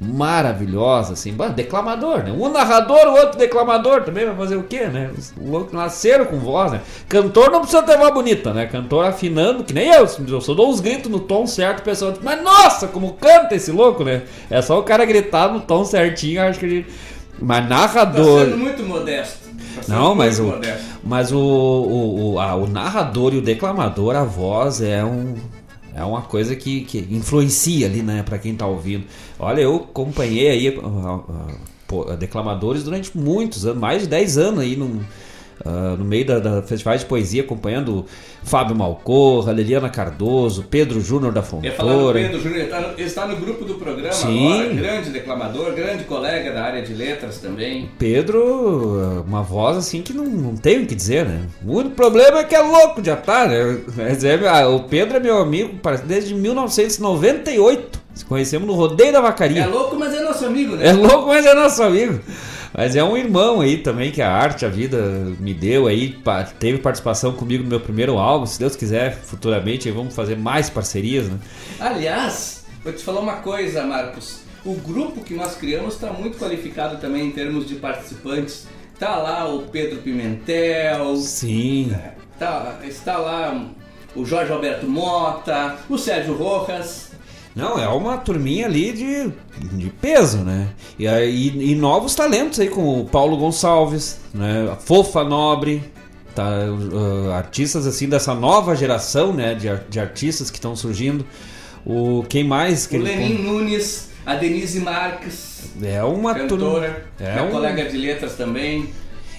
[0.00, 2.30] maravilhosa, assim, declamador, né?
[2.32, 5.10] Um narrador, o outro declamador também vai fazer o quê, né?
[5.16, 6.80] Os loucos nasceram com voz, né?
[7.08, 8.66] Cantor não precisa ter voz bonita, né?
[8.66, 12.12] Cantor afinando, que nem eu, eu só dou uns gritos no tom certo, o pessoal
[12.12, 14.22] diz, mas nossa, como canta esse louco, né?
[14.48, 16.86] É só o cara gritar no tom certinho, acho que ele...
[17.40, 18.44] Mas Tá narrador...
[18.44, 19.48] sendo muito modesto.
[19.76, 20.84] Tá Não, mas o, modesto.
[21.04, 25.34] mas o, o, o, a- o narrador e o declamador, a voz é um
[25.98, 29.04] é uma coisa que, que influencia ali, né, para quem tá ouvindo.
[29.38, 31.54] Olha, eu acompanhei aí ah, ah,
[31.86, 35.00] pô, declamadores durante muitos anos, mais de 10 anos aí num,
[35.64, 38.04] ah, no meio da, da festivais de poesia, acompanhando
[38.42, 42.18] Fábio Malcorra, Liliana Cardoso, Pedro Júnior da Fontoura.
[42.20, 44.52] Pedro Júnior, ele tá ele está no grupo do programa Sim.
[44.52, 47.90] agora, grande declamador, grande colega da área de letras também.
[47.98, 51.42] Pedro, uma voz assim que não, não tem o que dizer, né?
[51.66, 53.78] O único problema é que é louco de atar, né?
[53.98, 57.98] É, ah, o Pedro é meu amigo desde 1998.
[58.14, 59.66] Se conhecemos no Rodeio da É Vacaria.
[59.66, 60.88] louco, mas é nosso amigo, né?
[60.88, 62.20] É louco, mas é nosso amigo.
[62.74, 64.98] Mas é um irmão aí também que a arte, a vida
[65.40, 66.16] me deu aí,
[66.58, 68.46] teve participação comigo no meu primeiro álbum.
[68.46, 71.38] Se Deus quiser, futuramente vamos fazer mais parcerias, né?
[71.80, 74.40] Aliás, vou te falar uma coisa, Marcos.
[74.64, 78.66] O grupo que nós criamos está muito qualificado também em termos de participantes.
[78.98, 81.94] Tá lá o Pedro Pimentel, Sim.
[82.38, 83.70] tá, está lá
[84.16, 87.07] o Jorge Alberto Mota, o Sérgio Rojas.
[87.58, 89.32] Não, é uma turminha ali de,
[89.76, 90.68] de peso, né?
[90.98, 94.68] E, aí, e novos talentos aí, como o Paulo Gonçalves, né?
[94.72, 95.82] A Fofa Nobre,
[96.36, 96.48] tá?
[96.48, 99.54] uh, artistas assim dessa nova geração, né?
[99.54, 101.26] De, de artistas que estão surgindo.
[101.84, 106.48] O quem mais que o Lenin Nunes, a Denise Marques, é uma turma.
[106.48, 108.88] cantora, É um- colega de letras também.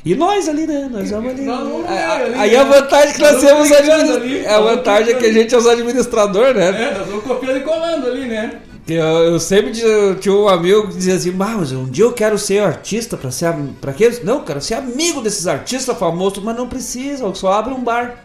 [0.05, 0.87] E nós ali, né?
[0.91, 1.49] Nós vamos ali.
[1.49, 2.57] A- ali, Aí né?
[2.57, 4.15] a vantagem é que nós Nós temos administ...
[4.15, 6.91] ali, A nós vantagem é que a gente é os administradores, né?
[6.93, 8.53] É, nós vamos copiando e colando ali, né?
[8.87, 8.95] Eu,
[9.33, 12.39] eu sempre tinha, tinha um amigo que dizia assim, "Bah, mas um dia eu quero
[12.39, 13.53] ser artista pra ser.
[13.79, 14.09] Pra quê?
[14.23, 18.23] Não, eu quero ser amigo desses artistas famosos, mas não precisa, só abre um bar.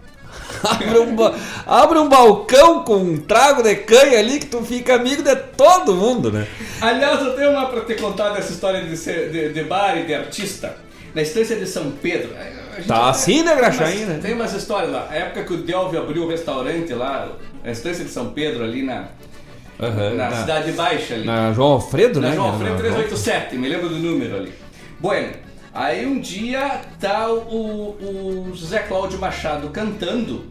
[0.63, 1.17] abre, um
[1.67, 5.93] abre um balcão com um trago de canha ali que tu fica amigo de todo
[5.95, 6.47] mundo, né?
[6.81, 10.05] Aliás, eu tenho uma pra ter contado essa história de, ser, de, de bar e
[10.07, 10.77] de artista.
[11.15, 12.31] Na estância de São Pedro.
[12.89, 14.19] Tá assim, né, né?
[14.21, 15.07] Tem umas histórias lá.
[15.09, 17.29] A época que o Delvio abriu o restaurante lá,
[17.63, 19.07] na estância de São Pedro, ali na,
[19.81, 21.15] Aham, na na- Cidade Baixa.
[21.15, 21.25] Ali.
[21.25, 22.35] Na João Alfredo, Na né?
[22.35, 24.53] João Alfredo na- 387, me lembro do número ali.
[24.99, 25.33] Bueno,
[25.73, 27.91] aí um dia tá o,
[28.51, 30.47] o José Cláudio Machado cantando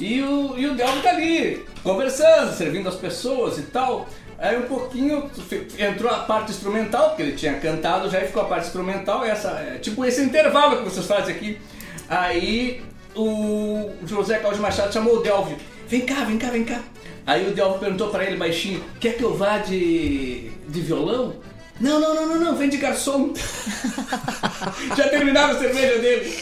[0.00, 4.06] e o, e o Delvio tá ali, conversando, servindo as pessoas e tal.
[4.44, 5.30] Aí um pouquinho
[5.78, 9.48] entrou a parte instrumental, porque ele tinha cantado, já aí ficou a parte instrumental, essa,
[9.52, 11.58] é, tipo esse intervalo que vocês fazem aqui.
[12.06, 12.82] Aí
[13.16, 15.56] o José Cláudio Machado chamou o Delvio.
[15.88, 16.78] Vem cá, vem cá, vem cá.
[17.26, 21.36] Aí o Delvio perguntou pra ele baixinho, quer que eu vá de, de violão?
[21.80, 23.34] Não, não, não, não, não, vem de garçom.
[24.96, 26.32] Já terminava a cerveja dele.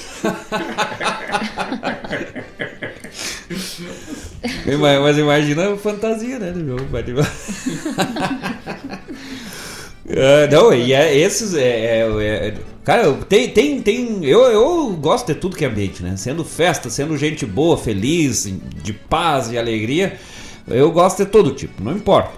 [4.79, 6.51] Mas, imagina a fantasia, né?
[6.53, 6.87] Do jogo.
[10.07, 11.55] É, não, e é esses.
[11.55, 12.55] É, é- é-
[12.85, 14.25] cara, tem, tem, tem.
[14.25, 16.15] Eu, eu gosto de tudo que é ambiente, né?
[16.17, 18.47] Sendo festa, sendo gente boa, feliz,
[18.83, 20.19] de paz e alegria.
[20.69, 22.31] Eu gosto de todo tipo, não importa.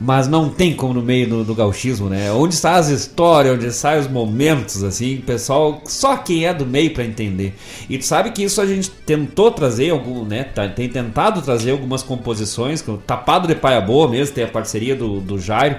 [0.00, 2.30] Mas não tem como no meio do, do gauchismo, né?
[2.30, 6.94] Onde está as histórias, onde saem os momentos, assim, pessoal, só quem é do meio
[6.94, 7.52] para entender.
[7.90, 10.44] E tu sabe que isso a gente tentou trazer algum, né?
[10.44, 14.48] tá- tem tentado trazer algumas composições, que o Tapado de Paia Boa mesmo, tem a
[14.48, 15.78] parceria do, do Jairo.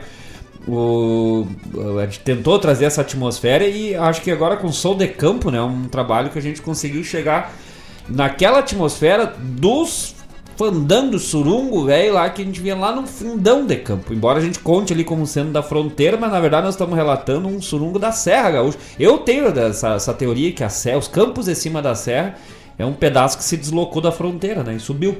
[0.67, 1.47] O,
[2.01, 5.61] a gente tentou trazer essa atmosfera e acho que agora com Sol de Campo, né?
[5.61, 7.53] Um trabalho que a gente conseguiu chegar
[8.09, 10.18] naquela atmosfera dos
[10.59, 14.13] fandando surungo, velho, lá que a gente via lá no fundão de campo.
[14.13, 17.47] Embora a gente conte ali como sendo da fronteira, mas na verdade nós estamos relatando
[17.47, 18.77] um surungo da Serra Gaúcha.
[18.99, 22.35] Eu tenho essa, essa teoria que a serra, os campos de cima da serra
[22.77, 24.75] é um pedaço que se deslocou da fronteira, né?
[24.75, 25.19] E subiu.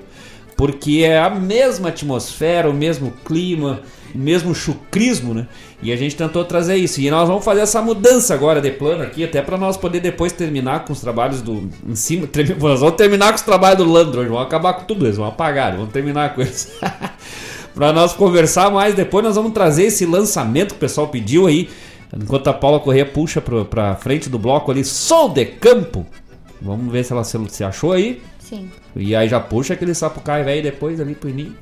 [0.58, 3.80] Porque é a mesma atmosfera, o mesmo clima,
[4.14, 5.48] mesmo chucrismo, né?
[5.82, 7.00] E a gente tentou trazer isso.
[7.02, 10.32] E nós vamos fazer essa mudança agora de plano aqui, até para nós poder depois
[10.32, 11.70] terminar com os trabalhos do.
[11.88, 12.26] Em cima.
[12.32, 15.34] termi- Nós vamos terminar com os trabalhos do Landro vamos acabar com tudo isso, vamos
[15.34, 16.70] apagar, vamos terminar com isso.
[17.74, 21.70] para nós conversar mais depois, nós vamos trazer esse lançamento que o pessoal pediu aí.
[22.16, 26.06] Enquanto a Paula Corrêa puxa pro, pra frente do bloco ali, Sol de Campo.
[26.62, 28.22] Vamos ver se ela se, achou aí.
[28.40, 28.70] Sim.
[28.96, 31.54] E aí já puxa aquele sapucai velho depois ali pro início.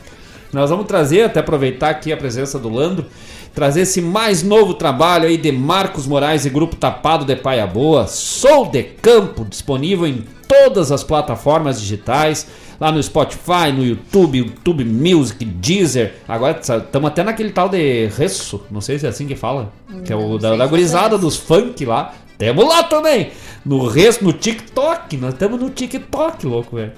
[0.52, 3.06] Nós vamos trazer, até aproveitar aqui a presença do Landro,
[3.54, 8.08] trazer esse mais novo trabalho aí de Marcos Moraes e Grupo Tapado de Paia Boa,
[8.08, 12.48] Sou de Campo, disponível em todas as plataformas digitais,
[12.80, 16.14] lá no Spotify, no YouTube, YouTube Music, Deezer.
[16.28, 19.74] Agora estamos até naquele tal de Resso, não sei se é assim que fala,
[20.06, 21.20] que é o da, da se gurizada é.
[21.20, 22.14] dos funk lá.
[22.38, 23.32] Temos lá também.
[23.66, 25.18] No resto, no TikTok.
[25.18, 26.92] Nós estamos no TikTok, louco, velho.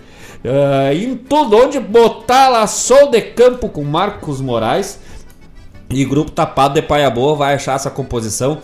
[0.46, 5.00] Ah, em tudo, onde botar lá Sol de Campo com Marcos Moraes
[5.90, 8.60] e Grupo Tapado de Paia Boa vai achar essa composição.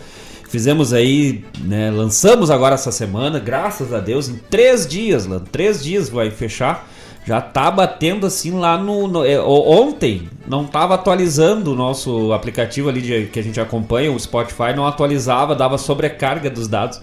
[0.48, 5.82] Fizemos aí, né, lançamos agora essa semana, graças a Deus, em três dias, lá, três
[5.82, 6.88] dias vai fechar.
[7.26, 9.08] Já tá batendo assim lá no.
[9.08, 14.12] no- é, ontem não tava atualizando o nosso aplicativo ali de- que a gente acompanha,
[14.12, 17.00] o Spotify não atualizava, dava sobrecarga dos dados.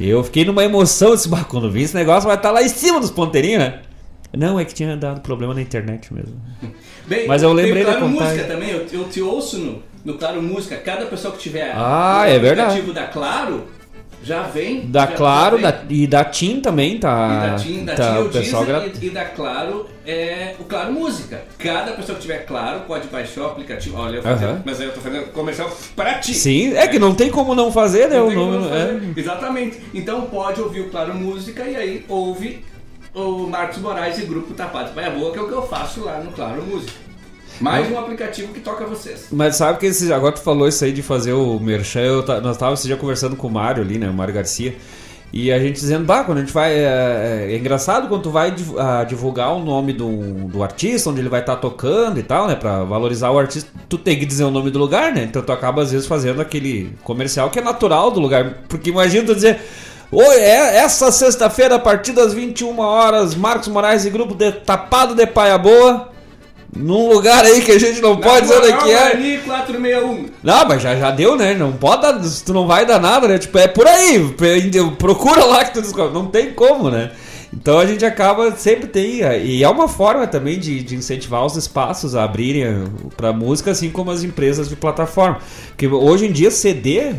[0.00, 2.98] Eu fiquei numa emoção, esse bah, quando vi esse negócio vai estar lá em cima
[2.98, 3.78] dos ponteirinhos, né?
[4.36, 6.40] Não, é que tinha dado problema na internet mesmo.
[7.06, 8.10] Bem, Mas eu lembrei da contagem.
[8.38, 10.76] Música também, eu, eu te ouço no, no Claro Música.
[10.76, 12.78] Cada pessoa que tiver Ah, o é verdade.
[12.80, 13.64] aplicativo da Claro,
[14.22, 14.86] já vem.
[14.88, 15.98] Da já- Claro já da, vem.
[16.02, 17.28] e da TIM também tá.
[17.44, 18.64] E da TIM, da tá TIM o pessoal
[19.02, 21.42] e, e da Claro é o Claro Música.
[21.58, 23.98] Cada pessoa que tiver Claro pode baixar o aplicativo.
[23.98, 24.62] Olha, eu fazer, Aham.
[24.64, 26.32] mas aí eu tô fazendo comercial pra ti.
[26.34, 28.16] Sim, é que não tem como não fazer, né?
[28.16, 29.02] Não O tem como nome, fazer.
[29.16, 29.20] é.
[29.20, 29.78] Exatamente.
[29.92, 32.64] Então pode ouvir o Claro Música e aí ouve
[33.14, 36.18] o Marcos Moraes e Grupo Tapado Baia Boa, que é o que eu faço lá
[36.18, 36.92] no Claro Música.
[37.60, 39.26] Mais um aplicativo que toca vocês.
[39.30, 42.56] Mas sabe que esse, agora tu falou isso aí de fazer o merchan, eu, nós
[42.56, 44.74] estávamos dia conversando com o Mário ali, né, o Mário Garcia,
[45.32, 48.54] e a gente dizendo, bah, quando a gente vai, é, é engraçado quando tu vai
[48.78, 52.56] ah, divulgar o nome do, do artista, onde ele vai estar tocando e tal, né,
[52.56, 55.52] pra valorizar o artista, tu tem que dizer o nome do lugar, né, então tu
[55.52, 59.60] acaba às vezes fazendo aquele comercial que é natural do lugar, porque imagina tu dizer...
[60.14, 65.14] Oi, é essa sexta-feira, a partir das 21 horas, Marcos Moraes e grupo de Tapado
[65.14, 66.10] de Paia Boa,
[66.70, 68.98] num lugar aí que a gente não pode dizer onde é que é.
[68.98, 70.26] Guarani 461.
[70.42, 71.54] Não, mas já, já deu, né?
[71.54, 73.38] Não pode dar, tu não vai dar nada, né?
[73.38, 74.34] Tipo, é por aí.
[74.98, 76.12] Procura lá que tu descobre.
[76.12, 77.12] Não tem como, né?
[77.50, 79.20] Então a gente acaba sempre tem.
[79.42, 82.84] E é uma forma também de, de incentivar os espaços a abrirem eh,
[83.16, 85.38] pra música, assim como as empresas de plataforma.
[85.68, 87.14] Porque hoje em dia CD.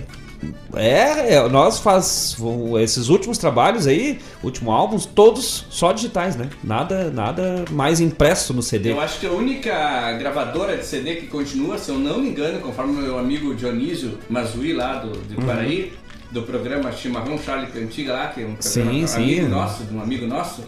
[0.76, 2.36] É, é, nós faz
[2.82, 6.50] esses últimos trabalhos aí, últimos álbuns, todos só digitais, né?
[6.64, 8.92] Nada, nada mais impresso no CD.
[8.92, 12.60] Eu acho que a única gravadora de CD que continua, se eu não me engano,
[12.60, 15.46] conforme meu amigo Dionísio Mazui lá do, Uhum.
[15.48, 15.94] Paraí,
[16.32, 19.16] do programa Chimarrão Charlie Cantiga lá, que é um programa Sim, sim.
[19.24, 20.62] amigo nosso, de um amigo nosso,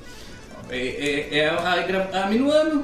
[0.69, 0.77] é,
[1.31, 2.83] é- é a, gra- a Minuano,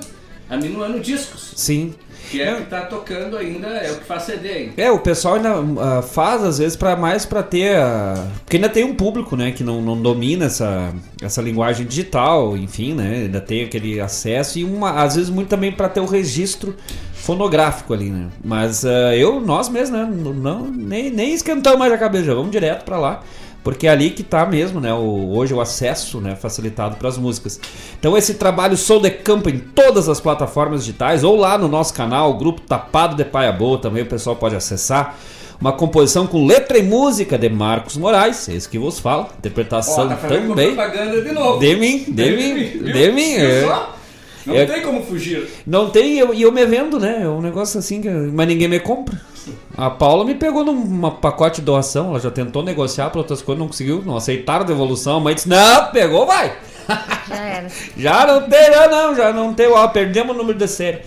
[0.49, 1.93] a Minuano Discos, Sim.
[2.31, 4.73] Que é o que tá tocando ainda, é o que faz CD ainda.
[4.77, 8.69] É, o pessoal ainda ah, faz às vezes para mais para ter, ah, porque ainda
[8.69, 13.41] tem um público, né, que não, não domina essa, essa linguagem digital, enfim, né, ainda
[13.41, 16.75] tem aquele acesso e uma, às vezes muito também para ter o registro
[17.13, 18.29] fonográfico ali, né.
[18.43, 22.85] Mas ah, eu nós mesmos, né, não, nem, nem esquentamos mais a cabeça, vamos direto
[22.85, 23.23] para lá.
[23.63, 24.91] Porque é ali que tá mesmo, né?
[24.93, 27.59] O, hoje o acesso né, facilitado para as músicas.
[27.99, 31.93] Então esse trabalho Sou de Campo em todas as plataformas digitais, ou lá no nosso
[31.93, 35.15] canal, o grupo Tapado de Paia Boa, também o pessoal pode acessar.
[35.59, 39.29] Uma composição com letra e música de Marcos Moraes, esse que vos fala.
[39.37, 40.73] Interpretação Ó, tá também.
[40.73, 41.59] propaganda de novo.
[41.59, 42.93] De mim, de mim, Viu?
[42.93, 43.33] de mim.
[43.35, 43.61] É.
[44.43, 44.65] Não É.
[44.65, 45.47] tem como fugir.
[45.67, 47.19] Não tem, e eu, eu me vendo, né?
[47.21, 49.21] É um negócio assim, que, mas ninguém me compra.
[49.77, 53.59] A Paula me pegou num pacote de doação, ela já tentou negociar para outras coisas,
[53.59, 55.19] não conseguiu, não aceitaram a devolução.
[55.19, 56.53] Mãe disse: Não, pegou, vai.
[57.27, 57.67] Já era.
[57.95, 60.99] Já não tem, já não, já não tem, ó, perdemos o número de série.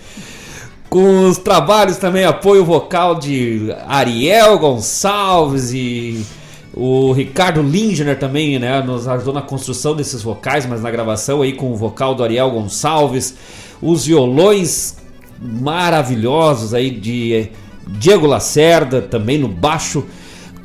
[0.89, 6.25] Com os trabalhos também, apoio vocal de Ariel Gonçalves e
[6.73, 11.53] o Ricardo Lindner também, né, nos ajudou na construção desses vocais, mas na gravação aí
[11.53, 13.35] com o vocal do Ariel Gonçalves,
[13.81, 14.97] os violões
[15.39, 17.49] maravilhosos aí de
[17.87, 20.05] Diego Lacerda também no baixo,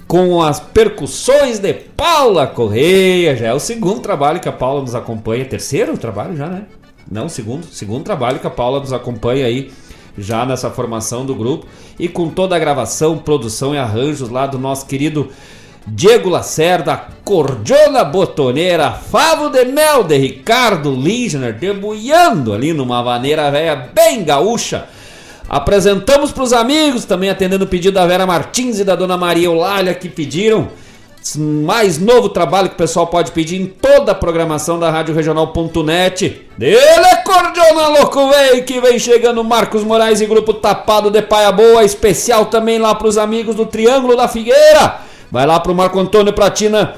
[0.07, 3.37] com as percussões de Paula Correia.
[3.37, 5.45] Já é o segundo trabalho que a Paula nos acompanha.
[5.45, 6.65] Terceiro trabalho já, né?
[7.11, 7.67] Não, segundo.
[7.67, 9.71] Segundo trabalho que a Paula nos acompanha aí,
[10.19, 11.67] já nessa formação do grupo.
[11.99, 15.29] E com toda a gravação, produção e arranjos lá do nosso querido
[15.87, 23.77] Diego Lacerda, Cordiona Botoneira, Favo de Mel de Ricardo Lindner, debulhando ali numa maneira velha
[23.95, 24.89] bem gaúcha.
[25.51, 29.47] Apresentamos para os amigos, também atendendo o pedido da Vera Martins e da Dona Maria
[29.47, 30.69] Eulália que pediram.
[31.37, 36.43] Mais novo trabalho que o pessoal pode pedir em toda a programação da Rádio Regional.net.
[36.57, 41.83] Dele Cordiona Louco Véi, que vem chegando Marcos Moraes e Grupo Tapado de Paia Boa,
[41.83, 45.01] especial também lá para os amigos do Triângulo da Figueira.
[45.33, 46.95] Vai lá pro Marco Antônio Pratina,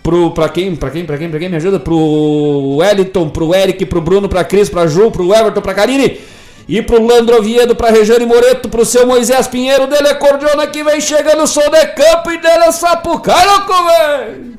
[0.00, 1.80] pro pra quem, pra quem, pra quem, pra quem me ajuda?
[1.80, 6.35] Pro Wellington, pro Eric, pro Bruno, pra Cris, pra Ju, pro Everton, pra Karine.
[6.68, 10.82] E pro Landro Oviedo, pra Rejane Moreto, pro seu Moisés Pinheiro, dele é Cordiona que
[10.82, 14.56] vem chegando, sou de campo e dele é Sapucaí, louco, véi!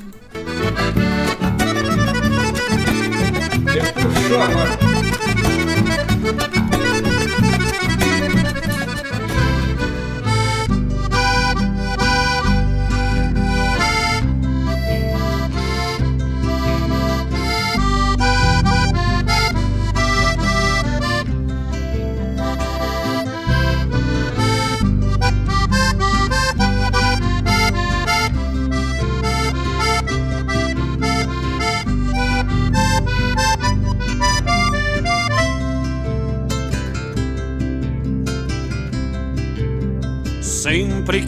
[3.93, 4.97] Puxou.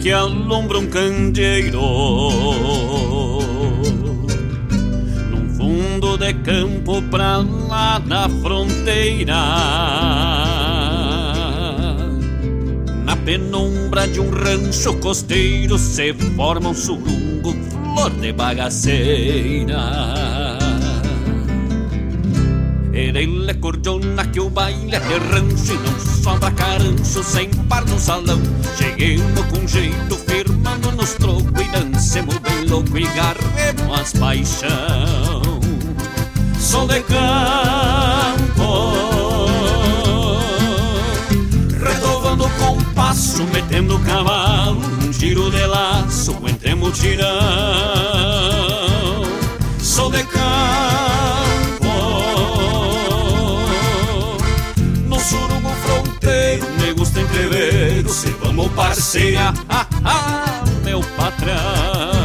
[0.00, 1.80] Que alumbra um candeeiro
[5.30, 9.34] num fundo de campo pra lá na fronteira
[13.04, 19.80] na penumbra de um rancho costeiro se forma um surungo flor de bagaceira.
[22.92, 27.98] Ele cordiona que o baile é de rancho e não sobra carancho sem par no
[27.98, 28.40] salão.
[28.76, 35.60] Cheguemos com jeito, firmando nos trocos e dancemos bem louco e garremos as paixão.
[36.58, 37.26] Sou de campo,
[41.78, 47.28] retovando o compasso, metendo o cavalo, um giro de laço, entremos tirão.
[49.80, 51.49] Sou de campo.
[58.08, 62.19] Se vamos parceira, ah, ah, meu patrão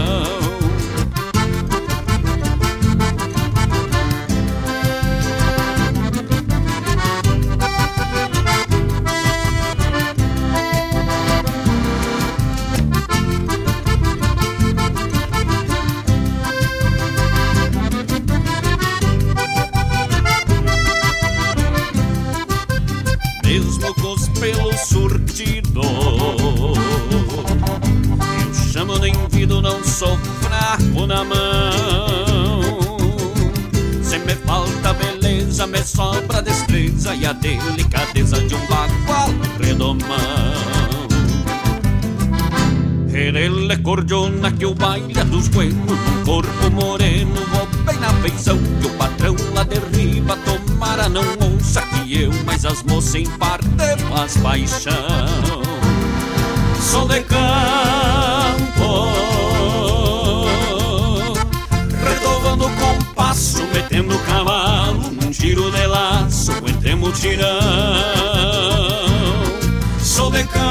[35.96, 40.06] sobra destreza e a delicadeza de um bagual redomão.
[43.14, 48.10] Ele é cordiona que o baile é dos buenos Num corpo moreno, vou bem na
[48.16, 53.26] feição Que o patrão lá derriba, tomara não ouça Que eu, mas as moças em
[53.38, 53.66] parte
[54.10, 54.92] faz paixão
[56.82, 59.08] Sou de campo
[62.04, 64.65] Retovando compasso, metendo cavalo
[65.56, 67.48] Giro de laço, entre mutirão.
[70.02, 70.66] Sou de campo.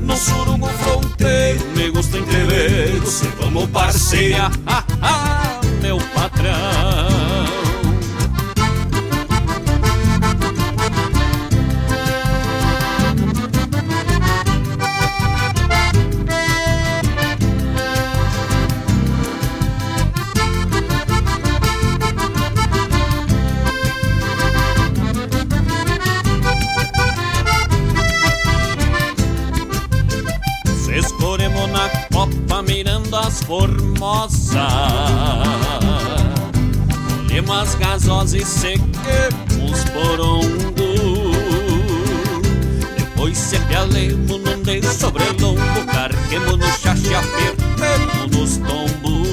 [0.00, 5.41] No surungo fronteiro Me gusta entrever Se vamos parceira ah, ah,
[37.62, 40.72] Colhemos as gasosas e sequemos porongo
[42.96, 49.28] Depois se pialemos num de sobrelombo Carquemos no chache, apertemos nos tombos.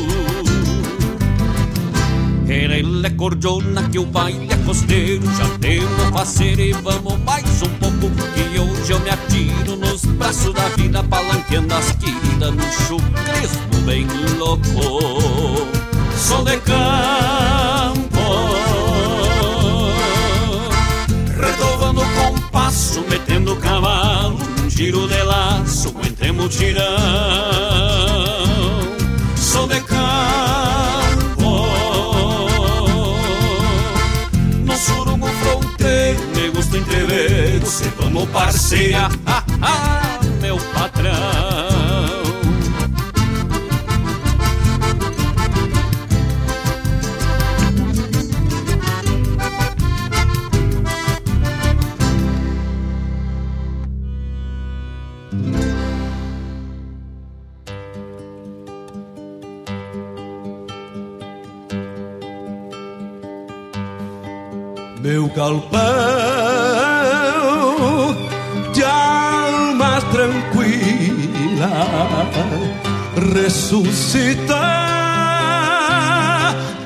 [2.47, 7.69] Ele é cordiona que o baile é costeiro Já temos faceiro e vamos mais um
[7.79, 13.69] pouco Que hoje eu me atiro nos braços da vida Palanqueando as queridas no chucrismo
[13.85, 14.05] bem
[14.37, 15.67] louco.
[16.15, 16.57] Sou de
[24.79, 26.85] giro de laço, entre mutirão.
[29.35, 31.67] Sou de campo.
[34.63, 41.48] No surungo fronteiro, me gusta entrever Se vamos parceira, ah, ah, meu patrão
[65.35, 65.79] Galpão
[68.73, 71.69] de alma tranquila
[73.33, 74.59] ressuscita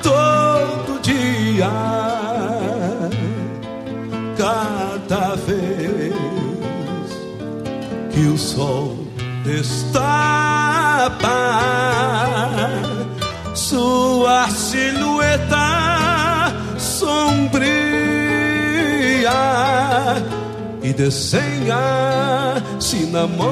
[0.01, 1.69] todo dia,
[4.37, 6.13] cada vez
[8.11, 8.97] que o sol
[9.43, 11.42] destapa
[20.93, 23.43] e desenha cinamomos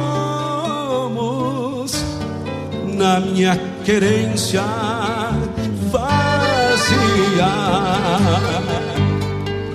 [2.94, 4.64] na minha querência
[5.90, 7.52] vazia,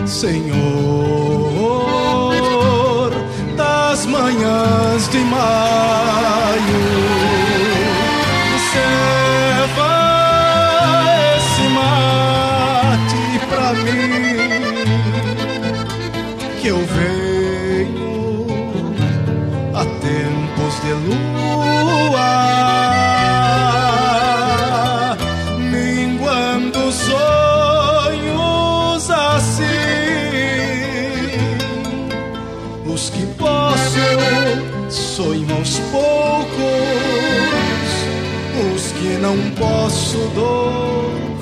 [0.06, 0.76] Senhor
[3.56, 6.85] das manhãs de maio.
[40.16, 41.36] Posso dou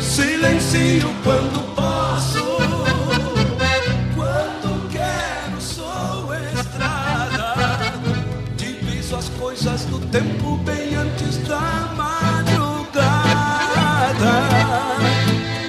[0.00, 2.44] Silencio quando posso,
[4.14, 7.92] quando quero sou estrada.
[8.56, 13.14] Diviso as coisas do tempo bem antes da madrugada.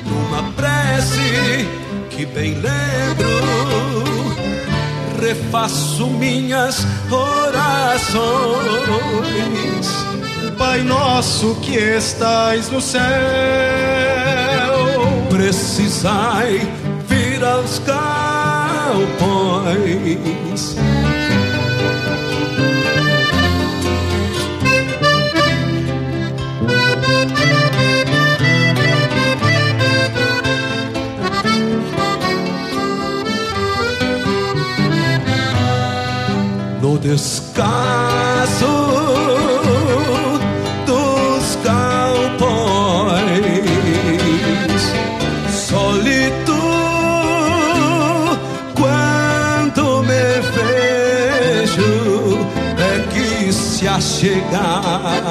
[0.06, 1.68] Numa prece
[2.10, 4.04] que bem lembro,
[5.20, 6.86] refaço minhas
[10.58, 13.02] Pai nosso que estais no céu,
[15.30, 16.62] precisai
[17.08, 18.06] vir aos galpões.
[37.08, 38.66] Descaso
[40.88, 42.42] dos galpões,
[45.52, 46.60] solito
[48.74, 51.94] quando me vejo
[52.80, 55.30] é que se achegar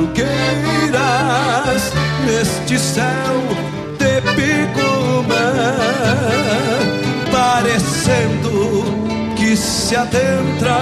[0.00, 1.92] madrugueiras
[2.24, 3.04] neste céu
[3.98, 5.64] de pigumã,
[7.30, 8.84] parecendo
[9.36, 10.78] que se adentra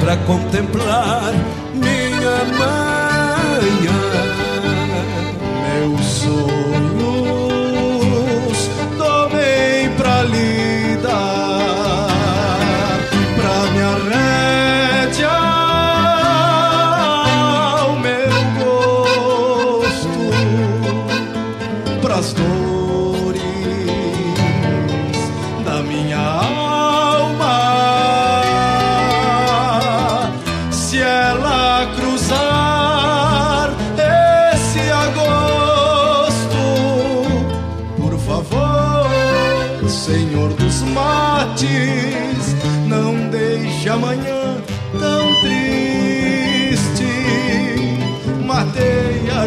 [0.00, 1.32] para contemplar
[1.74, 2.91] minha manhã.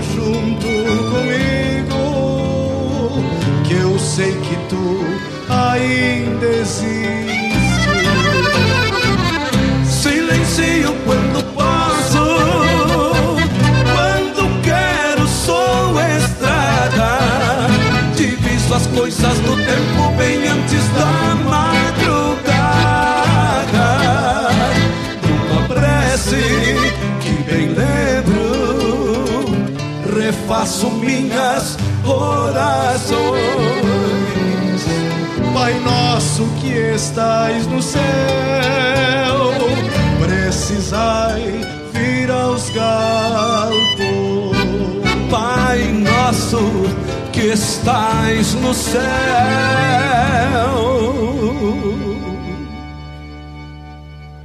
[0.02, 0.68] Junto
[1.10, 1.96] comigo,
[3.66, 5.06] que eu sei que tu
[5.50, 6.95] ainda existe.
[30.46, 33.16] Refaço minhas orações.
[35.54, 38.04] Pai nosso que estais no céu,
[40.20, 41.62] precisai
[41.92, 43.76] vir aos galpos.
[45.32, 46.60] Pai nosso
[47.32, 49.02] que estais no céu,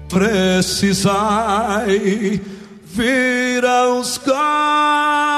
[0.09, 1.21] precisai
[2.85, 5.30] vir aos galpos.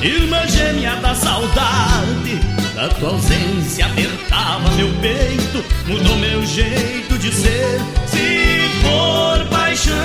[0.01, 2.39] Irmã gêmea da saudade
[2.77, 7.81] A tua ausência apertava meu peito Mudou meu jeito de ser.
[8.07, 9.97] Se for paixão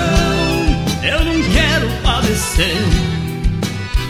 [1.02, 2.82] Eu não quero padecer.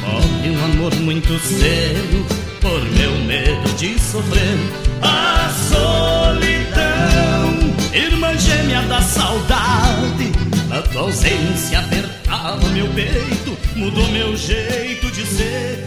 [0.01, 2.27] Morre um amor muito cedo
[2.61, 4.59] Por meu medo de sofrer.
[5.03, 7.54] A solidão
[7.95, 10.33] Irmã gêmea da saudade
[10.71, 15.87] A tua ausência apertava meu peito Mudou meu jeito de ser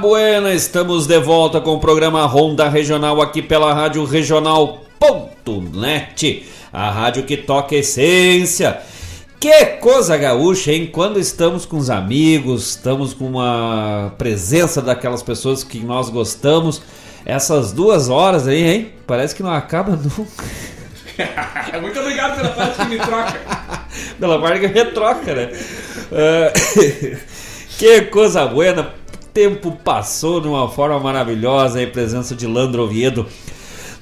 [0.00, 0.52] Buena!
[0.54, 4.56] Estamos de volta com o programa Ronda Regional aqui pela Rádio Regional.net,
[6.72, 8.80] a rádio que toca essência.
[9.38, 10.88] Que coisa gaúcha, hein?
[10.90, 16.80] Quando estamos com os amigos, estamos com uma presença daquelas pessoas que nós gostamos,
[17.26, 18.92] essas duas horas aí, hein?
[19.06, 20.32] Parece que não acaba nunca.
[21.78, 23.38] Muito obrigado pela parte que me troca.
[24.18, 25.50] Pela parte que me troca, né?
[26.10, 26.50] Ah,
[27.78, 28.99] que coisa buena!
[29.32, 33.26] Tempo passou de uma forma maravilhosa em presença de Landro Oviedo.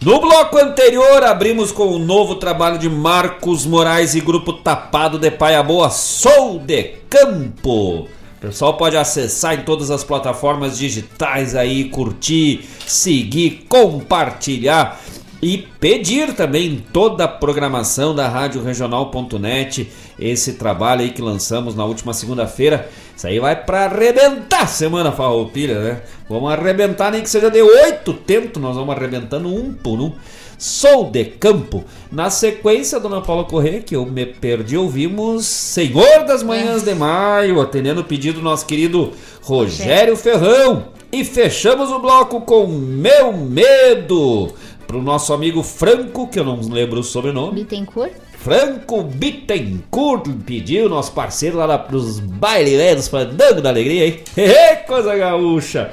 [0.01, 5.31] No bloco anterior, abrimos com o novo trabalho de Marcos Moraes e grupo Tapado de
[5.31, 8.03] Paia Boa, Sou de Campo.
[8.03, 14.99] O pessoal pode acessar em todas as plataformas digitais aí, curtir, seguir, compartilhar
[15.43, 21.85] e pedir também toda a programação da Rádio Regional.net, esse trabalho aí que lançamos na
[21.85, 22.89] última segunda-feira.
[23.19, 26.03] Isso aí vai para arrebentar semana farroupilha, né?
[26.29, 30.13] Vamos arrebentar, nem que seja de oito tentos, nós vamos arrebentando um por um.
[30.57, 31.83] Sou de campo.
[32.13, 37.61] Na sequência, Dona Paula Corrêa, que eu me perdi, ouvimos Senhor das Manhãs de Maio,
[37.61, 39.13] atendendo o pedido do nosso querido
[39.43, 40.85] Rogério Ferrão.
[41.11, 44.53] E fechamos o bloco com Meu Medo,
[44.87, 47.65] pro nosso amigo Franco, que eu não lembro o sobrenome.
[47.65, 48.13] Bittencourt?
[48.43, 54.21] Franco Bittencourt pediu, nosso parceiro lá pros baileiros, fandango da alegria, hein?
[54.87, 55.91] Coisa gaúcha!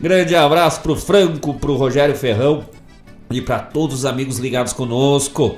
[0.00, 2.64] Grande abraço pro Franco, pro Rogério Ferrão
[3.30, 5.56] e para todos os amigos ligados conosco.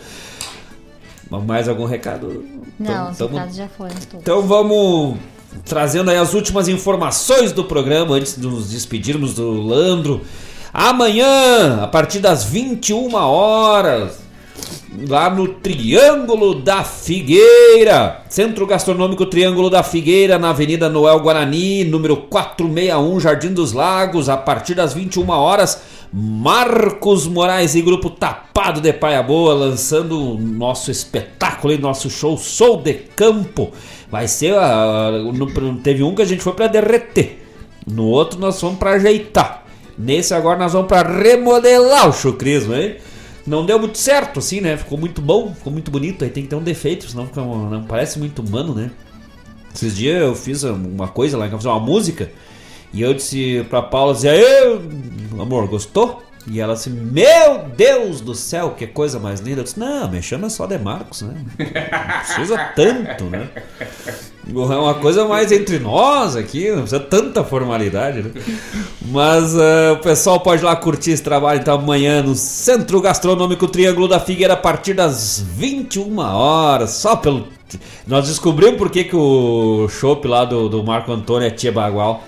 [1.47, 2.45] Mais algum recado?
[2.79, 4.15] Não, os tamo- recados já foram todos.
[4.21, 5.17] Então vamos
[5.65, 10.23] trazendo aí as últimas informações do programa antes de nos despedirmos do Landro.
[10.73, 14.22] Amanhã, a partir das 21 horas,
[15.09, 22.17] lá no Triângulo da Figueira, Centro Gastronômico Triângulo da Figueira, na Avenida Noel Guarani, número
[22.17, 25.81] 461, Jardim dos Lagos, a partir das 21 horas,
[26.13, 32.37] Marcos Moraes e grupo Tapado de Paia Boa lançando o nosso espetáculo e nosso show
[32.37, 33.71] Sou de Campo.
[34.11, 34.55] Vai ser
[35.33, 37.43] no- teve um que a gente foi para derreter.
[37.87, 39.65] No outro nós fomos para ajeitar.
[39.99, 42.97] Nesse agora nós vamos para remodelar o chucrismo, hein?
[43.47, 44.77] Não deu muito certo, assim, né?
[44.77, 46.25] Ficou muito bom, ficou muito bonito.
[46.25, 48.91] Aí tem que ter um defeito, senão fica, não parece muito humano, né?
[49.75, 52.31] Esses dias eu fiz uma coisa lá, eu fiz uma música.
[52.93, 54.83] E eu disse pra Paula, dizia, eu,
[55.41, 56.23] amor, gostou?
[56.47, 59.61] E ela disse, meu Deus do céu, que coisa mais linda.
[59.61, 61.35] Eu disse, não, me chama só de Marcos, né?
[61.59, 63.49] Não precisa tanto, né?
[64.49, 68.31] É uma coisa mais entre nós aqui, não precisa tanta formalidade, né?
[69.07, 73.69] Mas ah, o pessoal pode ir lá curtir esse trabalho então amanhã no Centro Gastronômico
[73.69, 77.47] Triângulo da Figueira a partir das 21 horas, só pelo.
[78.07, 82.25] Nós descobrimos por que, que o chopp lá do, do Marco Antônio é Tia Bagual.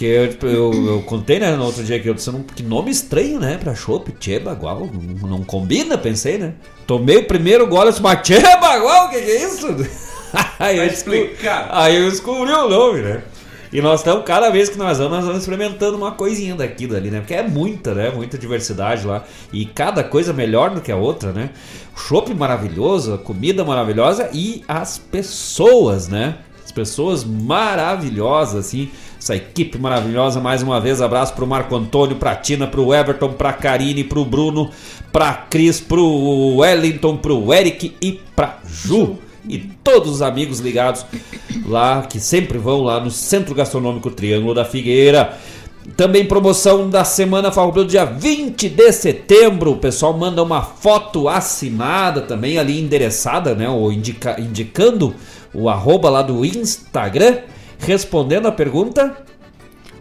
[0.00, 2.90] Que eu, eu, eu contei, né, no outro dia que eu disse, não, que nome
[2.90, 4.88] estranho, né, pra chopp, Tia Bagual,
[5.20, 6.54] não, não combina, pensei, né.
[6.86, 9.66] Tomei o primeiro gole e disse, mas Tia Bagual, o que, que é isso?
[10.58, 11.36] Aí eu, descobri,
[11.70, 13.22] aí eu descobri o nome, né?
[13.70, 17.10] E nós estamos, cada vez que nós vamos, nós vamos experimentando uma coisinha daqui dali,
[17.10, 17.18] né?
[17.18, 18.10] Porque é muita, né?
[18.10, 19.24] Muita diversidade lá.
[19.52, 21.50] E cada coisa melhor do que a outra, né?
[21.96, 26.38] Chopp maravilhoso, comida maravilhosa e as pessoas, né?
[26.64, 28.88] As pessoas maravilhosas, assim.
[29.20, 33.52] Essa equipe maravilhosa, mais uma vez, abraço pro Marco Antônio, pra Tina, pro Everton, pra
[33.52, 34.70] Karine, pro Bruno,
[35.12, 39.18] pra Cris, pro Wellington, pro Eric e pra Ju.
[39.46, 41.04] E todos os amigos ligados
[41.66, 45.36] lá, que sempre vão lá no Centro Gastronômico Triângulo da Figueira.
[45.96, 49.72] Também promoção da Semana Farroupilha, dia 20 de setembro.
[49.72, 53.68] O pessoal manda uma foto assinada também ali, endereçada, né?
[53.68, 55.14] Ou indica- indicando
[55.52, 57.38] o arroba lá do Instagram,
[57.80, 59.16] respondendo a pergunta: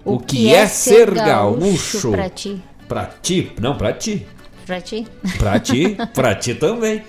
[0.05, 2.11] O, que, é, ser gaúcho?
[2.11, 2.61] pra ti?
[2.87, 3.51] Pra ti?
[3.59, 4.25] Não, pra ti.
[4.69, 5.07] Pra ti?
[5.39, 7.01] Pra ti, pra ti também.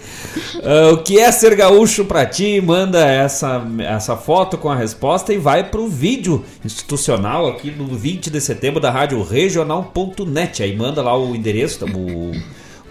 [0.65, 2.59] Ah, o que é ser gaúcho pra ti?
[2.59, 8.31] Manda essa, essa foto com a resposta e vai pro vídeo institucional aqui no 20
[8.31, 10.63] de setembro da rádio regional.net.
[10.63, 12.31] Aí manda lá o endereço, o,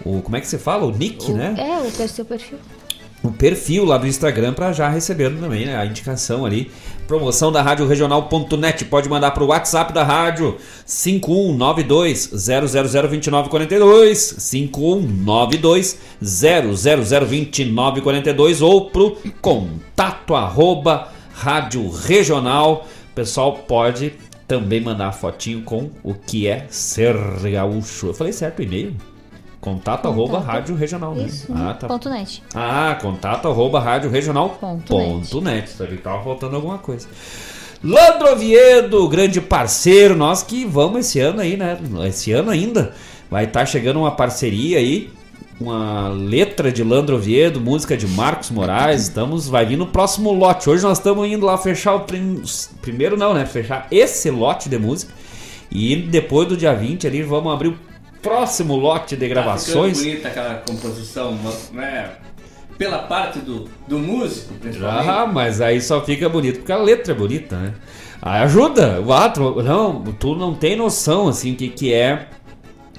[0.08, 0.22] o.
[0.22, 0.84] Como é que você fala?
[0.86, 1.56] O nick, né?
[1.58, 2.58] É, o seu perfil.
[3.24, 6.70] o perfil lá do Instagram para já receber também né, a indicação ali.
[7.10, 8.84] Promoção da Rádio Regional.net.
[8.84, 10.56] Pode mandar para o WhatsApp da rádio
[10.86, 22.86] 5192 0002942 5192 0002942 ou pro contato arroba Rádio Regional.
[23.10, 24.12] O pessoal pode
[24.46, 27.16] também mandar fotinho com o que é ser
[27.50, 28.06] gaúcho.
[28.06, 28.94] Eu falei certo o e-mail?
[29.60, 30.38] Contato arroba.
[30.40, 31.24] Rádio Regional, né?
[31.24, 31.86] Isso, Ah, tá.
[31.86, 32.42] ponto net.
[32.54, 35.70] Ah, contato arroba rádio regional Ponto ponto net.
[36.02, 37.06] Tava faltando alguma coisa.
[37.84, 41.78] Landro Oviedo, grande parceiro, nós que vamos esse ano aí, né?
[42.06, 42.94] Esse ano ainda.
[43.30, 45.10] Vai estar chegando uma parceria aí,
[45.60, 49.02] uma letra de Landro Oviedo, música de Marcos Moraes.
[49.02, 50.68] Estamos, vai vir no próximo lote.
[50.70, 52.42] Hoje nós estamos indo lá fechar o prim-
[52.82, 53.44] primeiro, não, né?
[53.46, 55.12] Fechar esse lote de música.
[55.70, 57.78] E depois do dia 20 ali vamos abrir o
[58.22, 59.98] próximo lote de Tá gravações.
[59.98, 61.38] ficando bonita aquela composição,
[61.72, 62.10] né?
[62.78, 65.08] Pela parte do, do músico, principalmente.
[65.08, 67.74] Ah, mas aí só fica bonito porque a letra é bonita, né?
[68.22, 69.00] Aí ajuda.
[69.00, 72.28] O ato, não, tu não tem noção assim que que é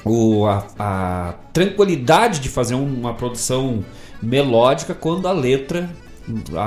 [0.05, 3.83] o, a, a tranquilidade de fazer uma produção
[4.21, 5.89] melódica quando a letra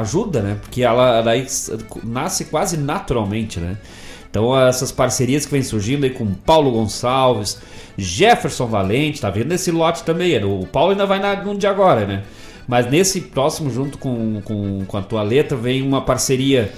[0.01, 0.59] ajuda, né?
[0.61, 1.47] Porque ela daí
[2.03, 3.77] nasce quase naturalmente, né?
[4.35, 7.61] Então essas parcerias que vem surgindo aí com Paulo Gonçalves,
[7.97, 10.45] Jefferson Valente, tá vendo esse lote também?
[10.45, 12.25] O Paulo ainda vai na, no de agora, né?
[12.67, 16.73] Mas nesse próximo, junto com, com, com a tua letra, vem uma parceria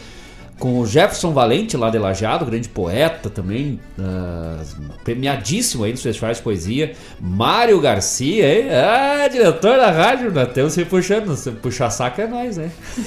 [0.59, 4.63] com o Jefferson Valente, lá de Lajeado, grande poeta também, ah,
[5.05, 6.93] premiadíssimo aí nos festivais de poesia.
[7.21, 8.69] Mário Garcia, hein?
[8.73, 12.71] Ah, diretor da rádio, nós temos se puxando, se puxar saco é nós, né?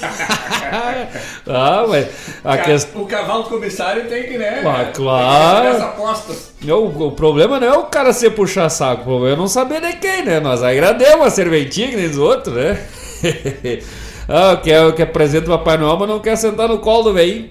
[1.48, 2.06] ah, mas
[2.44, 3.02] a Ca- questão.
[3.02, 4.62] O cavalo comissário tem que, né?
[4.64, 5.76] Ah, tem claro.
[5.76, 6.52] que apostas.
[6.62, 9.80] Não, o problema não é o cara ser puxar saco, o problema é não saber
[9.80, 10.38] de quem, né?
[10.38, 12.80] Nós agrademos uma serventinha que nem os outros, né?
[14.28, 17.50] ah, quer, quer presente do Papai Noel, mas não quer sentar no colo do velhinho.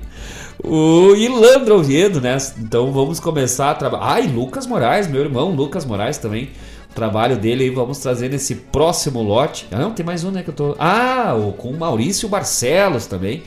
[0.63, 2.37] O Ilandro Oviedo, né?
[2.57, 4.13] Então vamos começar a trabalhar.
[4.13, 6.49] Ah, e Lucas Moraes, meu irmão Lucas Moraes também.
[6.91, 9.67] O trabalho dele aí vamos trazer nesse próximo lote.
[9.71, 10.43] Ah, não, tem mais um, né?
[10.43, 10.75] Que eu tô.
[10.77, 13.43] Ah, com o Maurício Barcelos também.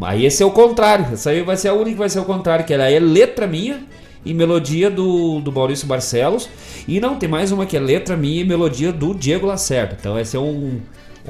[0.00, 1.06] Aí esse é o contrário.
[1.12, 3.46] Essa aí vai ser a única que vai ser o contrário, que ela é letra
[3.46, 3.84] minha
[4.24, 6.48] e melodia do, do Maurício Barcelos.
[6.88, 9.96] E não, tem mais uma que é letra minha e melodia do Diego Lacerda.
[9.98, 10.80] Então esse é um,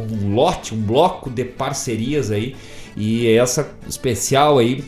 [0.03, 2.55] um lote, um bloco de parcerias aí.
[2.97, 4.85] E essa especial aí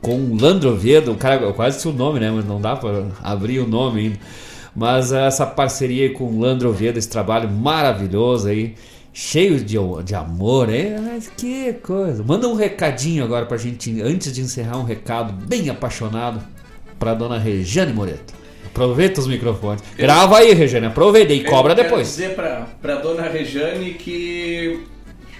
[0.00, 0.78] com o Landro
[1.10, 2.30] o cara, eu quase disse o nome, né?
[2.30, 4.18] Mas não dá para abrir o nome ainda.
[4.74, 8.76] Mas essa parceria com o Landro esse trabalho maravilhoso aí,
[9.12, 10.94] cheio de, de amor, hein?
[11.10, 12.22] Ai, que coisa.
[12.22, 16.40] Manda um recadinho agora pra gente, antes de encerrar, um recado bem apaixonado
[16.98, 18.37] pra dona Regiane Moreto.
[18.82, 19.82] Aproveita os microfones.
[19.96, 22.06] Grava aí, Regiane, aproveita e cobra Eu quero depois.
[22.06, 24.84] dizer pra, pra dona Rejane que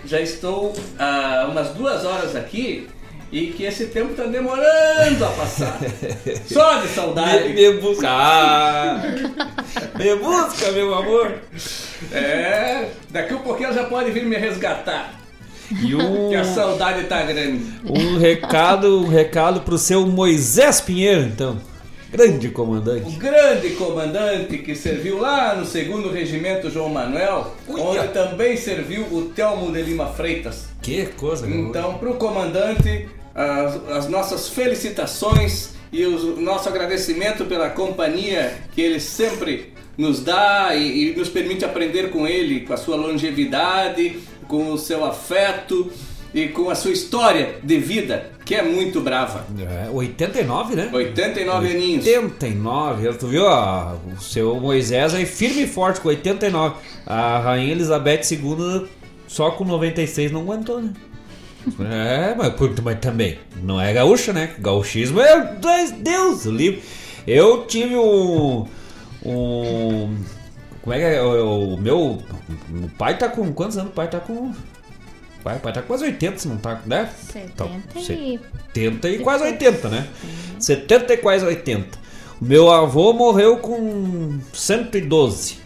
[0.04, 2.88] já estou há umas duas horas aqui
[3.30, 5.78] e que esse tempo tá demorando a passar.
[6.50, 7.50] Só de saudade.
[7.50, 8.08] Me, me busca.
[8.10, 9.00] Ah,
[9.96, 11.34] me busca, meu amor.
[12.12, 15.12] É, daqui um pouquinho ela já pode vir me resgatar.
[15.70, 17.62] E um, Que a saudade tá grande.
[17.84, 21.58] um recado, um recado pro seu Moisés Pinheiro, então.
[22.10, 23.16] Grande comandante.
[23.16, 29.30] O grande comandante que serviu lá no segundo regimento João Manuel, onde também serviu o
[29.34, 30.68] Telmo de Lima Freitas.
[30.80, 31.48] Que coisa.
[31.48, 38.80] Então, para o comandante, as, as nossas felicitações e o nosso agradecimento pela companhia que
[38.80, 44.18] ele sempre nos dá e, e nos permite aprender com ele, com a sua longevidade,
[44.46, 45.92] com o seu afeto
[46.34, 49.46] e com a sua história de vida, que é muito brava.
[49.58, 50.90] É, 89, né?
[50.92, 52.06] 89 aninhos.
[52.06, 56.76] 89, tu viu ó, o seu Moisés aí firme e forte com 89.
[57.06, 58.86] A rainha Elizabeth II
[59.26, 60.92] só com 96 não aguentou, né?
[61.80, 64.54] É, mas, mas também não é gaúcha, né?
[64.58, 65.58] Gauchismo é
[66.00, 66.82] Deus, livre.
[67.26, 68.66] Eu tive um
[69.24, 70.16] um
[70.80, 73.90] como é que é o, o meu o pai tá com quantos anos?
[73.90, 74.52] O pai tá com
[75.40, 77.10] o pai, tá quase 80, se não tá, né?
[77.32, 78.40] 70 e...
[78.74, 80.08] 70 e quase 80, né?
[80.58, 81.98] 70 e quase 80.
[82.40, 85.58] O meu avô morreu com 112.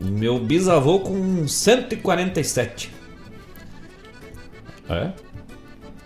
[0.00, 2.92] O meu bisavô com 147.
[4.88, 5.12] É?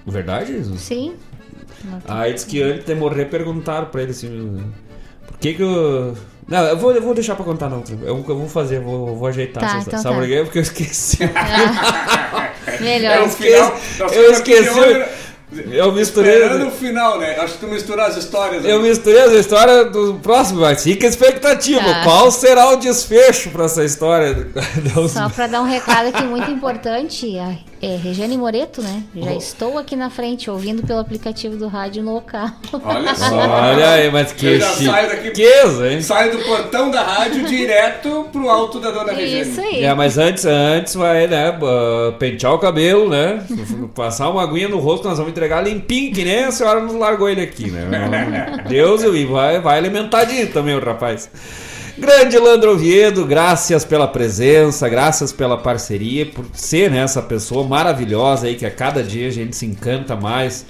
[0.07, 0.65] Verdade?
[0.78, 1.15] Sim.
[2.07, 4.73] Aí diz que antes de morrer perguntaram pra ele assim.
[5.27, 6.16] Por que que eu.
[6.48, 7.97] Não, eu vou, eu vou deixar pra contar na outra.
[8.02, 9.62] Eu, eu vou fazer, vou, vou ajeitar.
[9.62, 10.43] Tá, essa- então sabe tá.
[10.44, 11.18] Porque eu esqueci.
[12.81, 13.16] Melhor.
[13.18, 13.73] Eu esqueci.
[14.01, 15.05] Eu esqueci.
[15.70, 16.43] Eu misturei.
[16.43, 17.36] Esperando o final, né?
[17.39, 18.62] Acho que tu misturou as histórias.
[18.64, 18.73] né?
[18.73, 21.81] Eu misturei as histórias do próximo, mas fica a expectativa.
[21.82, 22.02] Tá.
[22.02, 24.48] Qual será o desfecho pra essa história?
[24.94, 29.03] Não- Só para dar um recado aqui muito importante, a é, Regiane Moreto, né?
[29.15, 29.36] Já Oh.
[29.39, 32.48] estou aqui na frente, ouvindo pelo aplicativo do rádio no local.
[32.85, 33.35] Olha só.
[33.36, 36.03] Olha aí, mas que Eu já saio daqui, chiqueza, hein?
[36.03, 39.51] saio do portão da rádio direto pro alto da dona Regiane.
[39.51, 39.85] Isso aí.
[39.85, 43.43] É, mas antes, antes vai, né, ah, pentear o cabelo, né?
[43.94, 47.28] Passar uma aguinha no rosto, nós vamos entregar limpinho, que nem a senhora nos largou
[47.28, 48.65] ele aqui, né?
[48.69, 51.28] Deus, e vai, vai alimentadinho também o rapaz.
[51.98, 58.47] Grande Landro Oviedo, graças pela presença, graças pela parceria, por ser né, essa pessoa maravilhosa
[58.48, 60.66] aí que a cada dia a gente se encanta mais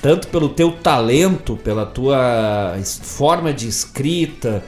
[0.00, 4.64] tanto pelo teu talento, pela tua forma de escrita,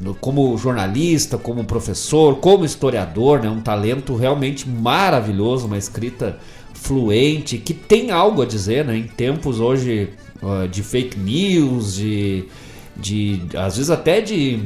[0.00, 3.48] no- como jornalista, como professor, como historiador, né?
[3.48, 6.38] Um talento realmente maravilhoso, uma escrita
[6.74, 8.96] fluente, que tem algo a dizer, né?
[8.96, 10.08] Em tempos hoje
[10.42, 12.46] ah, de fake news, de,
[12.96, 14.60] de às vezes até de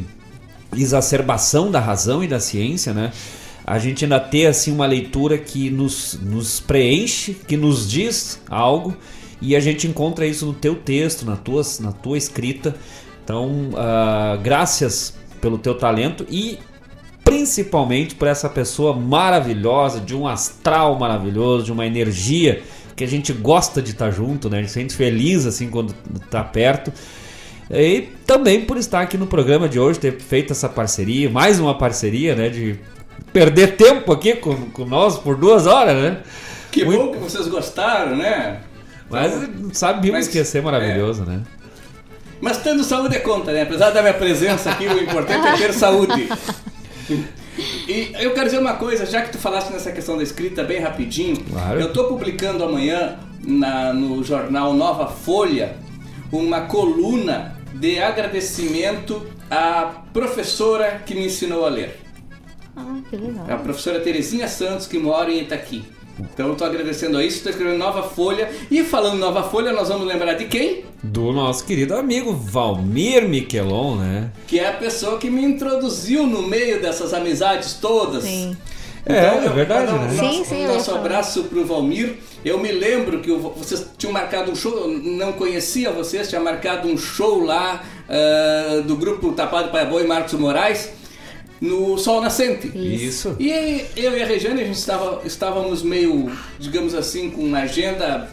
[0.76, 3.12] exacerbação da razão e da ciência, né?
[3.66, 8.96] A gente ainda ter assim uma leitura que nos, nos preenche, que nos diz algo
[9.40, 12.74] e a gente encontra isso no teu texto, na tua, na tua escrita.
[13.24, 16.58] Então, ah, graças pelo teu talento e
[17.24, 22.62] principalmente por essa pessoa maravilhosa, de um astral maravilhoso, de uma energia
[22.94, 24.58] que a gente gosta de estar junto, né?
[24.58, 25.92] A gente se sente feliz assim quando
[26.30, 26.92] tá perto.
[27.70, 31.76] E também por estar aqui no programa de hoje, ter feito essa parceria, mais uma
[31.76, 32.48] parceria, né?
[32.48, 32.78] De
[33.32, 36.22] perder tempo aqui com, com nós por duas horas, né?
[36.70, 38.60] Que bom que vocês gostaram, né?
[39.10, 39.32] Mas
[39.72, 41.42] sabíamos Mas- que ia ser maravilhoso, né?
[42.40, 43.62] Mas tendo saúde é conta, né?
[43.62, 46.28] Apesar da minha presença aqui, o importante é ter saúde.
[47.88, 50.78] E eu quero dizer uma coisa, já que tu falaste nessa questão da escrita bem
[50.78, 51.80] rapidinho, Claro.
[51.80, 55.76] eu tô publicando amanhã na- no jornal Nova Folha
[56.30, 62.00] uma coluna de agradecimento à professora que me ensinou a ler.
[62.76, 63.46] Ah, que legal.
[63.48, 65.84] É a professora Terezinha Santos, que mora em Itaqui.
[66.18, 68.50] Então eu estou agradecendo a isso, estou escrevendo Nova Folha.
[68.70, 70.84] E falando Nova Folha, nós vamos lembrar de quem?
[71.02, 74.30] Do nosso querido amigo Valmir Miquelon, né?
[74.46, 78.24] Que é a pessoa que me introduziu no meio dessas amizades todas.
[78.24, 78.56] Sim.
[79.04, 80.04] É, é eu- verdade, um né?
[80.06, 82.16] Nosso, Sim, sim, um nosso abraço pro Valmir.
[82.46, 86.96] Eu me lembro que vocês tinham marcado um show, não conhecia vocês, tinha marcado um
[86.96, 90.92] show lá ah, do grupo Tapado Pai Boa e Marcos Moraes
[91.60, 92.70] no Sol Nascente.
[92.72, 93.34] Isso.
[93.40, 93.50] E
[93.96, 98.30] eu e a Regiane, a gente estava, estávamos meio, digamos assim, com uma agenda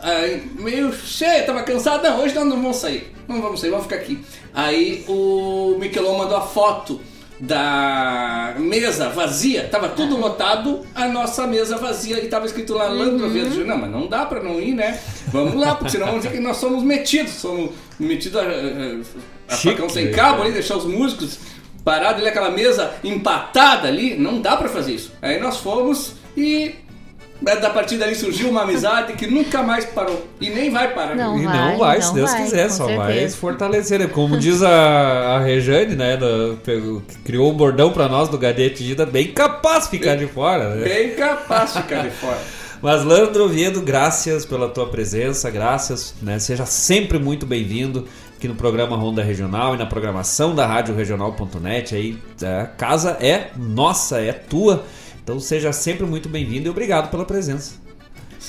[0.00, 2.04] ah, meio cheia, tava cansado.
[2.04, 3.12] Não, hoje nós não vamos sair.
[3.26, 4.24] Não vamos sair, vamos ficar aqui.
[4.54, 7.00] Aí o Miquelon mandou a foto
[7.38, 13.28] da mesa vazia, tava tudo lotado, a nossa mesa vazia e tava escrito lá Landro
[13.28, 13.62] Verde.
[13.62, 14.98] Não, mas não dá pra não ir, né?
[15.28, 19.56] Vamos lá, porque senão vamos dizer que nós somos metidos, somos metidos a, a, a
[19.56, 21.38] facão sem cabo ali, deixar os músicos
[21.84, 25.12] parados ali, aquela mesa empatada ali, não dá pra fazer isso.
[25.20, 26.74] Aí nós fomos e
[27.40, 31.14] da partir dali surgiu uma amizade que nunca mais parou e nem vai parar.
[31.14, 33.28] Não e vai, não vai, se não Deus vai, quiser, só vai certeza.
[33.34, 33.98] se fortalecer.
[33.98, 34.06] né?
[34.06, 36.18] Como diz a, a Rejane, né?
[36.64, 40.26] pegou- que criou um bordão pra nós do Gadete Gida, bem capaz de ficar de
[40.26, 40.84] fora, né?
[40.88, 42.38] Bem capaz de ficar de fora.
[42.82, 46.38] Mas Landro Oviedo, graças pela tua presença, graças, né?
[46.38, 48.06] Seja sempre muito bem-vindo
[48.36, 51.94] aqui no programa Ronda Regional e na programação da Rádio Regional.net.
[51.94, 54.84] Aí é, a casa é nossa, é tua.
[55.26, 57.74] Então seja sempre muito bem-vindo e obrigado pela presença.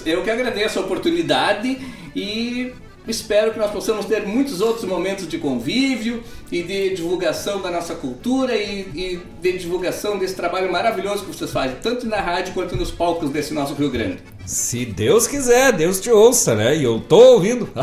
[0.06, 1.76] Eu que agradeço a oportunidade
[2.16, 2.72] e
[3.08, 6.22] espero que nós possamos ter muitos outros momentos de convívio
[6.52, 11.50] e de divulgação da nossa cultura e, e de divulgação desse trabalho maravilhoso que vocês
[11.50, 14.20] fazem, tanto na rádio quanto nos palcos desse nosso Rio Grande.
[14.46, 16.78] Se Deus quiser, Deus te ouça, né?
[16.78, 17.68] E eu tô ouvindo.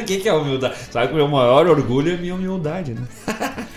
[0.00, 0.76] O que, que é humildade?
[0.90, 3.02] Sabe que o meu maior orgulho é minha humildade, né?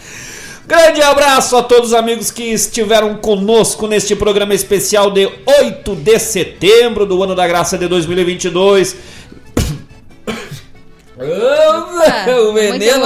[0.68, 5.26] Grande abraço a todos os amigos que estiveram conosco neste programa especial de
[5.62, 8.98] 8 de setembro do ano da graça de 2022.
[11.18, 13.06] o muita veneno.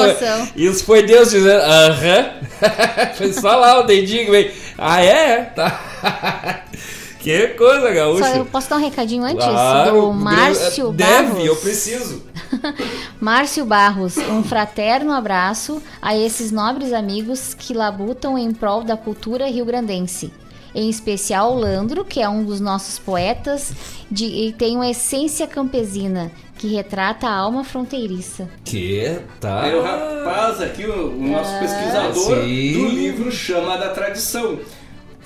[0.56, 1.62] Isso foi Deus dizendo.
[1.62, 2.32] Aham.
[3.16, 4.52] foi só lá o dedinho, veio.
[4.76, 5.42] Ah, é?
[5.44, 6.66] Tá.
[7.22, 8.26] que coisa, Só gaúcho.
[8.26, 9.46] eu posso dar um recadinho antes?
[9.46, 11.46] Claro, do Márcio Deve, Barros.
[11.46, 12.24] eu preciso.
[13.22, 19.48] Márcio Barros, um fraterno abraço a esses nobres amigos que labutam em prol da cultura
[19.48, 20.34] rio-grandense.
[20.74, 23.74] Em especial o Landro, que é um dos nossos poetas
[24.10, 28.48] de, e tem uma essência campesina que retrata a alma fronteiriça.
[28.64, 29.68] Que tá.
[29.68, 32.74] É o rapaz aqui, o, o nosso pesquisador sim.
[32.74, 34.60] do livro Chama da Tradição.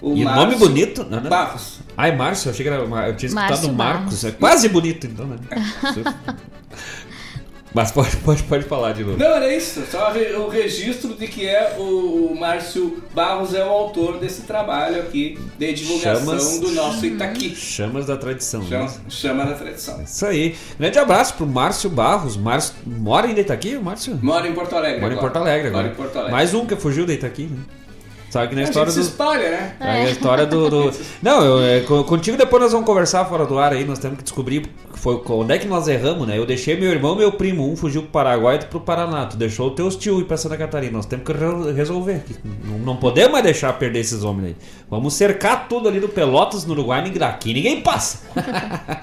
[0.02, 1.04] O E Márcio nome bonito?
[1.10, 1.30] Não, não.
[1.30, 1.80] Barros.
[1.98, 2.82] Ai, Márcio, eu achei que era.
[2.82, 4.04] Eu tinha escutado Márcio Marcos.
[4.04, 4.26] Barros.
[4.26, 5.38] É quase bonito, então, né?
[7.76, 9.18] Mas pode, pode, pode falar de novo.
[9.18, 13.68] Não, era isso, só o registro de que é o, o Márcio Barros é o
[13.68, 17.54] autor desse trabalho aqui de divulgação Chamas- do nosso Itaqui.
[17.54, 18.64] Chamas da tradição.
[18.66, 18.92] Chama, né?
[19.10, 20.02] chama da tradição.
[20.02, 20.56] Isso aí.
[20.80, 22.38] Grande abraço pro Márcio Barros.
[22.38, 24.18] Márcio mora em Itaqui, o Márcio?
[24.24, 25.02] Mora em Porto Alegre.
[25.02, 25.34] Mora em agora.
[25.34, 25.84] Porto Alegre agora.
[25.84, 26.32] Mora em Porto Alegre.
[26.32, 27.58] Mais um que fugiu de Itaqui, né?
[28.36, 29.06] Sabe que na a história gente do.
[29.06, 29.76] se espalha, né?
[29.80, 30.70] É a história do.
[30.70, 30.92] do-
[31.24, 34.18] Não, eu, é, co- contigo depois nós vamos conversar fora do ar aí, nós temos
[34.18, 36.38] que descobrir foi, onde é que nós erramos, né?
[36.38, 39.26] Eu deixei meu irmão e meu primo, um fugiu pro Paraguai e outro pro Paraná.
[39.26, 40.92] Tu deixou os teus tios ir pra Santa Catarina.
[40.92, 42.26] Nós temos que re- resolver.
[42.66, 44.56] Não, não podemos mais deixar perder esses homens aí.
[44.90, 48.20] Vamos cercar tudo ali do Pelotas, no Uruguai, nem daqui ninguém passa.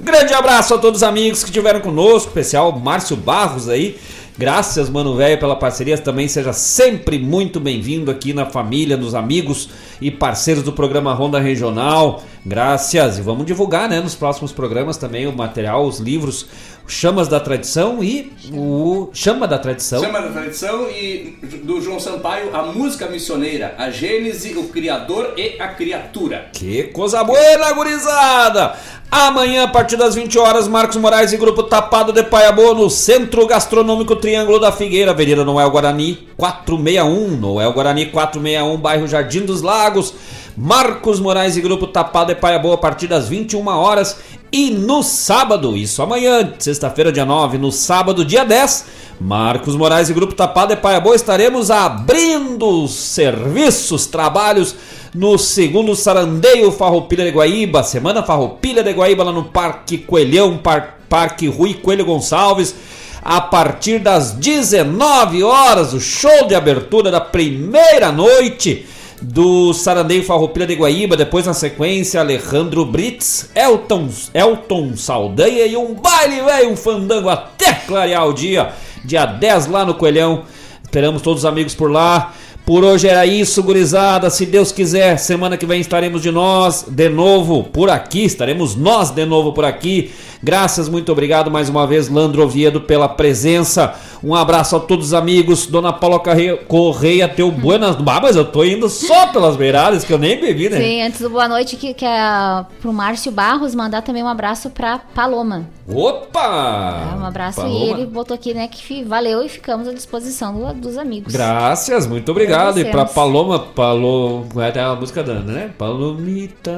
[0.00, 3.98] Grande abraço a todos os amigos que estiveram conosco, especial Márcio Barros aí.
[4.38, 5.98] Graças, mano velho, pela parceria.
[5.98, 9.68] Também seja sempre muito bem-vindo aqui na família, nos amigos
[10.00, 12.22] e parceiros do programa Ronda Regional.
[12.48, 13.18] Graças.
[13.18, 16.46] E vamos divulgar, né, nos próximos programas também o material, os livros
[16.86, 20.02] Chamas da Tradição e o Chama da Tradição.
[20.02, 25.60] Chama da Tradição e do João Sampaio, a música missioneira, a Gênese, o Criador e
[25.60, 26.48] a Criatura.
[26.54, 28.74] Que coisa boa, gurizada!
[29.10, 33.46] Amanhã, a partir das 20 horas, Marcos Moraes e Grupo Tapado de Paiabô no Centro
[33.46, 40.14] Gastronômico Triângulo da Figueira, Avenida Noel Guarani 461, Noel Guarani 461, bairro Jardim dos Lagos.
[40.60, 44.18] Marcos Moraes e Grupo Tapado de Paiabô a partir das 21 horas
[44.50, 48.86] e no sábado, isso amanhã, sexta-feira, dia 9, no sábado, dia 10,
[49.20, 54.74] Marcos Moraes e Grupo Tapado de Paiabô estaremos abrindo serviços, trabalhos
[55.14, 60.98] no segundo Sarandeio Farroupilha de Guaíba, Semana Farroupilha de Guaíba lá no Parque Coelhão, Par
[61.08, 62.74] Parque Rui Coelho Gonçalves,
[63.22, 68.84] a partir das 19 horas, o show de abertura da primeira noite
[69.20, 75.94] do Sarandeio Farroupilha de Guaíba, depois na sequência Alejandro Brits, Elton, Elton Saldanha e um
[75.94, 78.72] baile velho, um fandango até clarear o dia,
[79.04, 80.44] dia 10 lá no Coelhão.
[80.82, 82.32] Esperamos todos os amigos por lá.
[82.68, 84.28] Por hoje era isso, gurizada.
[84.28, 88.22] Se Deus quiser, semana que vem estaremos de nós de novo por aqui.
[88.26, 90.10] Estaremos nós de novo por aqui.
[90.42, 93.94] Graças, muito obrigado mais uma vez, Landro Oviedo, pela presença.
[94.22, 95.66] Um abraço a todos os amigos.
[95.66, 97.96] Dona Paula Correia, Correia teu buenas.
[98.06, 100.78] Ah, mas eu tô indo só pelas beiradas, que eu nem bebi, né?
[100.80, 104.70] Sim, antes do boa noite, que, que é pro Márcio Barros mandar também um abraço
[104.70, 105.68] pra Paloma.
[105.88, 107.12] Opa!
[107.14, 107.84] É, um abraço Paloma.
[107.84, 111.32] e ele botou aqui, né, que valeu e ficamos à disposição do- dos amigos.
[111.32, 112.57] Graças, muito obrigado.
[112.80, 113.04] E pra.
[113.04, 114.66] Paloma, Paloma.
[114.74, 115.70] É a música da Ana, né?
[115.78, 116.72] Palomita.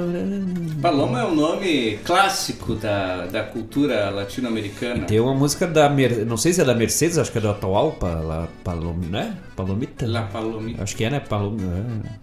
[0.81, 5.05] Paloma é um nome clássico da, da cultura latino-americana.
[5.07, 5.89] Tem uma música da.
[5.89, 6.24] Mer...
[6.27, 8.48] Não sei se é da Mercedes, acho que é da atual, Pala...
[8.65, 8.94] Palom...
[9.11, 9.36] né?
[9.57, 10.07] Palomita.
[10.07, 10.82] La Palomita.
[10.82, 11.20] Acho que é, né?
[11.20, 11.57] Palom...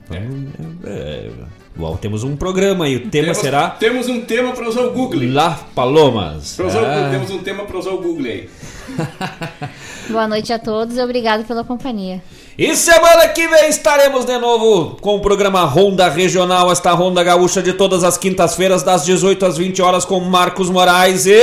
[0.09, 0.15] É.
[0.19, 0.47] Palom-
[0.85, 1.29] é.
[1.75, 2.95] Bom, temos um programa aí.
[2.95, 5.31] O tema Temos- será Temos um tema para usar o Google.
[5.31, 6.55] La Palomas.
[6.55, 7.09] Pra usar o Ah.
[7.11, 8.49] Temos um tema para usar o Google aí.
[10.09, 12.21] Boa noite a todos e obrigado pela companhia.
[12.57, 17.61] E semana que vem estaremos de novo com o programa Ronda Regional, esta Ronda Gaúcha
[17.61, 21.39] de todas as quintas-feiras, das 18 às 20 horas, com Marcos Moraes e.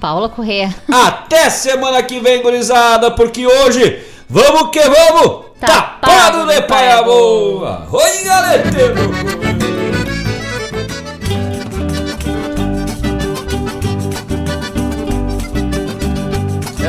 [0.00, 0.74] Paula Correa.
[0.90, 5.44] Até semana que vem, gurizada, porque hoje vamos que vamos!
[5.60, 7.86] Tapado de paia boa!
[7.92, 9.69] Oi, galeteiro!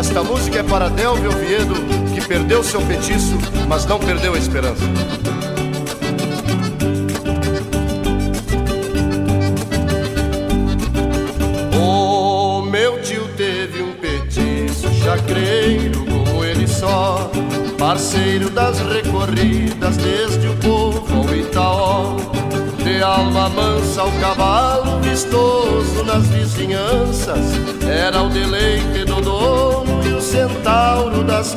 [0.01, 1.75] Esta música é para Delvio Oviedo,
[2.11, 4.83] que perdeu seu petiço, mas não perdeu a esperança.
[11.79, 17.29] O meu tio teve um petiço chacreiro como ele só,
[17.77, 22.15] parceiro das recorridas desde o povo ao Itaó.
[22.83, 27.51] De alma mansa ao cavalo vistoso nas vizinhanças,
[27.87, 31.47] era o deleite do dono o centauro das